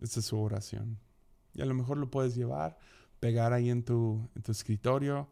Esta 0.00 0.20
es 0.20 0.26
su 0.26 0.38
oración. 0.38 0.98
Y 1.54 1.62
a 1.62 1.66
lo 1.66 1.74
mejor 1.74 1.98
lo 1.98 2.10
puedes 2.10 2.34
llevar, 2.34 2.78
pegar 3.20 3.52
ahí 3.52 3.70
en 3.70 3.84
tu, 3.84 4.28
en 4.34 4.42
tu 4.42 4.52
escritorio, 4.52 5.28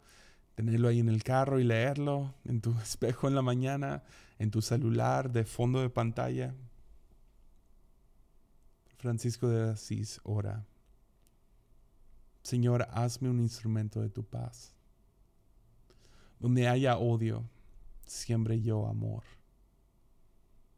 tenerlo 0.55 0.89
ahí 0.89 1.01
en 1.01 1.09
el 1.09 1.23
carro 1.23 1.61
y 1.61 1.65
leerlo, 1.65 2.35
en 2.45 2.61
tu 2.61 2.73
espejo 2.83 3.29
en 3.29 3.35
la 3.35 3.43
mañana, 3.43 4.03
en 4.39 4.51
tu 4.51 4.63
celular, 4.63 5.31
de 5.31 5.45
fondo 5.45 5.81
de 5.81 5.91
pantalla. 5.91 6.55
Francisco 9.01 9.49
de 9.49 9.71
Asís 9.71 10.21
ora. 10.25 10.67
Señor, 12.43 12.87
hazme 12.91 13.31
un 13.31 13.41
instrumento 13.41 14.03
de 14.03 14.11
tu 14.11 14.23
paz. 14.23 14.75
Donde 16.39 16.69
haya 16.69 16.99
odio, 16.99 17.49
siembre 18.05 18.61
yo 18.61 18.87
amor. 18.87 19.25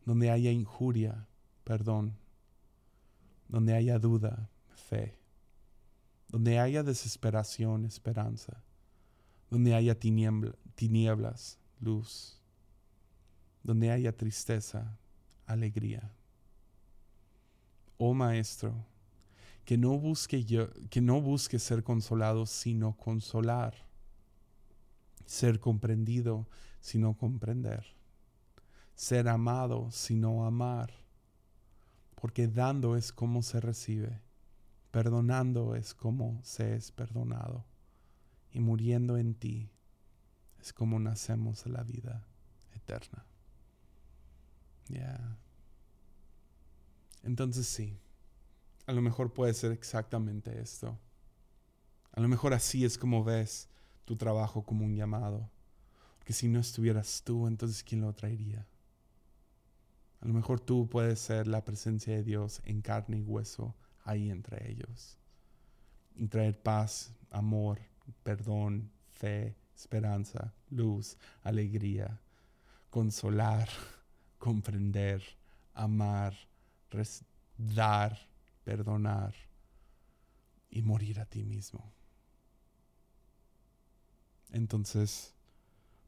Donde 0.07 0.31
haya 0.31 0.53
injuria, 0.53 1.27
perdón. 1.65 2.17
Donde 3.49 3.75
haya 3.75 3.99
duda, 3.99 4.49
fe. 4.69 5.19
Donde 6.29 6.61
haya 6.61 6.85
desesperación, 6.85 7.85
esperanza. 7.85 8.63
Donde 9.51 9.75
haya 9.75 9.99
tinieblas, 9.99 11.59
luz. 11.81 12.41
Donde 13.65 13.91
haya 13.91 14.17
tristeza, 14.17 14.97
alegría. 15.45 16.15
Oh 18.05 18.15
Maestro, 18.15 18.85
que 19.65 19.79
no 19.79 19.97
busque 19.97 20.45
yo, 20.45 20.71
que 20.91 21.01
no 21.01 21.21
busque 21.21 21.61
ser 21.61 21.85
consolado, 21.85 22.47
sino 22.47 22.97
consolar. 22.97 23.77
Ser 25.25 25.61
comprendido, 25.61 26.49
sino 26.81 27.17
comprender. 27.17 27.87
Ser 28.97 29.29
amado, 29.29 29.89
sino 29.93 30.45
amar. 30.45 30.93
Porque 32.17 32.49
dando 32.49 32.97
es 32.97 33.13
como 33.13 33.41
se 33.45 33.61
recibe, 33.61 34.21
perdonando 34.91 35.77
es 35.77 35.95
como 35.95 36.41
se 36.43 36.75
es 36.75 36.91
perdonado, 36.91 37.65
y 38.51 38.59
muriendo 38.59 39.17
en 39.17 39.37
ti 39.37 39.71
es 40.61 40.73
como 40.73 40.99
nacemos 40.99 41.67
a 41.67 41.69
la 41.69 41.85
vida 41.85 42.27
eterna. 42.75 43.25
Ya. 44.89 45.39
Entonces 47.23 47.67
sí, 47.67 47.99
a 48.87 48.93
lo 48.93 49.03
mejor 49.03 49.33
puede 49.33 49.55
ser 49.55 49.73
exactamente 49.73 50.61
esto. 50.61 50.99
A 52.13 52.21
lo 52.21 52.29
mejor 52.29 52.53
así 52.53 52.85
es 52.85 52.99
como 52.99 53.25
ves 53.25 53.69
tu 54.05 54.17
trabajo 54.17 54.65
como 54.65 54.85
un 54.85 54.97
llamado. 54.97 55.49
Porque 56.19 56.33
si 56.33 56.49
no 56.49 56.61
estuvieras 56.61 57.23
tú, 57.25 57.47
entonces 57.47 57.83
¿quién 57.83 58.01
lo 58.01 58.13
traería? 58.13 58.67
A 60.21 60.27
lo 60.27 60.35
mejor 60.35 60.61
tú 60.61 60.89
puedes 60.89 61.19
ser 61.19 61.49
la 61.49 61.65
presencia 61.65 62.15
de 62.15 62.23
Dios 62.23 62.61
en 62.65 62.81
carne 62.81 63.19
y 63.19 63.23
hueso 63.23 63.75
ahí 64.05 64.31
entre 64.31 64.71
ellos. 64.71 65.19
Y 66.15 66.29
traer 66.29 66.61
paz, 66.61 67.13
amor, 67.31 67.81
perdón, 68.23 68.91
fe, 69.11 69.57
esperanza, 69.75 70.53
luz, 70.71 71.17
alegría, 71.43 72.21
consolar, 72.91 73.69
comprender, 74.39 75.23
amar, 75.75 76.37
dar, 77.57 78.19
perdonar 78.65 79.35
y 80.71 80.83
morir 80.83 81.21
a 81.21 81.27
ti 81.27 81.45
mismo. 81.45 81.93
Entonces, 84.51 85.35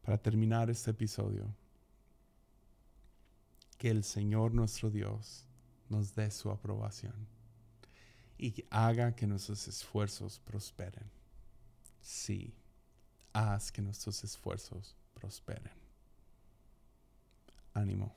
para 0.02 0.18
terminar 0.18 0.70
este 0.70 0.90
episodio, 0.90 1.54
que 3.78 3.90
el 3.90 4.04
Señor 4.04 4.52
nuestro 4.54 4.90
Dios 4.90 5.46
nos 5.88 6.14
dé 6.14 6.30
su 6.30 6.50
aprobación 6.50 7.26
y 8.38 8.64
haga 8.70 9.14
que 9.14 9.26
nuestros 9.26 9.68
esfuerzos 9.68 10.38
prosperen. 10.40 11.10
Sí, 12.00 12.54
haz 13.32 13.72
que 13.72 13.82
nuestros 13.82 14.22
esfuerzos 14.24 14.96
prosperen. 15.14 15.72
Ánimo. 17.72 18.14